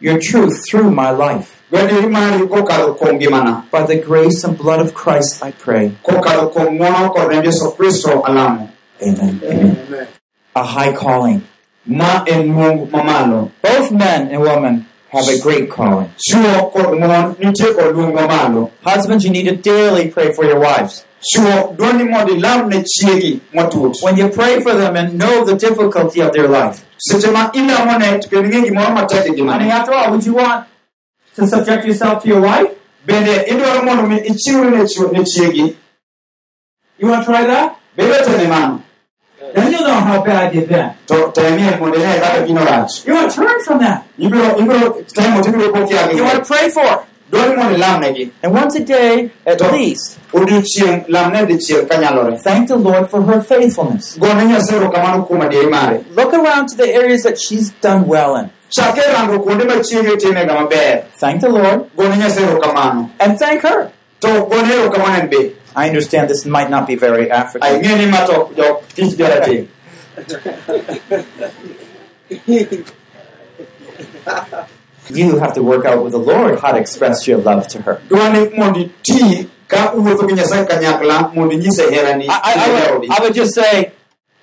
your 0.00 0.20
truth 0.20 0.64
through 0.68 0.90
my 0.90 1.10
life. 1.10 1.62
Gwadieri 1.70 2.10
mari 2.10 2.46
kokalo 2.46 2.96
kuom 2.96 3.18
ngimana. 3.18 3.68
By 3.70 3.84
the 3.84 3.96
grace 3.96 4.44
and 4.44 4.56
blood 4.56 4.80
of 4.80 4.94
Christ, 4.94 5.42
I 5.42 5.50
pray. 5.50 5.96
Kokalo 9.04 9.40
kuom 9.40 9.44
ng'wono 9.44 9.44
kod 9.44 9.44
remb 9.44 9.74
Yesu 9.74 9.90
Kristo 9.90 9.90
alamo. 9.90 9.98
Amen. 9.98 10.08
A 10.56 10.64
high 10.64 10.92
calling. 10.92 11.42
En 12.26 12.48
luong 12.54 12.90
mamalo. 12.90 13.50
Both 13.62 13.92
men 13.92 14.28
and 14.28 14.40
women 14.42 14.86
have 15.10 15.28
a 15.28 15.38
great 15.40 15.70
calling. 15.70 16.10
Chuo 16.16 16.72
kod 16.72 16.98
mon 16.98 17.34
nitie 17.36 17.74
kod 17.74 17.94
luong 17.94 18.12
mamalo. 18.14 18.70
Husbands, 18.82 19.24
you 19.24 19.30
need 19.30 19.46
to 19.46 19.56
daily 19.56 20.10
pray 20.10 20.32
for 20.32 20.44
your 20.44 20.60
wives. 20.60 21.04
Chuo 21.34 21.74
dwani 21.76 22.04
mondo 22.10 22.34
ilam 22.34 22.68
ne 22.68 22.82
chiegi 22.84 23.40
matut. 23.54 24.02
When 24.02 24.16
you 24.16 24.28
pray 24.28 24.60
for 24.60 24.74
them 24.74 24.96
and 24.96 25.18
know 25.18 25.44
the 25.44 25.56
difficulty 25.56 26.20
of 26.20 26.32
their 26.32 26.48
life. 26.48 26.84
Seche 26.98 27.32
ma 27.32 27.50
ilamo 27.50 27.98
ne 27.98 28.18
to 28.20 28.28
kendo 28.28 28.50
ing'e 28.50 28.64
gimoro 28.68 28.94
matek 28.94 29.26
I 29.26 29.58
mean, 29.58 29.70
after 29.70 29.92
all, 29.92 30.10
would 30.12 30.24
you 30.24 30.34
want 30.34 30.66
to 31.36 31.46
subject 31.46 31.84
yourself 31.86 32.22
to 32.22 32.28
your 32.28 32.40
wife? 32.40 32.70
Bende 33.06 33.44
idwaro 33.48 33.84
mondo 33.84 34.06
mi 34.06 34.20
ichiwri 34.20 34.70
ne 34.70 34.84
chuo- 34.84 35.12
ne 35.12 35.20
chiegi. 35.24 35.76
You 36.98 37.08
want 37.08 37.24
to 37.26 37.30
try 37.32 37.44
that? 37.46 37.78
Bende 39.54 39.70
teme 39.70 39.70
mano. 39.70 39.70
Then 39.70 39.72
you'll 39.72 39.82
know 39.82 40.00
how 40.00 40.24
bad 40.24 40.54
you've 40.54 40.68
been. 40.68 40.90
To 41.06 41.14
temie 41.32 41.78
mondo 41.78 41.98
ine 41.98 42.20
kaka. 42.20 42.46
You 43.06 43.14
want 43.14 43.30
to 43.30 43.36
turn 43.36 43.64
from 43.64 43.78
that. 43.78 44.04
Ibiro 44.18 44.56
ibiro 44.58 45.04
temo 45.06 45.42
tibiro 45.42 45.72
kokia 45.72 46.14
You 46.14 46.24
want 46.24 46.44
to 46.44 46.44
pray 46.44 46.68
for. 46.70 47.06
Dwani 47.30 47.56
mondo 47.56 47.74
ilam 47.76 48.02
negi. 48.02 48.30
And 48.42 48.52
once 48.52 48.76
a 48.76 48.84
day, 48.84 49.30
at 49.46 49.60
least, 49.72 50.18
Odiochieng' 50.32 51.08
lam 51.08 51.32
ne 51.32 51.46
dichiel 51.46 51.88
thank 52.42 52.68
the 52.68 52.76
Lord 52.76 53.10
for 53.10 53.22
her 53.22 53.40
faithfulness. 53.40 54.18
Gone 54.18 54.46
Nyasaye 54.48 54.78
erokamano 54.80 55.26
kuom 55.26 55.40
adieri 55.40 55.70
mare. 55.70 56.04
Look 56.10 56.34
around 56.34 56.68
to 56.68 56.76
the 56.76 56.88
areas 56.92 57.22
that 57.22 57.38
she's 57.38 57.70
done 57.80 58.06
well 58.06 58.36
in. 58.36 58.50
Chak 58.70 58.96
rango 58.96 59.38
kuonde 59.38 59.66
ma 59.66 59.74
chiegi 59.74 60.16
timega 60.16 60.54
maber. 60.56 61.04
Thank 61.18 61.40
the 61.40 61.48
Lord 61.48 61.90
Gone 61.96 62.12
Nyasaye 62.18 62.58
erokamano. 62.58 63.10
and 63.20 63.38
thank 63.38 63.62
her. 63.62 63.90
To 65.74 65.80
gone 65.80 65.86
erokamano 65.86 65.86
en 65.86 65.86
be. 65.86 65.86
I 65.86 65.88
understand 65.88 66.30
this 66.30 66.44
might 66.46 66.70
not 66.70 66.86
be 66.86 66.94
very 66.96 67.30
African. 67.30 67.68
Ang'e 67.68 67.98
ni 67.98 68.06
ma 68.06 68.26
to 68.26 68.50
jo 68.54 68.82
tich. 68.94 69.18
You 75.10 75.38
have 75.38 75.52
to 75.54 75.62
work 75.62 75.84
out 75.84 76.02
with 76.02 76.12
the 76.12 76.18
Lord 76.18 76.60
how 76.60 76.72
to 76.72 76.78
express 76.78 77.26
your 77.28 77.38
love 77.38 77.68
to 77.68 77.82
her. 77.82 78.00
Dwani 78.08 78.56
mondo 78.56 78.80
iti 78.80 79.50
ka 79.68 79.92
uwuotho 79.94 80.26
gi 80.28 80.34
Nyasaye 80.34 80.64
kanyakla 80.64 81.34
mondo 81.34 81.54
inyise 81.54 81.90
herani. 81.90 82.26
I, 82.28 82.40
I, 82.42 82.54
I, 82.54 82.96
would, 82.96 83.10
I 83.10 83.22
would 83.22 83.34
just 83.34 83.54
say, 83.54 83.92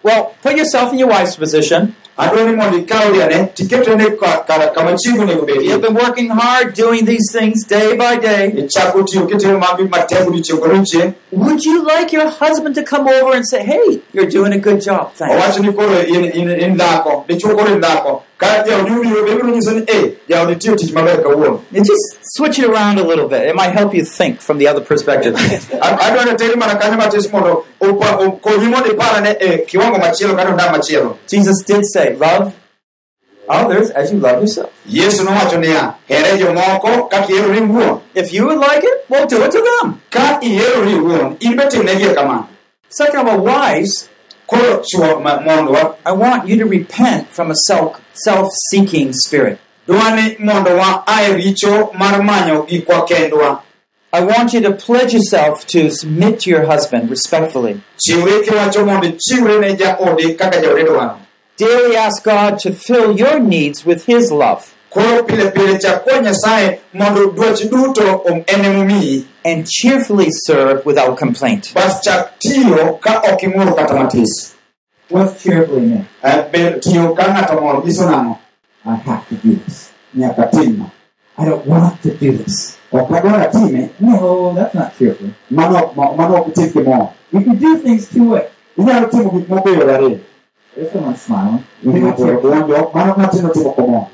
well, 0.04 0.36
put 0.42 0.56
yourself 0.56 0.94
in 0.94 1.00
your 1.00 1.10
wife's 1.10 1.36
position. 1.36 1.96
Adwaro 2.22 2.50
ni 2.50 2.56
mondo 2.56 2.78
ikaw 2.78 3.12
liane 3.14 3.38
tiketene 3.56 4.06
ka- 4.20 4.44
kar- 4.48 4.72
kama 4.76 4.92
chiegi 4.98 5.20
onego 5.20 5.46
You've 5.68 5.82
been 5.82 5.96
working 5.96 6.30
hard 6.30 6.74
doing 6.76 7.06
these 7.06 7.28
things 7.38 7.66
day 7.68 7.96
by 7.98 8.16
day. 8.18 8.52
Ichako 8.62 9.04
tiyo 9.04 9.26
kitimo 9.28 9.60
magi 9.60 9.84
matek 9.84 10.28
odiochieng' 10.28 10.60
kodiochieng'. 10.60 11.14
Would 11.32 11.66
you 11.66 11.84
like 11.84 12.12
your 12.14 12.30
husband 12.30 12.76
to 12.76 12.84
come 12.84 13.08
over 13.08 13.34
and 13.36 13.46
say, 13.48 13.64
hey, 13.64 14.02
you're 14.14 14.30
doing 14.30 14.54
a 14.54 14.60
good 14.60 14.82
job? 14.82 15.14
Thanks. 15.16 15.34
Ka 18.42 18.64
jaodi 18.66 18.92
obiro, 18.92 19.50
nyiso 19.50 19.72
ni, 19.72 19.84
eh, 19.88 20.14
jaodi 20.28 20.56
tiyo 20.56 20.76
tich 20.76 20.92
maber 20.94 21.22
kawuono. 21.22 21.62
And 21.76 21.86
just 21.86 22.18
switch 22.24 22.58
it 22.58 22.66
around 22.66 22.98
a 22.98 23.04
little 23.04 23.28
bit. 23.28 23.44
It 23.44 23.56
might 23.56 23.72
help 23.72 23.94
you 23.94 24.04
think 24.04 24.42
from 24.42 24.58
the 24.58 24.68
other 24.68 24.82
perspective. 24.82 25.36
Adwa 25.82 26.26
ni 26.26 26.32
teri 26.36 26.56
mana 26.56 26.76
kanyo 26.80 26.98
matis 26.98 27.32
mondo 27.32 27.66
okonyi 27.80 28.68
mondo 28.70 28.90
iparane 28.90 29.38
e 29.40 29.58
kiwango 29.68 29.98
machielo 30.00 30.36
kata 30.36 30.50
ondam 30.50 30.72
machielo. 30.72 31.18
Jesus 31.28 31.64
did 31.64 31.86
say, 31.86 32.16
love 32.16 32.56
others 33.48 33.92
as 33.92 34.12
you 34.12 34.18
love 34.20 34.42
yourself. 34.42 34.72
Yesu 34.90 35.24
nowacho 35.24 35.58
niya, 35.60 35.96
here 36.08 36.38
jomoko 36.38 37.10
kaka 37.10 37.34
iherori 37.34 37.60
iwuon. 37.60 38.02
If 38.16 38.34
you 38.34 38.48
would 38.48 38.58
like 38.58 38.84
it, 38.84 39.06
well, 39.08 39.28
do 39.28 39.44
it 39.44 39.52
to 39.52 39.62
them. 39.62 40.02
Ka 40.10 40.40
iherori 40.42 40.94
iwuon, 40.94 41.38
in 41.44 41.56
be 41.56 41.64
timnegi 41.64 42.12
e 42.12 42.16
kamano. 42.16 42.48
Second 42.90 43.28
of 43.28 43.28
all, 43.28 43.40
wives, 43.44 44.10
Koro 44.52 44.84
chuo 44.84 45.22
ma- 45.24 45.40
mondwa, 45.40 45.96
I 46.06 46.12
want 46.12 46.46
you 46.50 46.58
to 46.58 46.66
repent 46.66 47.30
from 47.30 47.52
a 47.52 47.56
self 47.68 48.02
self-seeking 48.14 49.14
spirit. 49.14 49.60
dwani 49.88 50.36
mondo 50.40 50.76
wa 50.78 51.04
ae 51.08 51.34
richo 51.34 51.94
mar 51.94 52.22
manyo 52.22 52.64
gikwa 52.68 53.08
kendwa. 53.08 53.62
I 54.14 54.22
want 54.26 54.54
you 54.54 54.60
to 54.62 54.72
pledge 54.74 55.14
yourself 55.14 55.66
to 55.68 55.90
submit 55.90 56.42
to 56.42 56.50
your 56.50 56.66
husband 56.66 57.10
respectfully. 57.10 57.80
Chiwre 57.98 58.44
kiwacho 58.44 58.86
mondo 58.86 59.08
ichiwre 59.08 59.60
ne 59.60 59.74
jaodi 59.76 60.34
kaka 60.38 60.62
jaodi 60.62 60.84
dwaro. 60.84 61.18
Daily 61.58 61.96
ask 61.96 62.24
God 62.24 62.60
to 62.60 62.74
fill 62.74 63.18
your 63.18 63.40
needs 63.40 63.86
with 63.86 64.06
His 64.06 64.32
love 64.32 64.74
Koro 64.92 65.24
pile 65.24 65.52
pile 65.52 65.80
chak 65.80 66.06
Nyasaye 66.22 66.80
mondo 66.94 67.32
dwachi 67.32 67.70
duto 67.70 68.22
om- 68.28 68.44
en 68.48 69.26
and 69.46 69.66
cheerfully 69.66 70.30
serve 70.32 70.86
without 70.86 71.18
complaint. 71.18 71.72
Bas 71.74 72.02
chak 72.04 72.38
tiyo 72.40 73.00
ka 73.00 73.22
ok 73.32 73.40
ing'ur 73.48 73.74
kata 73.76 73.94
matis. 73.96 74.54
What's 75.10 75.42
cheerfully 75.44 75.82
meant? 75.88 76.06
Eh, 76.24 76.44
ber 76.52 76.80
tiyo 76.80 77.16
ka 77.16 77.24
ng'ato 77.24 77.62
mor 77.62 77.82
nyiso 77.84 78.04
nang'o? 78.10 78.38
I 78.86 78.96
have 78.96 79.28
to 79.30 79.36
do 79.36 79.56
this. 79.66 79.92
Nyaka 80.18 80.52
timno. 80.52 80.92
I 81.38 81.46
don't 81.46 81.66
want 81.66 82.02
to 82.04 82.10
do 82.12 82.32
this. 82.38 82.78
Ok 82.92 83.10
adwar 83.16 83.42
atime, 83.48 83.90
No, 84.00 84.54
that's 84.54 84.76
not 84.76 84.92
cheerful. 84.98 85.30
mano 85.50 85.78
ok 85.80 85.96
mano 86.18 86.36
ok 86.44 86.52
tim 86.54 86.70
kimor. 86.72 87.14
You 87.32 87.40
can 87.42 87.56
do 87.56 87.78
things 87.80 88.10
two 88.10 88.30
ways. 88.32 88.50
Inyalo 88.78 89.08
timo 89.08 89.32
gik 89.32 89.48
moko 89.48 89.70
yore 89.70 89.94
ariyo. 89.96 90.20
There's 90.76 90.92
someone 90.92 91.16
smiling. 91.16 91.64
Ng'ato 91.86 92.42
donjo, 92.44 92.92
mano 92.94 93.14
matino 93.16 93.50
timo 93.56 93.72
komor. 93.76 94.08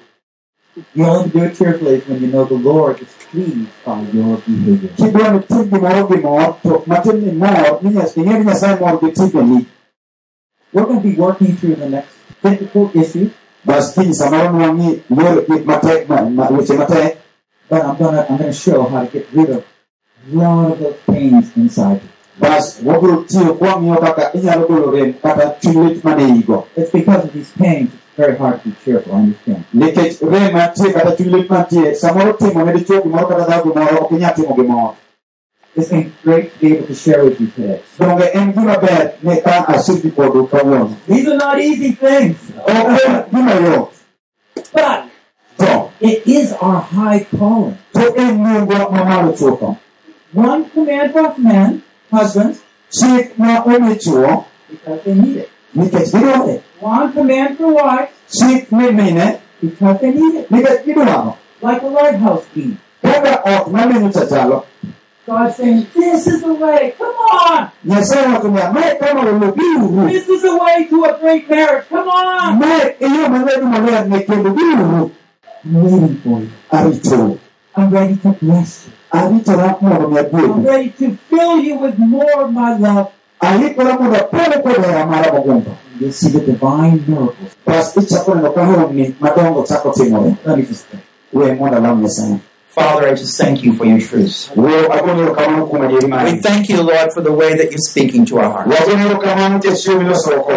You 0.94 1.06
only 1.06 1.30
do 1.30 1.44
it 1.44 1.56
cheerfully 1.58 2.00
when 2.06 2.22
you 2.22 2.28
know 2.28 2.46
the 2.46 2.54
Lord 2.56 3.02
is 3.02 3.10
pleased 3.32 3.68
by 3.86 4.02
your 4.14 4.38
behavior. 4.38 4.90
Kidwa 4.98 5.34
ni 5.34 5.40
tim 5.48 5.70
gimoro 5.70 6.08
gi 6.10 6.18
mor, 6.22 6.58
to 6.64 6.84
matin 6.86 7.26
ni 7.26 7.32
mor, 7.32 7.80
ni 7.82 7.90
Nyas- 7.92 8.14
ing'e 8.16 8.38
ni 8.40 8.46
Nyasaye 8.46 8.80
mor. 8.80 9.00
We're 10.74 10.86
going 10.86 11.02
to 11.02 11.10
be 11.10 11.16
working 11.16 11.56
through 11.56 11.76
the 11.76 11.90
next 11.90 12.14
difficult 12.44 12.96
issue, 12.96 13.32
but 13.66 13.82
I'm 17.72 17.98
gonna 17.98 18.26
I'm 18.30 18.38
gonna 18.38 18.54
show 18.54 18.84
how 18.88 19.04
to 19.04 19.12
get 19.12 19.28
rid 19.34 19.50
of 19.50 19.66
a 20.32 20.36
lot 20.36 20.72
of 20.72 20.80
those 20.80 20.98
pains 21.08 21.52
inside 21.58 22.02
you. 22.04 22.10
bas 22.40 22.80
wabiro 22.86 23.24
tiyo 23.26 23.54
kwang'iyo 23.58 23.98
kaka 23.98 24.32
inyalo 24.34 24.68
golo 24.68 24.92
rem 24.92 25.14
kata 25.14 25.56
chuny 25.60 25.90
lit 25.90 26.04
mane 26.04 26.38
igo. 26.40 26.68
It's 26.76 26.92
because 26.92 27.24
of 27.26 27.34
these 27.34 27.52
pains 27.58 27.90
very 28.18 28.36
hard 28.38 28.62
to 28.64 28.70
be 28.70 28.76
cheerful, 28.84 29.14
I 29.14 29.18
understand. 29.20 29.64
Nikech 29.74 30.22
rem 30.32 30.54
mantie 30.54 30.94
kata 30.94 31.16
chuny 31.16 31.32
lit 31.32 31.48
mantie, 31.50 31.94
samoro 31.96 32.34
timo 32.38 32.66
ne 32.66 32.74
dichuo 32.74 33.02
gimoro 33.04 33.28
kata 33.30 33.46
dhako 33.46 33.72
gimoro 33.74 34.02
ok 34.02 34.16
inyal 34.16 34.34
timo 34.36 34.56
gimoro. 34.58 34.96
It's 35.76 35.90
been 35.90 36.12
great 36.24 36.52
to 36.54 36.60
be 36.60 36.74
able 36.74 36.88
to 36.88 36.96
share 36.96 37.24
with 37.24 37.40
you 37.40 37.48
today. 37.48 37.82
Donge 38.00 38.28
en 38.34 38.54
gima 38.54 38.82
ber 38.82 39.14
ne 39.22 39.42
ka 39.42 39.66
asiki 39.68 40.12
kodu 40.12 40.48
kawuono. 40.50 40.98
These 41.08 41.28
are 41.28 41.38
not 41.38 41.60
easy 41.62 41.92
things, 41.92 42.38
Ok 42.58 42.98
en 43.08 43.24
gima 43.30 43.56
yot, 43.62 43.94
but 44.74 45.06
to 45.60 45.92
it 46.02 46.28
is 46.28 46.54
our 46.54 46.82
high 46.82 47.24
calling. 47.38 47.78
to 47.94 48.14
en 48.18 48.38
nyingwa 48.44 48.90
mamalo 48.92 49.38
chutho. 49.38 49.78
One 50.34 50.70
command 50.70 51.12
for 51.14 51.34
men, 51.38 51.84
husbands, 52.12 52.62
Chik 52.90 53.38
ma 53.38 53.62
omi 53.66 53.96
chuo 53.96 54.46
because 54.70 55.04
they 55.04 55.14
need 55.14 55.38
it. 55.38 55.50
Nikech 55.78 56.08
gidware. 56.12 56.62
One 56.80 57.14
command 57.14 57.58
for 57.58 57.74
wives, 57.74 58.12
Chik 58.30 58.72
ne 58.72 58.92
mine 58.92 59.40
because 59.62 60.02
they 60.02 60.12
need 60.12 60.36
it. 60.36 60.50
nikech 60.50 60.84
gidwaro. 60.86 61.38
Like 61.62 61.82
a 61.82 61.88
lighthouse 61.88 62.46
beam. 62.54 62.80
Kaka 63.02 63.42
ot 63.46 63.68
mamino 63.72 64.12
chachalo, 64.12 64.66
God 65.26 65.52
saying, 65.54 65.88
this 65.94 66.28
is 66.28 66.42
the 66.42 66.54
way. 66.54 66.94
Come 66.98 67.16
on. 67.16 67.72
Nyasaye 67.86 68.26
wacho 68.28 68.48
niya, 68.50 68.74
mae 68.74 68.96
kama 69.00 69.24
lolo 69.24 69.52
biuru. 69.52 70.08
This 70.10 70.28
is 70.30 70.42
the 70.42 70.58
way 70.58 70.88
to 70.90 71.04
a 71.06 71.20
great 71.20 71.50
marriage. 71.50 71.86
Come 71.90 72.08
on. 72.08 72.60
Mae 72.60 72.96
e 73.00 73.06
yo 73.06 73.30
maler 73.30 73.62
maler 73.62 74.08
ne 74.08 74.20
kendo 74.24 74.54
biuru. 74.56 75.12
I'm 75.66 75.74
waiting 75.84 76.18
for 76.24 76.40
you. 76.42 76.50
Arito. 76.72 77.40
I'm 77.76 77.90
ready 77.92 78.16
to 78.18 78.32
bless 78.32 78.88
you. 78.88 78.94
Aritora 79.12 79.82
mondo 79.82 80.08
mi 80.10 80.20
I'm 80.20 80.64
ready 80.64 80.90
to 80.92 81.16
fill 81.30 81.60
you 81.60 81.78
with 81.78 81.98
more 81.98 82.42
of 82.44 82.52
my 82.54 82.78
love. 82.78 83.12
You'll 86.00 86.12
see 86.12 86.30
the 86.30 86.40
divine 86.42 87.04
miracles. 87.08 87.52
Let 90.46 90.58
me 90.58 90.64
just 90.64 90.86
think. 90.90 91.04
Father, 92.78 93.08
I 93.10 93.14
just 93.16 93.36
thank 93.42 93.64
you 93.64 93.74
for 93.74 93.86
your 93.86 94.00
truths. 94.00 94.52
We 96.36 96.40
thank 96.42 96.70
you, 96.70 96.84
Lord, 96.84 97.10
for 97.12 97.22
the 97.24 97.32
way 97.34 97.56
that 97.58 97.72
you're 97.72 97.82
speaking 97.92 98.24
to 98.28 98.38
our 98.38 98.52
hearts. 98.52 98.70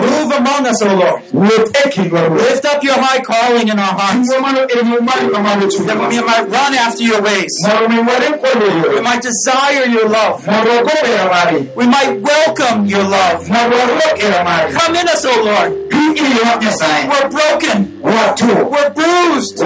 Move 0.04 0.30
among 0.40 0.66
us, 0.66 0.82
O 0.82 0.94
Lord. 1.00 1.22
Lift 2.36 2.64
up 2.66 2.82
your 2.84 2.98
high 3.00 3.20
calling 3.20 3.68
in 3.68 3.78
our 3.78 3.94
hearts. 4.00 4.28
That 5.86 5.96
we 6.10 6.20
might 6.20 6.46
run 6.52 6.74
after 6.74 7.02
your 7.04 7.22
ways. 7.22 7.52
We 8.94 9.00
might 9.00 9.22
desire 9.22 9.86
your 9.88 10.08
love. 10.08 10.44
We 11.74 11.86
might 11.86 12.20
welcome 12.20 12.84
your 12.84 13.04
love. 13.04 13.48
Come 14.76 14.94
in 15.00 15.08
us, 15.08 15.24
O 15.24 15.32
Lord. 15.42 15.70
We're 17.08 17.28
broken. 17.30 17.78
We're 18.70 18.90
bruised. 18.92 19.56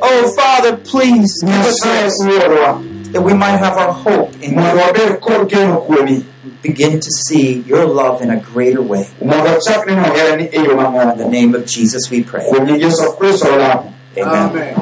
Ohinywa. 0.00 0.24
Oh, 0.24 0.32
Father, 0.36 0.76
please 0.76 1.42
give 1.42 1.50
us 1.54 1.80
nyasaye 1.84 3.12
that 3.12 3.22
we 3.22 3.34
might 3.34 3.56
have 3.58 3.76
our 3.76 3.92
hope 3.92 4.32
in 4.42 4.54
mondo 4.54 4.74
you. 4.74 4.80
wabed 4.80 5.20
kod 5.20 5.48
geno 5.50 5.80
kuomi 5.80 6.24
Begin 6.62 6.98
to 7.00 7.10
see 7.10 7.60
your 7.66 7.86
love 7.86 8.20
in 8.20 8.30
a 8.30 8.36
greater 8.40 8.82
way. 8.82 9.06
mondo 9.22 9.50
wachak 9.58 9.86
neno 9.86 10.02
herani 10.04 10.48
yo 10.52 11.12
In 11.12 11.18
the 11.18 11.28
name 11.28 11.54
of 11.54 11.66
Jesus 11.66 12.10
we 12.10 12.22
pray. 12.22 12.44
kuom 12.50 12.66
nying 12.66 12.80
yesu 12.80 13.12
kristo 13.18 13.46
olamo 13.52 13.92
Amen. 14.18 14.74